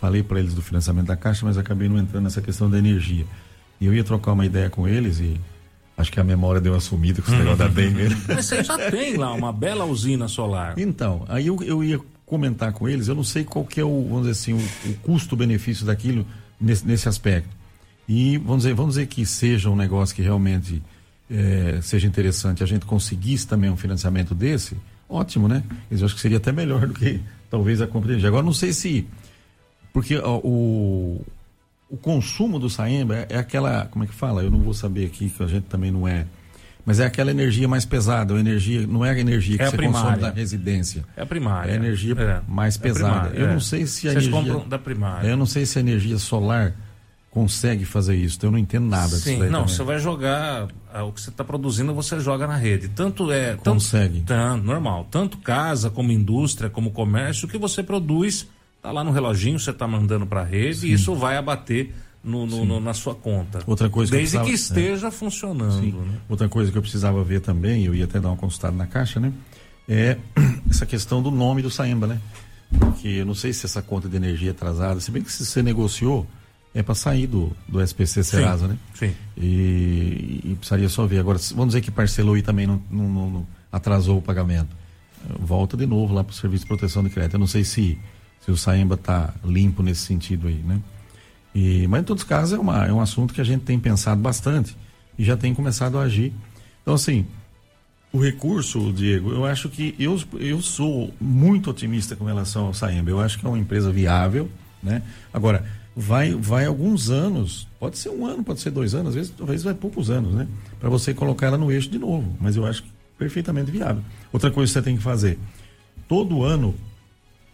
falei 0.01 0.23
para 0.23 0.39
eles 0.39 0.55
do 0.55 0.63
financiamento 0.63 1.07
da 1.07 1.17
Caixa, 1.17 1.45
mas 1.45 1.59
acabei 1.59 1.89
não 1.89 1.99
entrando 1.99 2.25
nessa 2.25 2.41
questão 2.41 2.71
da 2.71 2.79
energia. 2.79 3.27
E 3.81 3.87
eu 3.87 3.95
ia 3.95 4.05
trocar 4.05 4.33
uma 4.33 4.47
ideia 4.47 4.71
com 4.71 4.87
eles 4.87 5.19
e 5.19 5.41
acho 5.97 6.11
que 6.11 6.21
a 6.21 6.25
memória 6.25 6.61
deu 6.61 6.73
uma 6.73 6.81
sumida 6.81 7.21
com 7.21 7.31
esse 7.31 7.39
negócio 7.39 7.59
da 7.59 7.69
dengue. 7.69 8.17
Mas 8.29 8.47
você 8.47 8.63
já 8.63 8.91
tem 8.91 9.17
lá 9.17 9.33
uma 9.33 9.53
bela 9.53 9.85
usina 9.85 10.29
solar. 10.29 10.79
Então, 10.79 11.25
aí 11.29 11.49
eu, 11.49 11.61
eu 11.63 11.83
ia 11.83 12.01
comentar 12.25 12.73
com 12.73 12.89
eles, 12.89 13.09
eu 13.09 13.15
não 13.15 13.25
sei 13.25 13.45
qual 13.45 13.65
que 13.65 13.81
é 13.81 13.85
o, 13.85 14.07
vamos 14.09 14.21
dizer 14.27 14.31
assim, 14.31 14.53
o, 14.53 14.91
o 14.91 14.95
custo-benefício 15.03 15.85
daquilo 15.85 16.27
nesse, 16.61 16.87
nesse 16.87 17.09
aspecto. 17.09 17.51
E 18.09 18.39
vamos 18.39 18.59
dizer, 18.63 18.75
vamos 18.75 18.95
dizer 18.95 19.07
que 19.07 19.27
seja 19.27 19.69
um 19.69 19.77
negócio 19.77 20.15
que 20.15 20.23
realmente 20.23 20.83
é, 21.33 21.81
seja 21.81 22.07
interessante 22.07 22.63
a 22.63 22.67
gente 22.67 22.85
conseguisse 22.85 23.47
também 23.47 23.71
um 23.71 23.77
financiamento 23.77 24.35
desse, 24.35 24.77
ótimo, 25.09 25.49
né? 25.49 25.63
Eu 25.91 26.05
acho 26.05 26.15
que 26.15 26.21
seria 26.21 26.37
até 26.37 26.53
melhor 26.53 26.87
do 26.87 26.95
que 26.95 27.21
talvez 27.51 27.81
a 27.81 27.87
compra 27.87 28.09
de 28.09 28.13
energia. 28.15 28.29
Agora, 28.29 28.45
não 28.45 28.53
sei 28.53 28.73
se. 28.73 29.07
Porque 29.93 30.17
ó, 30.17 30.39
o, 30.39 31.25
o 31.89 31.97
consumo 31.97 32.59
do 32.59 32.69
Saemba 32.69 33.17
é, 33.17 33.27
é, 33.31 33.39
aquela. 33.39 33.87
Como 33.87 34.05
é 34.05 34.07
que 34.07 34.15
fala? 34.15 34.43
Eu 34.43 34.51
não 34.51 34.61
vou 34.61 34.75
saber 34.75 35.07
aqui, 35.07 35.31
que 35.31 35.43
a 35.43 35.47
gente 35.47 35.65
também 35.65 35.91
não 35.91 36.07
é. 36.07 36.27
Mas 36.85 36.99
é 36.99 37.07
aquela 37.07 37.31
energia 37.31 37.69
mais 37.69 37.85
pesada, 37.85 38.35
energia, 38.35 38.85
não 38.89 39.05
é 39.05 39.11
a 39.11 39.19
energia 39.19 39.57
que 39.57 39.63
é 39.63 39.71
você 39.71 39.77
primária. 39.77 40.03
consome 40.03 40.21
da 40.21 40.31
residência. 40.31 41.05
É 41.17 41.23
a 41.23 41.27
primária. 41.27 41.71
É 41.71 41.75
a 41.75 41.77
energia 41.77 42.15
é. 42.19 42.41
mais 42.49 42.77
é 42.77 42.81
pesada. 42.81 43.29
eu 43.37 43.47
não 43.47 43.61
sei 43.61 43.87
se 43.87 44.09
a 44.09 44.13
Vocês 44.13 44.27
energia. 44.27 44.53
compram 44.53 44.69
da 44.69 44.79
primária. 44.81 45.29
Eu 45.29 45.37
não 45.37 45.47
sei 45.47 45.65
se 45.65 45.79
a 45.79 45.81
energia 45.81 46.19
solar 46.19 46.75
consegue 47.33 47.87
fazer 47.87 48.15
isso. 48.15 48.37
Então 48.37 48.49
eu 48.49 48.53
não 48.53 48.59
entendo 48.59 48.87
nada 48.87 49.17
Sim, 49.17 49.39
disso. 49.39 49.51
não, 49.51 49.61
também. 49.63 49.75
você 49.75 49.83
vai 49.83 49.99
jogar 49.99 50.69
ah, 50.93 51.03
o 51.03 51.13
que 51.13 51.21
você 51.21 51.31
está 51.31 51.43
produzindo, 51.43 51.95
você 51.95 52.21
joga 52.21 52.47
na 52.47 52.57
rede. 52.57 52.89
Tanto 52.89 53.33
é. 53.33 53.57
Consegue. 53.57 54.21
Tanto, 54.21 54.65
normal. 54.65 55.09
Tanto 55.11 55.39
casa, 55.39 55.91
como 55.91 56.13
indústria, 56.13 56.69
como 56.69 56.91
comércio, 56.91 57.49
o 57.49 57.51
que 57.51 57.57
você 57.57 57.83
produz 57.83 58.47
está 58.77 58.93
lá 58.93 59.03
no 59.03 59.11
reloginho, 59.11 59.59
você 59.59 59.71
está 59.71 59.89
mandando 59.89 60.27
para 60.27 60.43
a 60.43 60.45
rede 60.45 60.81
Sim. 60.81 60.89
e 60.89 60.93
isso 60.93 61.15
vai 61.15 61.37
abater. 61.37 61.93
No, 62.25 62.47
no, 62.47 62.65
no, 62.65 62.79
na 62.79 62.95
sua 62.95 63.17
conta. 63.17 63.65
Outra 63.67 63.91
coisa 63.91 64.13
Desde 64.13 64.39
que, 64.39 64.45
precisava, 64.45 64.79
que 64.79 64.85
esteja 64.85 65.09
é. 65.09 65.11
funcionando. 65.11 66.03
Né? 66.03 66.19
Outra 66.29 66.49
coisa 66.49 66.71
que 66.71 66.79
eu 66.79 66.83
precisava 66.83 67.25
ver 67.25 67.41
também, 67.41 67.85
eu 67.85 67.93
ia 67.93 68.05
até 68.05 68.21
dar 68.21 68.29
uma 68.29 68.37
consultada 68.37 68.77
na 68.77 68.87
caixa, 68.87 69.19
né? 69.19 69.33
É 69.89 70.19
essa 70.71 70.87
questão 70.87 71.21
do 71.21 71.33
nome 71.33 71.63
do 71.63 71.71
Saemba, 71.71 72.07
né? 72.07 72.21
Porque 72.79 73.09
eu 73.09 73.27
não 73.27 73.35
sei 73.35 73.53
se 73.53 73.67
essa 73.67 73.83
conta 73.83 74.09
de 74.09 74.17
energia 74.17 74.51
é 74.51 74.53
atrasada, 74.53 75.01
se 75.01 75.11
bem 75.11 75.21
que 75.21 75.33
se 75.33 75.45
você 75.45 75.65
negociou, 75.65 76.25
é 76.75 76.83
para 76.83 76.95
sair 76.95 77.27
do, 77.27 77.53
do 77.69 77.81
SPC 77.81 78.25
Serasa, 78.25 78.67
sim, 78.67 78.73
né? 78.73 78.79
Sim. 78.95 79.15
E, 79.37 80.41
e, 80.45 80.57
precisaria 80.57 80.89
só 80.89 81.07
ver. 81.07 81.19
Agora, 81.19 81.39
vamos 81.51 81.69
dizer 81.69 81.83
que 81.83 81.91
parcelou 81.91 82.37
e 82.37 82.43
também 82.43 82.67
não, 82.67 82.83
não, 82.91 83.09
não 83.09 83.47
atrasou 83.71 84.19
o 84.19 84.23
pagamento. 84.23 84.75
Volta 85.39 85.77
de 85.77 85.87
novo 85.87 86.15
lá 86.15 86.25
para 86.25 86.33
o 86.33 86.35
Serviço 86.35 86.65
de 86.65 86.69
Proteção 86.69 87.05
de 87.05 87.11
Crédito. 87.11 87.35
Eu 87.35 87.41
não 87.41 87.47
sei 87.47 87.63
se, 87.63 87.99
se 88.41 88.51
o 88.51 88.57
Saemba 88.57 88.95
está 88.95 89.35
limpo 89.45 89.83
nesse 89.83 90.03
sentido 90.03 90.49
aí, 90.49 90.63
né? 90.65 90.81
E, 91.55 91.87
mas 91.87 92.01
em 92.01 92.05
todos 92.05 92.23
os 92.23 92.29
casos 92.29 92.55
é, 92.55 92.59
uma, 92.59 92.87
é 92.87 92.93
um 92.93 93.01
assunto 93.01 93.35
que 93.35 93.41
a 93.41 93.45
gente 93.45 93.63
tem 93.63 93.79
pensado 93.79 94.21
bastante 94.21 94.75
e 95.19 95.25
já 95.25 95.37
tem 95.37 95.55
começado 95.55 95.99
a 95.99 96.03
agir. 96.03 96.33
Então, 96.81 96.95
assim, 96.95 97.27
o 98.11 98.19
recurso, 98.19 98.93
Diego, 98.93 99.31
eu 99.31 99.45
acho 99.45 99.69
que 99.69 99.95
eu, 99.99 100.19
eu 100.39 100.61
sou 100.63 101.13
muito 101.21 101.71
otimista 101.71 102.17
com 102.17 102.25
relação 102.25 102.67
ao 102.67 102.75
Saemba. 102.75 103.11
Eu 103.11 103.21
acho 103.21 103.39
que 103.39 103.45
é 103.45 103.49
uma 103.49 103.59
empresa 103.59 103.93
viável, 103.93 104.51
né? 104.83 105.03
Agora, 105.33 105.65
vai, 105.95 106.35
vai 106.35 106.65
alguns 106.67 107.11
anos, 107.11 107.69
pode 107.79 107.99
ser 107.99 108.09
um 108.11 108.27
ano, 108.27 108.43
pode 108.43 108.61
ser 108.61 108.71
dois 108.71 108.95
anos, 108.95 109.09
às 109.09 109.15
vezes, 109.15 109.35
talvez 109.37 109.63
vai 109.63 109.75
poucos 109.75 110.11
anos, 110.11 110.35
né? 110.35 110.49
Para 110.81 110.89
você 110.89 111.13
colocar 111.13 111.47
ela 111.47 111.59
no 111.59 111.71
eixo 111.71 111.91
de 111.91 111.99
novo. 111.99 112.37
Mas 112.41 112.57
eu 112.57 112.65
acho 112.65 112.85
perfeitamente 113.19 113.71
viável. 113.71 114.03
Outra 114.33 114.51
coisa 114.51 114.71
que 114.71 114.79
você 114.79 114.83
tem 114.83 114.97
que 114.97 115.03
fazer, 115.03 115.39
todo 116.09 116.43
ano, 116.43 116.75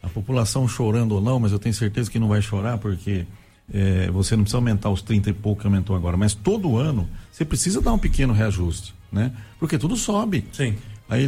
a 0.02 0.08
população 0.08 0.66
chorando 0.68 1.12
ou 1.12 1.20
não, 1.20 1.38
mas 1.40 1.52
eu 1.52 1.58
tenho 1.58 1.74
certeza 1.74 2.10
que 2.10 2.18
não 2.18 2.28
vai 2.28 2.40
chorar, 2.40 2.78
porque 2.78 3.26
é, 3.72 4.10
você 4.10 4.36
não 4.36 4.44
precisa 4.44 4.58
aumentar 4.58 4.90
os 4.90 5.02
30 5.02 5.30
e 5.30 5.32
pouco 5.32 5.60
que 5.60 5.66
aumentou 5.66 5.94
agora, 5.94 6.16
mas 6.16 6.34
todo 6.34 6.76
ano 6.76 7.08
você 7.30 7.44
precisa 7.44 7.80
dar 7.80 7.92
um 7.92 7.98
pequeno 7.98 8.32
reajuste, 8.32 8.94
né? 9.12 9.32
Porque 9.58 9.76
tudo 9.76 9.96
sobe. 9.96 10.46
Sim. 10.52 10.76
Aí 11.08 11.26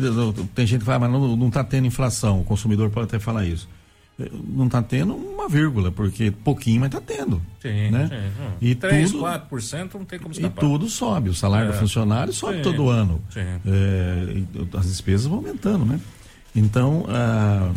tem 0.55 0.67
gente 0.67 0.81
que 0.81 0.85
fala, 0.87 1.09
mas 1.09 1.39
não 1.39 1.49
está 1.49 1.65
tendo 1.65 1.87
inflação, 1.87 2.41
o 2.41 2.45
consumidor 2.45 2.91
pode 2.91 3.07
até 3.07 3.19
falar 3.19 3.47
isso. 3.47 3.69
É, 4.21 4.29
não 4.49 4.66
está 4.66 4.83
tendo 4.83 5.14
uma 5.14 5.49
vírgula, 5.49 5.91
porque 5.91 6.31
pouquinho, 6.31 6.81
mas 6.81 6.89
está 6.89 7.01
tendo. 7.01 7.41
Sim, 7.62 7.91
né? 7.91 8.09
sim. 8.09 8.57
E 8.61 8.75
3, 8.75 9.12
tudo, 9.12 9.25
4% 9.25 9.95
não 9.95 10.05
tem 10.05 10.18
como 10.18 10.33
E 10.35 10.37
escapar. 10.37 10.61
tudo 10.61 10.89
sobe. 10.89 11.31
O 11.31 11.35
salário 11.35 11.68
É. 11.68 11.73
do 11.73 11.79
funcionário 11.79 12.33
sobe 12.33 12.57
Sim, 12.59 12.62
todo 12.62 12.89
ano. 12.91 13.21
sim. 13.31 13.41
É, 13.41 14.35
e 14.37 14.47
as 14.77 14.87
despesas 14.87 15.27
vão 15.27 15.39
aumentando, 15.39 15.85
né? 15.87 15.99
Então, 16.55 17.05
ah, 17.09 17.71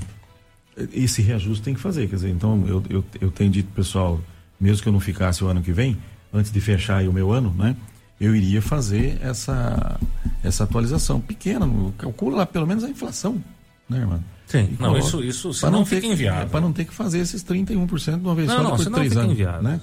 esse 0.92 1.22
reajuste 1.22 1.64
tem 1.64 1.74
que 1.74 1.80
fazer. 1.80 2.08
Quer 2.10 2.16
dizer, 2.16 2.30
então, 2.30 2.64
eu, 2.68 2.84
eu, 2.90 3.06
eu 3.22 3.32
tenho 3.32 3.50
dito, 3.52 3.70
pessoal, 3.74 4.20
mesmo 4.60 4.82
que 4.84 4.90
eu 4.90 4.94
não 4.94 5.00
ficasse 5.00 5.44
o 5.44 5.48
ano 5.48 5.62
que 5.62 5.72
vem, 5.72 5.98
antes 6.34 6.52
de 6.52 6.60
fechar 6.60 7.04
o 7.08 7.14
meu 7.14 7.32
ano, 7.32 7.54
né? 7.58 7.76
Eu 8.20 8.36
iria 8.36 8.62
fazer 8.62 9.18
essa, 9.22 10.00
essa 10.44 10.64
atualização 10.64 11.20
pequena, 11.20 11.70
calcula 11.98 12.38
lá 12.38 12.46
pelo 12.46 12.66
menos 12.66 12.84
a 12.84 12.90
inflação, 12.90 13.42
né, 13.90 14.00
irmão? 14.00 14.24
Sim, 14.54 14.70
não, 14.80 14.90
coloca- 14.92 15.00
isso, 15.00 15.24
isso 15.24 15.54
senão 15.54 15.84
ter 15.84 15.96
fica 15.96 16.02
que- 16.02 16.14
inviável. 16.14 16.48
Para 16.50 16.62
não 16.62 16.72
ter 16.72 16.86
que 16.86 16.94
fazer 16.94 17.20
esses 17.20 17.42
31% 17.44 18.20
de 18.20 18.26
uma 18.28 18.36
vez 18.36 18.48
Não, 18.48 18.56
só 18.58 18.62
não, 18.64 18.70
depois 18.72 18.88
de 18.88 18.94
três 18.94 19.18
anos. 19.18 19.32
inviável. 19.32 19.64
Né? 19.64 19.82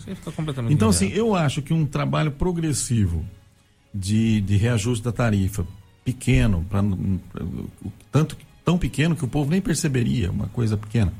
Então, 0.69 0.89
assim, 0.91 1.09
eu 1.09 1.35
acho 1.35 1.61
que 1.61 1.75
um 1.75 1.85
trabalho 1.85 2.31
progressivo 2.31 3.25
de, 3.93 4.41
de 4.43 4.57
reajuste 4.57 5.05
da 5.05 5.11
tarifa, 5.11 5.67
pequeno, 6.05 6.65
pra, 6.71 6.83
pra- 6.83 7.45
tanto 8.13 8.37
tão 8.65 8.79
pequeno 8.79 9.17
que 9.17 9.25
o 9.25 9.29
povo 9.29 9.51
nem 9.51 9.61
perceberia, 9.61 10.31
uma 10.31 10.47
coisa 10.47 10.77
pequena. 10.77 11.13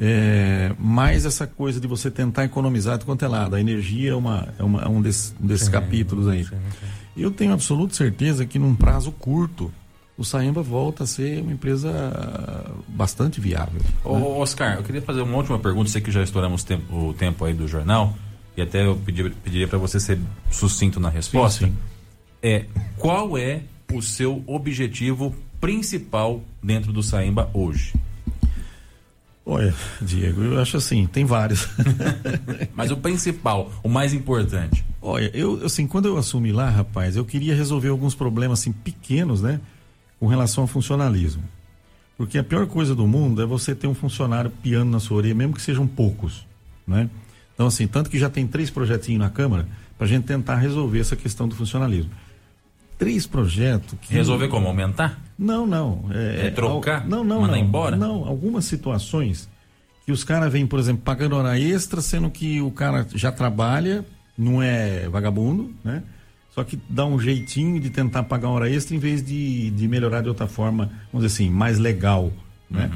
É, 0.00 0.72
mais 0.78 1.26
essa 1.26 1.44
coisa 1.44 1.80
de 1.80 1.88
você 1.88 2.08
tentar 2.08 2.44
economizar 2.44 2.98
de 2.98 3.04
quanto 3.04 3.24
é 3.24 3.28
lado. 3.28 3.56
A 3.56 3.60
energia 3.60 4.12
é, 4.12 4.14
uma, 4.14 4.46
é, 4.56 4.62
uma- 4.62 4.82
é 4.82 4.88
um, 4.88 5.02
desses, 5.02 5.34
um 5.40 5.46
desses 5.46 5.68
capítulos 5.68 6.28
aí. 6.28 6.46
Eu 7.16 7.32
tenho 7.32 7.52
absoluta 7.52 7.94
certeza 7.94 8.46
que 8.46 8.60
num 8.60 8.76
prazo 8.76 9.10
curto 9.10 9.72
o 10.18 10.24
Saemba 10.24 10.60
volta 10.62 11.04
a 11.04 11.06
ser 11.06 11.40
uma 11.40 11.52
empresa 11.52 11.90
ah, 11.90 12.70
bastante 12.88 13.40
viável. 13.40 13.80
Ô, 14.04 14.14
ô, 14.14 14.40
Oscar, 14.40 14.76
eu 14.76 14.82
queria 14.82 15.00
fazer 15.00 15.22
uma 15.22 15.36
última 15.36 15.58
pergunta, 15.58 15.88
sei 15.88 16.00
que 16.00 16.10
já 16.10 16.22
estouramos 16.22 16.64
tempo- 16.64 16.92
o 17.10 17.14
tempo 17.14 17.44
aí 17.44 17.54
do 17.54 17.66
jornal, 17.68 18.14
e 18.56 18.60
até 18.62 18.84
eu 18.84 18.96
pedi- 18.96 19.30
pediria 19.30 19.68
para 19.68 19.78
você 19.78 20.00
ser 20.00 20.18
sucinto 20.50 20.98
na 20.98 21.08
resposta. 21.08 21.66
sim. 21.66 21.74
É, 22.42 22.66
qual 22.96 23.38
é 23.38 23.62
o 23.92 24.02
seu 24.02 24.42
objetivo 24.46 25.34
principal 25.60 26.42
dentro 26.62 26.92
do 26.92 27.02
Saemba 27.02 27.48
hoje? 27.54 27.94
Olha, 29.46 29.74
Diego, 30.02 30.42
eu 30.42 30.60
acho 30.60 30.76
assim, 30.76 31.06
tem 31.06 31.24
vários. 31.24 31.66
Mas 32.74 32.90
o 32.90 32.96
principal, 32.96 33.72
o 33.82 33.88
mais 33.88 34.12
importante. 34.12 34.84
Olha, 35.00 35.30
eu 35.34 35.64
assim, 35.64 35.86
quando 35.86 36.06
eu 36.06 36.18
assumi 36.18 36.52
lá, 36.52 36.68
rapaz, 36.68 37.16
eu 37.16 37.24
queria 37.24 37.54
resolver 37.54 37.88
alguns 37.88 38.14
problemas 38.14 38.60
assim 38.60 38.72
pequenos, 38.72 39.40
né, 39.40 39.58
com 40.18 40.26
relação 40.26 40.64
ao 40.64 40.68
funcionalismo. 40.68 41.42
Porque 42.16 42.38
a 42.38 42.44
pior 42.44 42.66
coisa 42.66 42.94
do 42.94 43.06
mundo 43.06 43.40
é 43.40 43.46
você 43.46 43.74
ter 43.74 43.86
um 43.86 43.94
funcionário 43.94 44.50
piando 44.62 44.90
na 44.90 44.98
sua 44.98 45.18
orelha, 45.18 45.34
mesmo 45.34 45.54
que 45.54 45.62
sejam 45.62 45.86
poucos, 45.86 46.46
né? 46.86 47.08
Então 47.54 47.66
assim, 47.66 47.86
tanto 47.86 48.10
que 48.10 48.18
já 48.18 48.28
tem 48.28 48.46
três 48.46 48.70
projetinhos 48.70 49.20
na 49.20 49.30
Câmara 49.30 49.68
para 49.96 50.06
a 50.06 50.08
gente 50.08 50.24
tentar 50.24 50.56
resolver 50.56 51.00
essa 51.00 51.16
questão 51.16 51.46
do 51.46 51.54
funcionalismo. 51.54 52.10
Três 52.96 53.26
projetos 53.26 53.96
que 54.00 54.12
Resolver 54.12 54.48
como? 54.48 54.66
Aumentar? 54.66 55.20
não, 55.38 55.64
não. 55.64 56.06
É 56.12 56.50
trocar? 56.50 57.06
Não, 57.06 57.22
não, 57.22 57.42
Mandar 57.42 57.56
não. 57.56 57.62
embora? 57.62 57.96
Não, 57.96 58.24
algumas 58.24 58.64
situações 58.64 59.48
que 60.04 60.10
os 60.10 60.24
caras 60.24 60.52
vêm, 60.52 60.66
por 60.66 60.80
exemplo, 60.80 61.02
pagando 61.04 61.36
hora 61.36 61.60
extra, 61.60 62.00
sendo 62.00 62.30
que 62.30 62.60
o 62.60 62.70
cara 62.72 63.06
já 63.14 63.30
trabalha, 63.30 64.04
não 64.36 64.60
é 64.60 65.08
vagabundo, 65.08 65.72
né? 65.84 66.02
Só 66.58 66.64
que 66.64 66.76
dá 66.88 67.06
um 67.06 67.20
jeitinho 67.20 67.78
de 67.78 67.88
tentar 67.88 68.24
pagar 68.24 68.48
hora 68.48 68.68
extra 68.68 68.96
em 68.96 68.98
vez 68.98 69.24
de, 69.24 69.70
de 69.70 69.86
melhorar 69.86 70.22
de 70.22 70.28
outra 70.28 70.48
forma, 70.48 70.90
vamos 71.12 71.24
dizer 71.24 71.26
assim, 71.44 71.48
mais 71.54 71.78
legal, 71.78 72.32
né? 72.68 72.90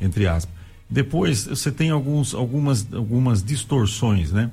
Entre 0.00 0.28
aspas. 0.28 0.54
Depois, 0.88 1.44
você 1.44 1.72
tem 1.72 1.90
alguns, 1.90 2.32
algumas, 2.32 2.86
algumas 2.94 3.42
distorções, 3.42 4.30
né? 4.30 4.52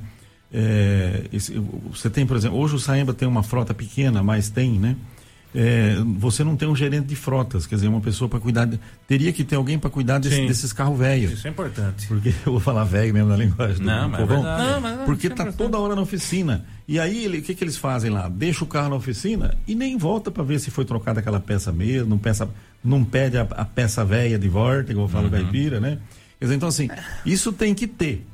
É, 0.51 1.26
esse- 1.32 1.53
você 1.91 2.09
tem, 2.09 2.26
por 2.26 2.36
exemplo, 2.36 2.57
hoje 2.57 2.74
o 2.74 2.80
Saemba 2.80 3.13
tem 3.13 3.28
uma 3.28 3.43
frota 3.43 3.72
pequena, 3.72 4.24
mas 4.24 4.49
tem, 4.49 4.72
né? 4.80 4.95
É, 5.57 5.95
você 6.17 6.43
não 6.43 6.57
tem 6.57 6.67
um 6.67 6.75
gerente 6.75 7.05
de 7.05 7.15
frotas, 7.15 7.65
quer 7.65 7.75
dizer, 7.75 7.87
uma 7.87 8.01
pessoa 8.01 8.27
para 8.27 8.41
cuidar. 8.41 8.65
de- 8.65 8.77
teria 9.07 9.31
que 9.31 9.41
ter 9.45 9.55
alguém 9.55 9.79
para 9.79 9.89
cuidar 9.89 10.19
desse- 10.19 10.45
desses 10.45 10.73
carros 10.73 10.99
velhos. 10.99 11.31
Isso 11.31 11.47
é 11.47 11.49
importante. 11.49 12.07
Porque 12.07 12.29
eu 12.45 12.51
vou 12.51 12.59
falar 12.59 12.83
velho 12.83 13.13
mesmo 13.13 13.29
na 13.29 13.37
linguagem 13.37 13.77
do, 13.77 13.83
Não, 13.85 14.03
do 14.03 14.09
mas 14.09 14.19
é 14.19 14.23
povão. 14.23 14.43
verdade. 14.43 14.63
Não, 14.71 14.81
mas 14.81 14.97
não, 14.97 15.05
porque 15.05 15.27
é 15.27 15.29
tá 15.29 15.51
toda 15.53 15.79
hora 15.79 15.95
na 15.95 16.01
oficina. 16.01 16.65
E 16.87 16.99
aí, 16.99 17.25
o 17.27 17.41
que, 17.41 17.55
que 17.55 17.63
eles 17.63 17.77
fazem 17.77 18.11
lá? 18.11 18.27
Deixa 18.27 18.63
o 18.65 18.67
carro 18.67 18.89
na 18.89 18.95
oficina 18.97 19.57
e 19.65 19.73
nem 19.75 19.97
volta 19.97 20.29
para 20.29 20.43
ver 20.43 20.59
se 20.59 20.69
foi 20.69 20.83
trocada 20.83 21.21
aquela 21.21 21.39
peça 21.39 21.71
mesmo, 21.71 22.09
não, 22.09 22.17
peça, 22.17 22.49
não 22.83 23.03
pede 23.05 23.37
a, 23.37 23.43
a 23.43 23.63
peça 23.63 24.03
velha 24.03 24.37
de 24.37 24.49
volta, 24.49 24.91
igual 24.91 25.07
fala 25.07 25.27
o 25.27 25.31
caipira, 25.31 25.79
né? 25.79 25.99
Quer 26.37 26.45
dizer, 26.45 26.55
então 26.55 26.67
assim, 26.67 26.89
isso 27.25 27.53
tem 27.53 27.73
que 27.73 27.87
ter. 27.87 28.27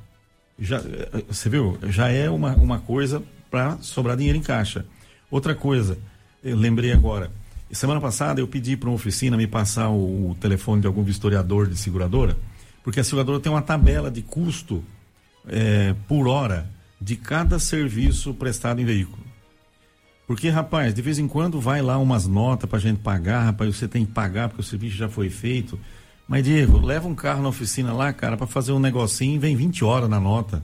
Já, 0.59 0.77
eh, 0.77 1.23
você 1.29 1.49
viu? 1.49 1.77
Já 1.89 2.09
é 2.09 2.29
uma, 2.31 2.55
uma 2.55 2.79
coisa 2.79 3.21
para 3.51 3.77
sobrar 3.81 4.17
dinheiro 4.17 4.37
em 4.39 4.41
caixa. 4.41 4.85
Outra 5.29 5.53
coisa, 5.55 5.97
eu 6.43 6.55
lembrei 6.55 6.91
agora. 6.91 7.31
Semana 7.71 8.01
passada 8.01 8.41
eu 8.41 8.47
pedi 8.47 8.75
para 8.75 8.89
uma 8.89 8.95
oficina 8.95 9.37
me 9.37 9.47
passar 9.47 9.89
o, 9.89 10.31
o 10.31 10.35
telefone 10.35 10.81
de 10.81 10.87
algum 10.87 11.03
vistoriador 11.03 11.67
de 11.67 11.77
seguradora, 11.77 12.37
porque 12.83 12.99
a 12.99 13.03
seguradora 13.03 13.39
tem 13.39 13.51
uma 13.51 13.61
tabela 13.61 14.11
de 14.11 14.21
custo 14.21 14.83
eh, 15.47 15.95
por 16.07 16.27
hora 16.27 16.69
de 16.99 17.15
cada 17.15 17.57
serviço 17.59 18.33
prestado 18.33 18.81
em 18.81 18.85
veículo. 18.85 19.23
Porque, 20.27 20.49
rapaz, 20.49 20.93
de 20.93 21.01
vez 21.01 21.17
em 21.17 21.27
quando 21.27 21.59
vai 21.59 21.81
lá 21.81 21.97
umas 21.97 22.27
notas 22.27 22.69
pra 22.69 22.79
gente 22.79 22.99
pagar, 22.99 23.43
rapaz, 23.43 23.75
você 23.75 23.87
tem 23.87 24.05
que 24.05 24.11
pagar 24.11 24.49
porque 24.49 24.61
o 24.61 24.65
serviço 24.65 24.95
já 24.95 25.09
foi 25.09 25.29
feito. 25.29 25.79
Mas, 26.27 26.43
Diego, 26.43 26.79
leva 26.79 27.07
um 27.07 27.15
carro 27.15 27.41
na 27.41 27.49
oficina 27.49 27.91
lá, 27.91 28.13
cara, 28.13 28.37
pra 28.37 28.47
fazer 28.47 28.71
um 28.71 28.79
negocinho 28.79 29.35
e 29.35 29.39
vem 29.39 29.55
20 29.55 29.83
horas 29.83 30.09
na 30.09 30.19
nota, 30.19 30.63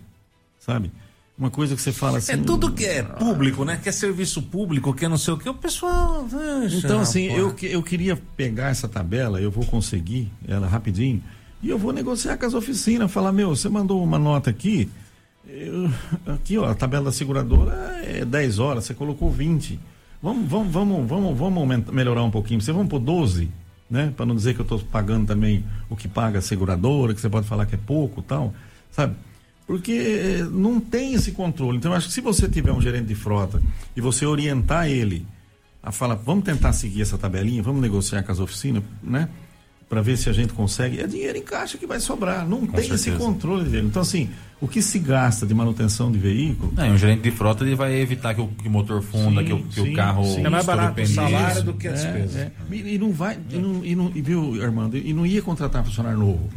sabe? 0.59 0.91
Uma 1.37 1.51
coisa 1.51 1.75
que 1.75 1.81
você 1.81 1.91
fala 1.91 2.17
assim. 2.17 2.31
É 2.31 2.37
tudo 2.37 2.71
que 2.71 2.83
é 2.83 3.03
público, 3.03 3.63
né? 3.63 3.79
Que 3.81 3.89
é 3.89 3.91
serviço 3.91 4.41
público, 4.41 4.91
que 4.93 5.05
é 5.05 5.07
não 5.07 5.17
sei 5.19 5.35
o 5.35 5.37
que, 5.37 5.47
o 5.47 5.53
pessoal. 5.53 6.27
deixa, 6.61 6.77
Então, 6.85 6.99
assim, 7.01 7.25
eu, 7.25 7.55
eu 7.61 7.83
queria 7.83 8.15
pegar 8.35 8.69
essa 8.69 8.87
tabela, 8.87 9.39
eu 9.39 9.51
vou 9.51 9.63
conseguir 9.65 10.31
ela 10.47 10.65
rapidinho, 10.67 11.21
e 11.61 11.69
eu 11.69 11.77
vou 11.77 11.93
negociar 11.93 12.37
com 12.37 12.45
as 12.47 12.55
oficinas, 12.55 13.11
falar, 13.11 13.31
meu, 13.31 13.49
você 13.55 13.69
mandou 13.69 14.03
uma 14.03 14.17
nota 14.17 14.49
aqui, 14.49 14.89
eu- 15.47 15.89
aqui, 16.33 16.57
ó, 16.57 16.65
a 16.69 16.73
tabela 16.75 17.05
da 17.05 17.11
seguradora 17.11 17.73
é 18.03 18.25
10 18.25 18.57
horas, 18.57 18.85
você 18.85 18.93
colocou 18.95 19.29
20. 19.31 19.79
Vamos, 20.21 20.49
vamos, 20.49 20.73
vamos, 20.73 21.07
vamos, 21.07 21.37
vamos 21.37 21.59
aumentar- 21.59 21.91
melhorar 21.91 22.23
um 22.23 22.31
pouquinho. 22.31 22.59
Você 22.59 22.71
vamos 22.71 22.89
por 22.89 22.99
12, 22.99 23.51
né? 23.89 24.11
Para 24.17 24.25
não 24.25 24.35
dizer 24.35 24.55
que 24.55 24.59
eu 24.59 24.63
estou 24.63 24.79
pagando 24.79 25.27
também 25.27 25.63
o 25.87 25.95
que 25.95 26.07
paga 26.07 26.39
a 26.39 26.41
seguradora, 26.41 27.13
que 27.13 27.21
você 27.21 27.29
pode 27.29 27.47
falar 27.47 27.67
que 27.67 27.75
é 27.75 27.77
pouco 27.77 28.23
tal, 28.23 28.53
sabe? 28.91 29.15
Porque 29.67 29.91
eh, 29.91 30.47
não 30.49 30.79
tem 30.79 31.13
esse 31.13 31.33
controle. 31.33 31.77
Então, 31.77 31.91
eu 31.91 31.97
acho 31.97 32.07
que 32.07 32.13
se 32.13 32.21
você 32.21 32.47
tiver 32.47 32.71
um 32.71 32.81
gerente 32.81 33.05
de 33.07 33.15
frota 33.15 33.61
e 33.95 33.99
você 34.01 34.25
orientar 34.25 34.87
ele 34.87 35.25
a 35.83 35.91
falar, 35.91 36.15
vamos 36.15 36.45
tentar 36.45 36.71
seguir 36.73 37.01
essa 37.01 37.17
tabelinha, 37.17 37.61
vamos 37.61 37.81
negociar 37.81 38.23
com 38.23 38.31
as 38.31 38.39
oficinas, 38.39 38.81
né? 39.03 39.27
Para 39.89 40.01
ver 40.01 40.17
se 40.17 40.29
a 40.29 40.33
gente 40.33 40.51
consegue. 40.53 40.99
É 41.01 41.07
dinheiro 41.07 41.37
em 41.37 41.41
caixa 41.41 41.77
que 41.77 41.85
vai 41.85 41.99
sobrar. 41.99 42.47
Não 42.47 42.65
tem 42.65 42.85
esse 42.85 42.97
certeza. 42.97 43.17
controle 43.25 43.69
dele. 43.69 43.87
Então, 43.87 44.01
assim, 44.01 44.29
o 44.59 44.67
que 44.67 44.81
se 44.81 44.99
gasta 44.99 45.45
de 45.45 45.53
manutenção 45.53 46.11
de 46.11 46.17
veículo. 46.17 46.73
Não, 46.75 46.85
e 46.87 46.89
um 46.91 46.97
gerente 46.97 47.21
de 47.21 47.31
frota 47.31 47.63
ele 47.63 47.75
vai 47.75 47.93
evitar 47.95 48.33
que 48.35 48.41
o, 48.41 48.47
que 48.47 48.67
o 48.67 48.71
motor 48.71 49.01
funda, 49.01 49.41
Sim, 49.41 49.47
que, 49.47 49.53
o, 49.53 49.63
que 49.63 49.75
sim, 49.75 49.91
o 49.91 49.95
carro. 49.95 50.23
sim. 50.25 50.45
É 50.45 50.49
mais 50.49 50.65
barato 50.65 51.01
o 51.01 51.07
salário 51.07 51.63
do 51.63 51.73
que 51.73 51.87
a 51.87 51.91
É, 51.91 51.93
despesa. 51.93 52.39
é. 52.39 52.51
E, 52.75 52.95
e 52.95 52.97
não 52.97 53.11
vai. 53.13 53.37
E 53.49 53.57
não, 53.57 53.85
e 53.85 53.95
não- 53.95 54.11
e 54.13 54.21
viu, 54.21 54.61
Armando? 54.61 54.97
E 54.97 55.13
não 55.13 55.25
ia 55.25 55.41
contratar 55.41 55.83
funcionário 55.85 56.19
novo. 56.19 56.49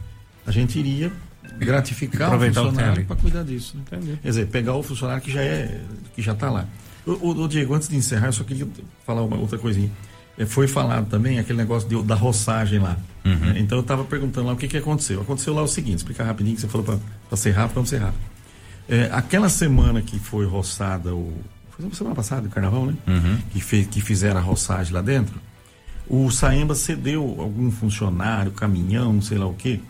A 0.47 0.51
gente 0.51 0.77
iria 0.79 1.13
gratificar 1.59 2.29
o 2.37 2.39
funcionário 2.71 3.05
para 3.07 3.17
cuidar 3.17 3.43
disso. 3.45 3.77
né? 3.77 3.83
Entendi. 3.87 4.19
Quer 4.23 4.29
dizer, 4.29 4.47
pegar 4.49 4.75
o 4.75 4.83
funcionário 4.83 5.23
que 5.23 5.31
já 5.31 5.43
é 5.43 5.81
que 6.15 6.23
já 6.23 6.33
está 6.33 6.51
lá. 6.51 6.67
O, 7.07 7.49
Diego, 7.49 7.75
antes 7.75 7.89
de 7.89 7.97
encerrar, 7.97 8.27
eu 8.29 8.33
só 8.33 8.45
queria 8.45 8.67
falar 9.07 9.23
uma 9.23 9.37
outra 9.39 9.59
coisinha. 9.59 9.91
É, 10.39 10.47
foi 10.47 10.69
falado 10.69 11.09
também 11.09 11.39
aquele 11.39 11.59
negócio 11.59 11.89
de- 11.89 12.03
da 12.03 12.15
roçagem 12.15 12.79
lá. 12.79 12.97
né? 13.25 13.55
Então 13.59 13.79
eu 13.79 13.83
estava 13.83 14.05
perguntando 14.05 14.47
lá 14.47 14.53
o 14.53 14.57
que, 14.57 14.69
que 14.69 14.77
aconteceu. 14.77 15.21
Aconteceu 15.21 15.53
lá 15.55 15.63
o 15.63 15.67
seguinte, 15.69 15.99
explicar 15.99 16.25
rapidinho 16.25 16.55
que 16.57 16.61
você 16.63 16.69
falou 16.69 16.99
para 17.29 17.37
ser 17.37 17.51
rápido, 17.53 17.75
vamos 17.75 17.91
ser 17.91 17.99
rápido. 17.99 18.21
É, 18.89 19.09
aquela 19.13 19.49
semana 19.49 20.01
que 20.03 20.19
foi 20.19 20.45
roçada 20.47 21.15
o. 21.15 21.33
Foi 21.71 21.91
semana 21.95 22.15
passada, 22.15 22.47
o 22.47 22.51
carnaval, 22.51 22.87
né? 22.87 22.95
Que, 23.53 23.61
fez, 23.61 23.87
que 23.87 24.01
fizeram 24.01 24.39
a 24.39 24.43
roçagem 24.43 24.93
lá 24.93 25.01
dentro. 25.03 25.35
O 26.09 26.31
Saemba 26.31 26.75
cedeu 26.75 27.23
algum 27.39 27.71
funcionário, 27.71 28.51
caminhão, 28.53 29.21
sei 29.23 29.39
lá 29.39 29.47
o 29.47 29.55
quê, 29.55 29.81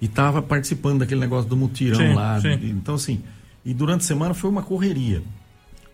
e 0.00 0.06
estava 0.06 0.42
participando 0.42 0.98
daquele 1.00 1.20
negócio 1.20 1.48
do 1.48 1.56
mutirão 1.56 1.98
Sim, 1.98 2.14
lá. 2.14 2.40
sim. 2.40 2.52
Então, 2.62 2.94
assim, 2.96 3.20
e 3.64 3.72
durante 3.74 4.00
a 4.02 4.04
semana 4.04 4.34
foi 4.34 4.50
uma 4.50 4.62
correria. 4.62 5.22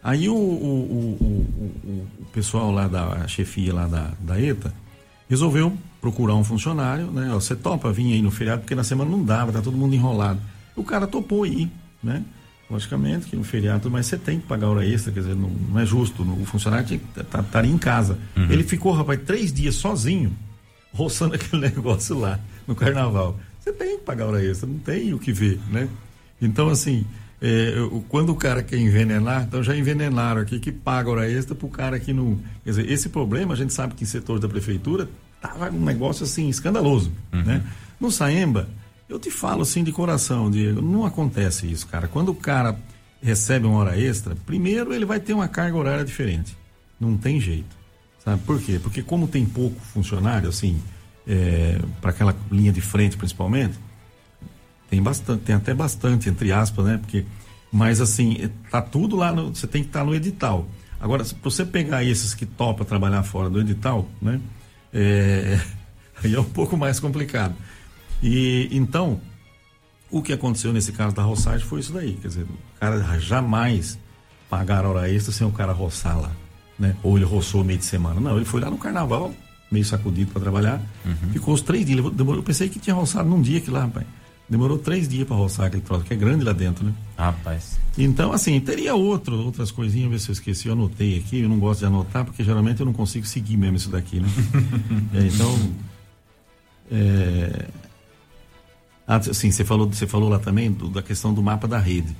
Aí 0.02 0.28
o, 0.28 0.34
o, 0.34 0.36
o, 1.20 1.26
o- 1.84 2.24
pessoal 2.32 2.72
lá 2.72 2.88
da 2.88 3.04
a 3.24 3.28
chefia 3.28 3.72
lá 3.74 3.86
da, 3.86 4.10
da 4.20 4.40
ETA 4.40 4.72
resolveu 5.28 5.76
procurar 6.00 6.34
um 6.34 6.42
funcionário, 6.42 7.06
né? 7.12 7.30
Ó, 7.32 7.34
Você 7.38 7.54
topa 7.54 7.92
vir 7.92 8.12
aí 8.14 8.22
no 8.22 8.30
feriado, 8.30 8.62
porque 8.62 8.74
na 8.74 8.82
semana 8.84 9.10
não 9.10 9.22
dava, 9.22 9.52
tá 9.52 9.62
todo 9.62 9.76
mundo 9.76 9.94
enrolado. 9.94 10.40
O 10.74 10.82
cara 10.82 11.06
topou 11.06 11.46
ir, 11.46 11.70
né? 12.02 12.24
Logicamente 12.68 13.26
que 13.26 13.36
no 13.36 13.44
feriado, 13.44 13.90
mas 13.90 14.06
você 14.06 14.16
tem 14.16 14.40
que 14.40 14.46
pagar 14.46 14.68
hora 14.68 14.84
extra, 14.86 15.12
quer 15.12 15.20
dizer, 15.20 15.36
não, 15.36 15.50
não 15.50 15.78
é 15.78 15.84
justo. 15.86 16.22
O 16.22 16.44
funcionário 16.46 16.86
tinha 16.86 16.98
que 16.98 17.20
estar 17.20 17.40
estaria 17.40 17.70
em 17.70 17.78
casa. 17.78 18.18
Ele 18.34 18.62
ficou, 18.64 18.92
rapaz, 18.92 19.20
três 19.24 19.52
dias 19.52 19.74
sozinho, 19.76 20.32
roçando 20.92 21.34
aquele 21.36 21.62
negócio 21.62 22.18
lá 22.18 22.40
no 22.66 22.74
carnaval. 22.74 23.38
Você 23.62 23.72
tem 23.72 23.96
que 23.96 24.04
pagar 24.04 24.26
hora 24.26 24.44
extra, 24.44 24.68
não 24.68 24.78
tem 24.78 25.14
o 25.14 25.18
que 25.20 25.32
ver, 25.32 25.60
né? 25.70 25.88
Então, 26.40 26.68
assim, 26.68 27.06
é, 27.40 27.74
quando 28.08 28.30
o 28.30 28.34
cara 28.34 28.60
quer 28.60 28.76
envenenar, 28.76 29.44
então 29.44 29.62
já 29.62 29.76
envenenaram 29.76 30.40
aqui 30.40 30.58
que 30.58 30.72
paga 30.72 31.08
hora 31.08 31.30
extra 31.30 31.54
pro 31.54 31.68
cara 31.68 32.00
que 32.00 32.12
não. 32.12 32.40
Quer 32.64 32.70
dizer, 32.70 32.90
esse 32.90 33.08
problema 33.08 33.54
a 33.54 33.56
gente 33.56 33.72
sabe 33.72 33.94
que 33.94 34.02
em 34.02 34.06
setores 34.06 34.42
da 34.42 34.48
prefeitura 34.48 35.08
tava 35.40 35.70
um 35.70 35.84
negócio 35.84 36.24
assim 36.24 36.48
escandaloso, 36.48 37.12
né? 37.32 37.64
No 38.00 38.10
Saemba, 38.10 38.68
eu 39.08 39.18
te 39.18 39.30
falo 39.30 39.62
assim 39.62 39.84
de 39.84 39.92
coração, 39.92 40.50
Diego, 40.50 40.82
não 40.82 41.06
acontece 41.06 41.70
isso, 41.70 41.86
cara. 41.86 42.08
Quando 42.08 42.30
o 42.30 42.34
cara 42.34 42.76
recebe 43.22 43.64
uma 43.64 43.78
hora 43.78 43.96
extra, 43.96 44.34
primeiro 44.44 44.92
ele 44.92 45.04
vai 45.04 45.20
ter 45.20 45.34
uma 45.34 45.46
carga 45.46 45.76
horária 45.76 46.04
diferente. 46.04 46.56
Não 46.98 47.16
tem 47.16 47.40
jeito. 47.40 47.76
Sabe 48.24 48.42
por 48.42 48.60
quê? 48.60 48.80
Porque 48.82 49.02
como 49.02 49.28
tem 49.28 49.44
pouco 49.46 49.80
funcionário, 49.80 50.48
assim, 50.48 50.80
para 52.00 52.10
aquela 52.10 52.36
linha 52.50 52.72
de 52.72 52.80
frente 52.80 53.16
principalmente, 53.16 53.78
tem 54.92 55.02
bastante, 55.02 55.42
tem 55.44 55.54
até 55.54 55.72
bastante, 55.72 56.28
entre 56.28 56.52
aspas, 56.52 56.84
né? 56.84 56.98
Porque, 56.98 57.24
mas 57.72 57.98
assim, 57.98 58.36
eh, 58.42 58.50
tá 58.70 58.82
tudo 58.82 59.16
lá, 59.16 59.32
no, 59.32 59.54
você 59.54 59.66
tem 59.66 59.82
que 59.82 59.88
estar 59.88 60.04
no 60.04 60.14
edital. 60.14 60.68
Agora, 61.00 61.24
se 61.24 61.34
você 61.42 61.64
pegar 61.64 62.04
esses 62.04 62.34
que 62.34 62.44
topa 62.44 62.84
trabalhar 62.84 63.22
fora 63.22 63.48
do 63.48 63.58
edital, 63.58 64.06
né? 64.20 64.38
É, 64.92 65.58
aí 66.22 66.34
é 66.34 66.38
um 66.38 66.44
pouco 66.44 66.76
mais 66.76 67.00
complicado. 67.00 67.54
E 68.22 68.68
então, 68.70 69.18
o 70.10 70.20
que 70.20 70.34
aconteceu 70.34 70.74
nesse 70.74 70.92
caso 70.92 71.16
da 71.16 71.22
roçagem 71.22 71.66
foi 71.66 71.80
isso 71.80 71.94
daí. 71.94 72.12
Quer 72.20 72.28
dizer, 72.28 72.42
o 72.42 72.78
cara 72.78 73.18
jamais 73.18 73.98
pagar 74.50 74.84
hora 74.84 75.10
extra 75.10 75.32
sem 75.32 75.46
o 75.46 75.50
cara 75.50 75.72
roçar 75.72 76.20
lá. 76.20 76.30
Né? 76.78 76.94
Ou 77.02 77.16
ele 77.16 77.24
roçou 77.24 77.64
meio 77.64 77.78
de 77.78 77.86
semana. 77.86 78.20
Não, 78.20 78.36
ele 78.36 78.44
foi 78.44 78.60
lá 78.60 78.70
no 78.70 78.76
carnaval, 78.76 79.32
meio 79.72 79.84
sacudido 79.84 80.30
para 80.32 80.42
trabalhar. 80.42 80.80
Ficou 81.32 81.54
os 81.54 81.60
três 81.62 81.84
dias. 81.86 82.04
Demorou, 82.12 82.40
eu 82.40 82.44
pensei 82.44 82.68
que 82.68 82.78
tinha 82.78 82.94
roçado 82.94 83.28
num 83.28 83.40
dia 83.40 83.58
aqui 83.58 83.70
lá, 83.70 83.80
rapaz. 83.82 84.06
Demorou 84.48 84.76
três 84.78 85.08
dias 85.08 85.26
para 85.26 85.36
roçar 85.36 85.66
aquele 85.66 85.82
troço, 85.82 86.04
que 86.04 86.12
é 86.12 86.16
grande 86.16 86.44
lá 86.44 86.52
dentro, 86.52 86.84
né? 86.84 86.92
Rapaz. 87.16 87.78
Então, 87.96 88.32
assim, 88.32 88.60
teria 88.60 88.94
outro, 88.94 89.36
outras 89.42 89.70
coisinhas, 89.70 90.10
ver 90.10 90.18
se 90.20 90.28
eu 90.28 90.32
esqueci, 90.34 90.66
eu 90.68 90.74
anotei 90.74 91.18
aqui, 91.18 91.40
eu 91.40 91.48
não 91.48 91.58
gosto 91.58 91.80
de 91.80 91.86
anotar, 91.86 92.24
porque 92.24 92.44
geralmente 92.44 92.80
eu 92.80 92.86
não 92.86 92.92
consigo 92.92 93.24
seguir 93.24 93.56
mesmo 93.56 93.76
isso 93.76 93.88
daqui, 93.90 94.20
né? 94.20 94.28
É, 95.14 95.26
então. 95.26 95.72
É... 96.90 97.66
Ah, 99.06 99.16
assim, 99.16 99.50
você 99.50 99.64
falou, 99.64 99.88
você 99.88 100.06
falou 100.06 100.28
lá 100.28 100.38
também 100.38 100.70
do- 100.70 100.88
da 100.88 101.02
questão 101.02 101.32
do 101.34 101.42
mapa 101.42 101.66
da 101.66 101.78
rede. 101.78 102.14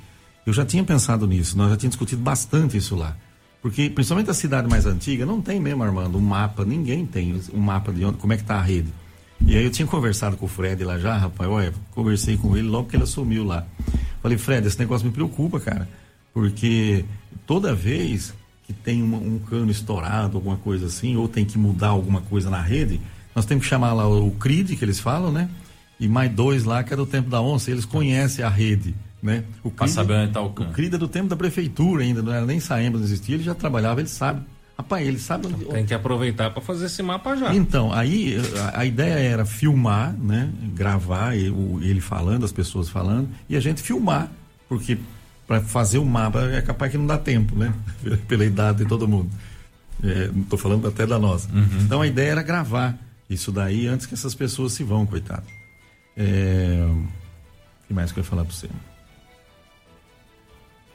Eu 0.45 0.51
já 0.53 0.65
tinha 0.65 0.83
pensado 0.83 1.25
nisso, 1.27 1.57
nós 1.57 1.69
já 1.69 1.77
tínhamos 1.77 1.93
discutido 1.95 2.21
bastante 2.21 2.77
isso 2.77 2.95
lá. 2.95 3.15
Porque, 3.63 3.89
principalmente 3.89 4.29
a 4.29 4.33
cidade 4.33 4.69
mais 4.69 4.85
antiga, 4.85 5.25
não 5.25 5.41
tem 5.41 5.57
mesmo, 5.57 5.81
Armando, 5.81 6.17
um 6.17 6.21
mapa, 6.21 6.65
ninguém 6.65 7.05
tem 7.05 7.39
um 7.53 7.61
mapa 7.61 7.93
de 7.93 8.03
onde, 8.03 8.17
como 8.17 8.33
é 8.33 8.37
que 8.37 8.43
tá 8.43 8.57
a 8.57 8.61
rede. 8.61 8.93
E 9.39 9.55
aí 9.55 9.63
eu 9.63 9.71
tinha 9.71 9.87
conversado 9.87 10.35
com 10.35 10.45
o 10.45 10.49
Fred 10.49 10.83
lá 10.83 10.99
já, 10.99 11.17
rapaz, 11.17 11.49
olha, 11.49 11.73
conversei 11.91 12.35
com 12.35 12.57
ele 12.57 12.67
logo 12.67 12.89
que 12.89 12.97
ele 12.97 13.03
assumiu 13.03 13.45
lá. 13.45 13.65
Falei, 14.21 14.37
Fred, 14.37 14.67
esse 14.67 14.77
negócio 14.77 15.07
me 15.07 15.13
preocupa, 15.13 15.61
cara. 15.61 15.87
Porque 16.33 17.05
toda 17.47 17.73
vez 17.73 18.33
que 18.65 18.73
tem 18.73 19.01
um 19.01 19.39
cano 19.39 19.71
estourado, 19.71 20.35
alguma 20.35 20.57
coisa 20.57 20.87
assim, 20.87 21.15
ou 21.15 21.29
tem 21.29 21.45
que 21.45 21.57
mudar 21.57 21.89
alguma 21.89 22.19
coisa 22.19 22.49
na 22.49 22.61
rede, 22.61 22.99
nós 23.33 23.45
temos 23.45 23.63
que 23.63 23.69
chamar 23.69 23.93
lá 23.93 24.05
o 24.05 24.31
CRID, 24.31 24.75
que 24.75 24.83
eles 24.83 24.99
falam, 24.99 25.31
né? 25.31 25.49
E 25.97 26.09
mais 26.09 26.29
dois 26.29 26.65
lá, 26.65 26.83
que 26.83 26.93
é 26.93 26.97
do 26.97 27.05
tempo 27.05 27.29
da 27.29 27.41
onça, 27.41 27.71
eles 27.71 27.85
conhecem 27.85 28.43
a 28.43 28.49
rede, 28.49 28.93
né? 29.23 29.45
O 29.63 29.71
onde 29.79 30.31
tá 30.33 30.41
o. 30.41 30.49
CRID 30.51 30.95
é 30.95 30.97
do 30.97 31.07
tempo 31.07 31.29
da 31.29 31.35
prefeitura 31.35 32.03
ainda, 32.03 32.21
não 32.21 32.33
era 32.33 32.45
nem 32.45 32.59
Saemba, 32.59 32.97
não 32.97 33.05
existia, 33.05 33.35
ele 33.35 33.43
já 33.43 33.55
trabalhava, 33.55 34.01
ele 34.01 34.09
sabe. 34.09 34.41
Rapaz, 34.77 35.07
ele 35.07 35.19
sabe 35.19 35.47
onde, 35.47 35.65
Tem 35.65 35.85
que 35.85 35.93
aproveitar 35.93 36.49
para 36.49 36.61
fazer 36.61 36.87
esse 36.87 37.01
mapa 37.01 37.35
já. 37.37 37.55
então, 37.55 37.93
aí 37.93 38.37
a, 38.73 38.81
a 38.81 38.85
ideia 38.85 39.13
era 39.13 39.45
filmar, 39.45 40.13
né? 40.13 40.51
Gravar 40.73 41.35
ele 41.37 42.01
falando, 42.01 42.43
as 42.43 42.51
pessoas 42.51 42.89
falando, 42.89 43.29
e 43.47 43.55
a 43.55 43.59
gente 43.61 43.81
filmar, 43.81 44.29
porque 44.67 44.97
para 45.47 45.61
fazer 45.61 45.99
o 45.99 46.05
mapa 46.05 46.41
é 46.41 46.61
capaz 46.61 46.91
que 46.91 46.97
não 46.97 47.07
dá 47.07 47.17
tempo, 47.17 47.55
né? 47.55 47.73
Pela 48.27 48.43
idade 48.43 48.79
de 48.79 48.85
todo 48.85 49.07
mundo. 49.07 49.29
É, 50.03 50.29
estou 50.37 50.59
falando 50.59 50.85
até 50.87 51.05
da 51.07 51.17
nossa. 51.17 51.47
Então 51.81 52.01
a 52.01 52.07
ideia 52.07 52.31
era 52.31 52.43
gravar 52.43 52.97
isso 53.29 53.51
daí 53.51 53.87
antes 53.87 54.05
que 54.05 54.13
essas 54.13 54.35
pessoas 54.35 54.73
se 54.73 54.83
vão, 54.83 55.05
coitado. 55.05 55.45
É... 56.17 56.85
O 56.89 57.87
que 57.87 57.93
mais 57.93 58.11
que 58.11 58.19
eu 58.19 58.23
ia 58.23 58.29
falar 58.29 58.43
para 58.43 58.53
você? 58.53 58.67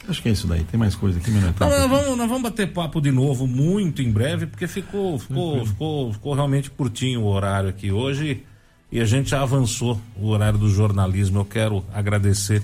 Acho 0.09 0.23
que 0.23 0.29
é 0.31 0.33
isso 0.33 0.47
daí. 0.47 0.65
Tem 0.65 0.81
mais 0.81 0.95
coisa 0.95 1.19
aqui, 1.19 1.31
mas 1.31 1.43
não 1.43 1.51
é 1.51 1.53
tanto. 1.53 1.71
nós, 1.71 1.91
vamos, 1.91 2.17
nós 2.17 2.29
vamos 2.29 2.43
bater 2.43 2.73
papo 2.73 3.01
de 3.01 3.11
novo 3.11 3.47
muito 3.47 4.01
em 4.01 4.11
breve, 4.11 4.47
porque 4.47 4.67
ficou, 4.67 5.19
ficou, 5.19 5.67
ficou, 5.67 6.13
ficou 6.13 6.35
realmente 6.35 6.71
curtinho 6.71 7.21
o 7.21 7.27
horário 7.27 7.69
aqui 7.69 7.93
hoje 7.93 8.43
e 8.91 9.01
a 9.01 9.05
gente 9.05 9.31
já 9.31 9.43
avançou 9.43 10.01
o 10.17 10.29
horário 10.29 10.59
do 10.59 10.69
jornalismo. 10.71 11.41
Eu 11.41 11.45
quero 11.45 11.85
agradecer 11.93 12.63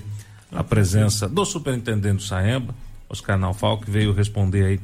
a 0.51 0.63
presença 0.63 1.29
do 1.29 1.45
superintendente 1.45 2.23
Saemba, 2.23 2.73
Oscar 3.07 3.37
Naufal, 3.37 3.79
que 3.79 3.91
veio 3.91 4.11
responder 4.11 4.65
aí 4.65 4.79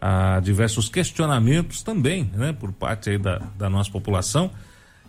a 0.00 0.40
diversos 0.40 0.88
questionamentos 0.88 1.82
também, 1.82 2.30
né, 2.34 2.52
por 2.52 2.72
parte 2.72 3.10
aí 3.10 3.18
da, 3.18 3.42
da 3.58 3.68
nossa 3.68 3.90
população. 3.90 4.50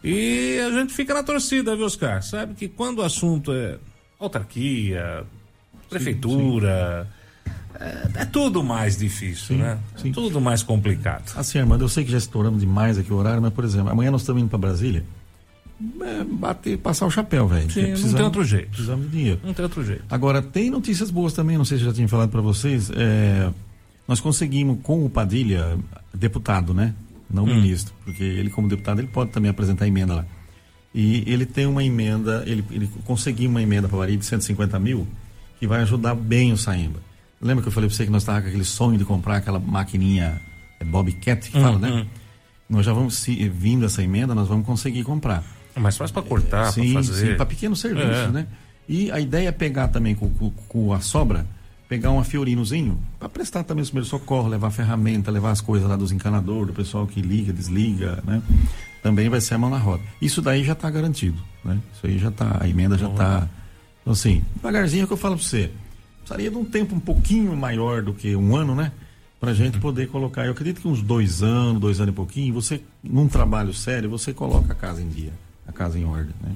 E 0.04 0.60
a 0.60 0.72
gente 0.72 0.94
fica 0.94 1.14
na 1.14 1.24
torcida, 1.24 1.76
viu, 1.76 1.86
Oscar? 1.86 2.22
Sabe 2.22 2.54
que 2.54 2.68
quando 2.68 3.00
o 3.00 3.04
assunto 3.04 3.54
é 3.54 3.78
autarquia, 4.20 5.26
prefeitura, 5.90 7.08
É, 7.80 8.22
é 8.22 8.26
tudo 8.26 8.64
mais 8.64 8.98
difícil, 8.98 9.56
Sim, 9.56 9.58
né? 9.62 9.78
sim. 9.98 10.12
Tudo 10.12 10.42
mais 10.42 10.64
complicado. 10.64 11.32
Assim, 11.38 11.60
Armando, 11.60 11.84
eu 11.84 11.90
sei 11.90 12.04
que 12.04 12.12
já 12.12 12.18
estouramos 12.18 12.62
demais 12.62 12.98
aqui 12.98 13.14
o 13.14 13.16
horário, 13.16 13.40
mas, 13.42 13.54
por 13.54 13.64
exemplo, 13.64 13.90
amanhã 13.92 14.10
nós 14.10 14.22
estamos 14.22 14.42
indo 14.42 14.50
para 14.50 14.58
Brasília. 14.58 15.04
É, 16.02 16.24
bater, 16.24 16.78
passar 16.80 17.06
o 17.06 17.12
chapéu, 17.12 17.48
velho. 17.48 17.70
Sim, 17.70 17.82
não 17.82 17.88
Precisamos- 17.90 18.16
tem 18.16 18.26
outro 18.26 18.44
jeito. 18.44 18.70
Precisamos 18.70 19.06
de 19.06 19.12
dinheiro. 19.16 19.40
Não 19.44 19.54
tem 19.54 19.62
outro 19.64 19.86
jeito. 19.86 20.04
Agora, 20.10 20.42
tem 20.42 20.72
notícias 20.72 21.12
boas 21.12 21.34
também, 21.34 21.56
não 21.56 21.66
sei 21.66 21.78
se 21.78 21.84
eu 21.84 21.90
já 21.90 21.94
tinha 21.94 22.08
falado 22.08 22.30
para 22.32 22.42
vocês. 22.42 22.90
é, 22.96 23.52
nós 24.08 24.20
conseguimos 24.20 24.80
com 24.82 25.06
o 25.06 25.10
Padilha, 25.10 25.78
deputado, 26.14 26.74
né? 26.74 26.96
Não 27.30 27.46
ministro, 27.46 27.94
porque 28.06 28.24
ele, 28.24 28.50
como 28.50 28.68
deputado, 28.70 29.00
ele 29.02 29.08
pode 29.10 29.30
também 29.32 29.52
apresentar 29.52 29.86
emenda 29.86 30.16
lá. 30.16 30.26
E 30.96 31.24
ele 31.28 31.46
tem 31.46 31.68
uma 31.68 31.84
emenda, 31.84 32.42
ele, 32.48 32.64
ele 32.72 32.90
conseguiu 33.06 33.50
uma 33.50 33.62
emenda 33.62 33.88
para 33.88 33.98
Maria 34.00 34.18
de 34.18 34.26
150 34.26 34.80
mil, 34.80 35.06
que 35.60 35.68
vai 35.68 35.82
ajudar 35.82 36.16
bem 36.16 36.52
o 36.54 36.58
Saemba. 36.58 37.00
Lembra 37.42 37.62
que 37.62 37.68
eu 37.68 37.72
falei 37.72 37.88
para 37.90 37.96
você 37.96 38.06
que 38.06 38.12
nós 38.12 38.24
estávamos 38.24 38.46
com 38.46 38.50
aquele 38.50 38.66
sonho 38.66 38.98
de 38.98 39.06
comprar 39.06 39.38
aquela 39.38 39.60
maquininha 39.60 40.42
é, 40.80 40.84
Bobcat, 40.86 41.50
que 41.52 41.60
fala, 41.60 41.78
né? 41.78 42.06
Nós 42.70 42.86
já 42.86 42.94
vamos, 42.94 43.16
se, 43.16 43.48
vindo 43.50 43.86
essa 43.86 44.04
emenda, 44.04 44.34
nós 44.36 44.48
vamos 44.48 44.66
conseguir 44.66 45.04
comprar. 45.04 45.44
É 45.76 45.80
mais 45.80 45.96
fácil 45.96 46.14
para 46.14 46.24
cortar, 46.24 46.72
sim, 46.72 46.94
para 46.94 47.04
fazer. 47.04 47.28
sim, 47.32 47.36
para 47.36 47.46
pequenos 47.46 47.80
serviços, 47.80 48.12
É. 48.12 48.28
né? 48.30 48.48
E 48.90 49.12
a 49.12 49.20
ideia 49.20 49.50
é 49.50 49.52
pegar 49.52 49.90
também 49.90 50.16
com, 50.16 50.30
com- 50.32 50.50
com 50.68 50.94
a 50.94 51.00
sobra, 51.00 51.46
pegar 51.88 52.12
um 52.12 52.24
fiorinozinho, 52.24 53.00
para 53.20 53.30
prestar 53.30 53.64
também 53.64 53.82
os 53.84 53.90
primeiros 53.90 54.10
socorros, 54.10 54.50
levar 54.52 54.72
ferramenta, 54.72 55.30
levar 55.32 55.52
as 55.52 55.62
coisas 55.62 55.88
lá 55.88 55.96
dos 55.96 56.12
encanadores, 56.12 56.68
do 56.68 56.74
pessoal 56.74 57.06
que 57.08 57.22
liga, 57.22 57.54
desliga, 57.54 58.22
né? 58.26 58.42
Também 59.04 59.30
vai 59.30 59.40
ser 59.40 59.54
a 59.54 59.58
mão 59.58 59.70
na 59.70 59.78
roda. 59.78 60.04
Isso 60.22 60.42
daí 60.42 60.64
já 60.64 60.74
está 60.74 60.90
garantido, 60.90 61.38
né? 61.64 61.78
Isso 61.94 62.06
aí 62.08 62.18
já 62.18 62.30
está, 62.30 62.58
a 62.60 62.68
emenda 62.68 62.98
já 62.98 63.08
está. 63.08 63.48
Então, 64.08 64.14
assim, 64.14 64.42
devagarzinho 64.56 65.02
é 65.02 65.04
o 65.04 65.08
que 65.08 65.12
eu 65.12 65.18
falo 65.18 65.36
para 65.36 65.44
você. 65.44 65.70
Precisaria 66.20 66.50
de 66.50 66.56
um 66.56 66.64
tempo 66.64 66.96
um 66.96 67.00
pouquinho 67.00 67.54
maior 67.58 68.02
do 68.02 68.14
que 68.14 68.38
um 68.38 68.56
ano, 68.56 68.74
né? 68.74 68.94
Pra 69.38 69.54
gente 69.54 69.80
poder 69.80 70.08
colocar. 70.08 70.46
Eu 70.46 70.54
acredito 70.54 70.80
que 70.80 70.88
uns 70.88 71.02
dois 71.02 71.44
anos, 71.44 71.82
dois 71.82 72.00
anos 72.00 72.14
e 72.14 72.16
pouquinho, 72.16 72.54
você, 72.54 72.82
num 73.04 73.28
trabalho 73.28 73.74
sério, 73.74 74.10
você 74.10 74.34
coloca 74.34 74.72
a 74.72 74.76
casa 74.76 75.02
em 75.02 75.10
dia, 75.10 75.34
a 75.68 75.74
casa 75.74 76.00
em 76.00 76.06
ordem, 76.06 76.34
né? 76.42 76.56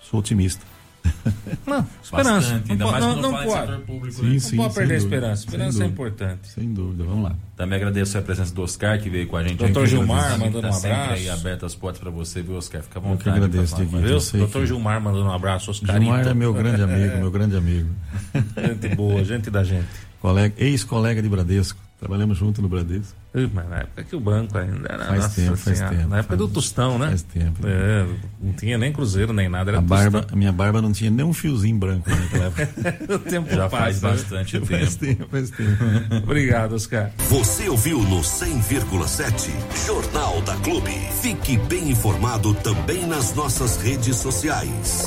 Sou 0.00 0.20
otimista. 0.20 0.64
Não, 1.66 1.86
esperança. 2.02 2.32
Bastante, 2.52 2.72
ainda 2.72 2.84
não, 2.84 2.90
mais 2.92 3.04
não, 3.04 3.12
fala 3.30 3.42
em 3.44 3.46
pode. 3.46 3.60
setor 3.66 3.80
público, 3.84 4.12
Sim, 4.16 4.22
né? 4.26 4.32
Não 4.32 4.40
sim, 4.40 4.56
pode 4.56 4.74
sem 4.74 4.80
perder 4.80 4.94
a 4.94 4.96
esperança. 4.98 5.36
sem 5.36 5.44
Esperança 5.50 5.68
é 5.68 5.70
dúvida. 5.72 5.92
importante. 5.92 6.48
Sem 6.48 6.72
dúvida, 6.72 7.04
vamos 7.04 7.24
lá. 7.24 7.36
Também 7.56 7.76
agradeço 7.76 8.18
a 8.18 8.22
presença 8.22 8.54
do 8.54 8.62
Oscar, 8.62 8.98
que 9.00 9.10
veio 9.10 9.26
com 9.28 9.36
a 9.36 9.42
gente. 9.42 9.56
Doutor. 9.58 9.86
Gilmar, 9.86 10.30
Tá 10.32 10.38
mandando 10.38 10.66
um 10.68 10.72
sempre 10.72 10.90
abraço. 10.96 11.12
aí 11.12 11.28
aberto 11.30 11.66
as 11.66 11.74
portas 11.74 12.00
para 12.00 12.10
você, 12.10 12.42
viu, 12.42 12.56
Oscar? 12.56 12.82
Fica 12.82 12.98
à 12.98 13.02
que 13.02 13.08
vontade. 13.08 13.36
agradeço, 13.36 13.76
pra 13.76 13.84
falar 13.84 13.90
com 13.90 13.96
a 13.96 14.00
Dieguinho. 14.00 14.00
gente. 14.02 14.10
Viu? 14.10 14.20
sei 14.20 14.40
Doutor 14.40 14.60
que- 14.62 14.66
Gilmar 14.68 15.00
mandando 15.00 15.24
um 15.26 15.32
abraço, 15.32 15.70
Oscarito. 15.70 16.00
Gilmar 16.04 16.26
é 16.26 16.34
meu 16.34 16.52
grande 16.54 16.82
amigo, 16.82 17.16
meu 17.18 17.30
grande 17.30 17.56
amigo. 17.56 17.88
Gente 18.56 18.94
boa, 18.96 19.24
gente 19.24 19.50
da 19.50 19.62
gente. 19.62 19.86
Colega, 20.20 20.54
ex-colega 20.58 21.22
de 21.22 21.28
Bradesco. 21.28 21.78
Trabalhamos 21.98 22.38
junto 22.38 22.60
no 22.62 22.68
Bradesco. 22.68 23.14
Mas 23.32 23.68
na 23.68 23.76
época 23.78 24.02
que 24.02 24.16
o 24.16 24.20
banco 24.20 24.58
ainda 24.58 24.88
era. 24.92 25.04
Faz 25.04 25.22
nossa 25.22 25.40
tempo, 25.40 25.56
faz 25.56 25.78
senhora, 25.78 25.96
tempo. 25.96 26.08
Na 26.08 26.18
época 26.18 26.36
faz, 26.36 26.38
do 26.38 26.48
Tostão, 26.48 26.98
né? 26.98 27.08
Faz 27.08 27.22
tempo. 27.22 27.60
É, 27.64 28.06
não 28.40 28.52
tinha 28.54 28.76
nem 28.76 28.92
cruzeiro 28.92 29.32
nem 29.32 29.48
nada, 29.48 29.70
era 29.70 29.78
a, 29.78 29.82
barba, 29.82 30.26
a 30.30 30.36
minha 30.36 30.50
barba 30.50 30.82
não 30.82 30.92
tinha 30.92 31.10
nem 31.12 31.24
um 31.24 31.32
fiozinho 31.32 31.78
branco 31.78 32.10
naquela 32.10 32.46
época. 32.46 32.68
o 33.14 33.18
tempo 33.20 33.48
Já 33.54 33.68
passa, 33.68 33.82
faz 33.84 34.02
né? 34.02 34.10
bastante 34.10 34.52
tempo. 34.52 34.66
faz 34.66 34.96
tempo, 34.96 35.26
faz 35.30 35.50
tempo. 35.50 35.84
Obrigado, 36.24 36.74
Oscar. 36.74 37.12
Você 37.28 37.68
ouviu 37.68 38.02
no 38.02 38.20
100,7 38.20 39.50
Jornal 39.86 40.42
da 40.42 40.56
Clube. 40.56 40.92
Fique 41.22 41.56
bem 41.56 41.90
informado 41.90 42.52
também 42.54 43.06
nas 43.06 43.32
nossas 43.34 43.76
redes 43.80 44.16
sociais. 44.16 45.06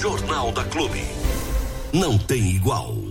Jornal 0.00 0.52
da 0.52 0.64
Clube. 0.64 1.02
Não 1.92 2.18
tem 2.18 2.54
igual. 2.54 3.01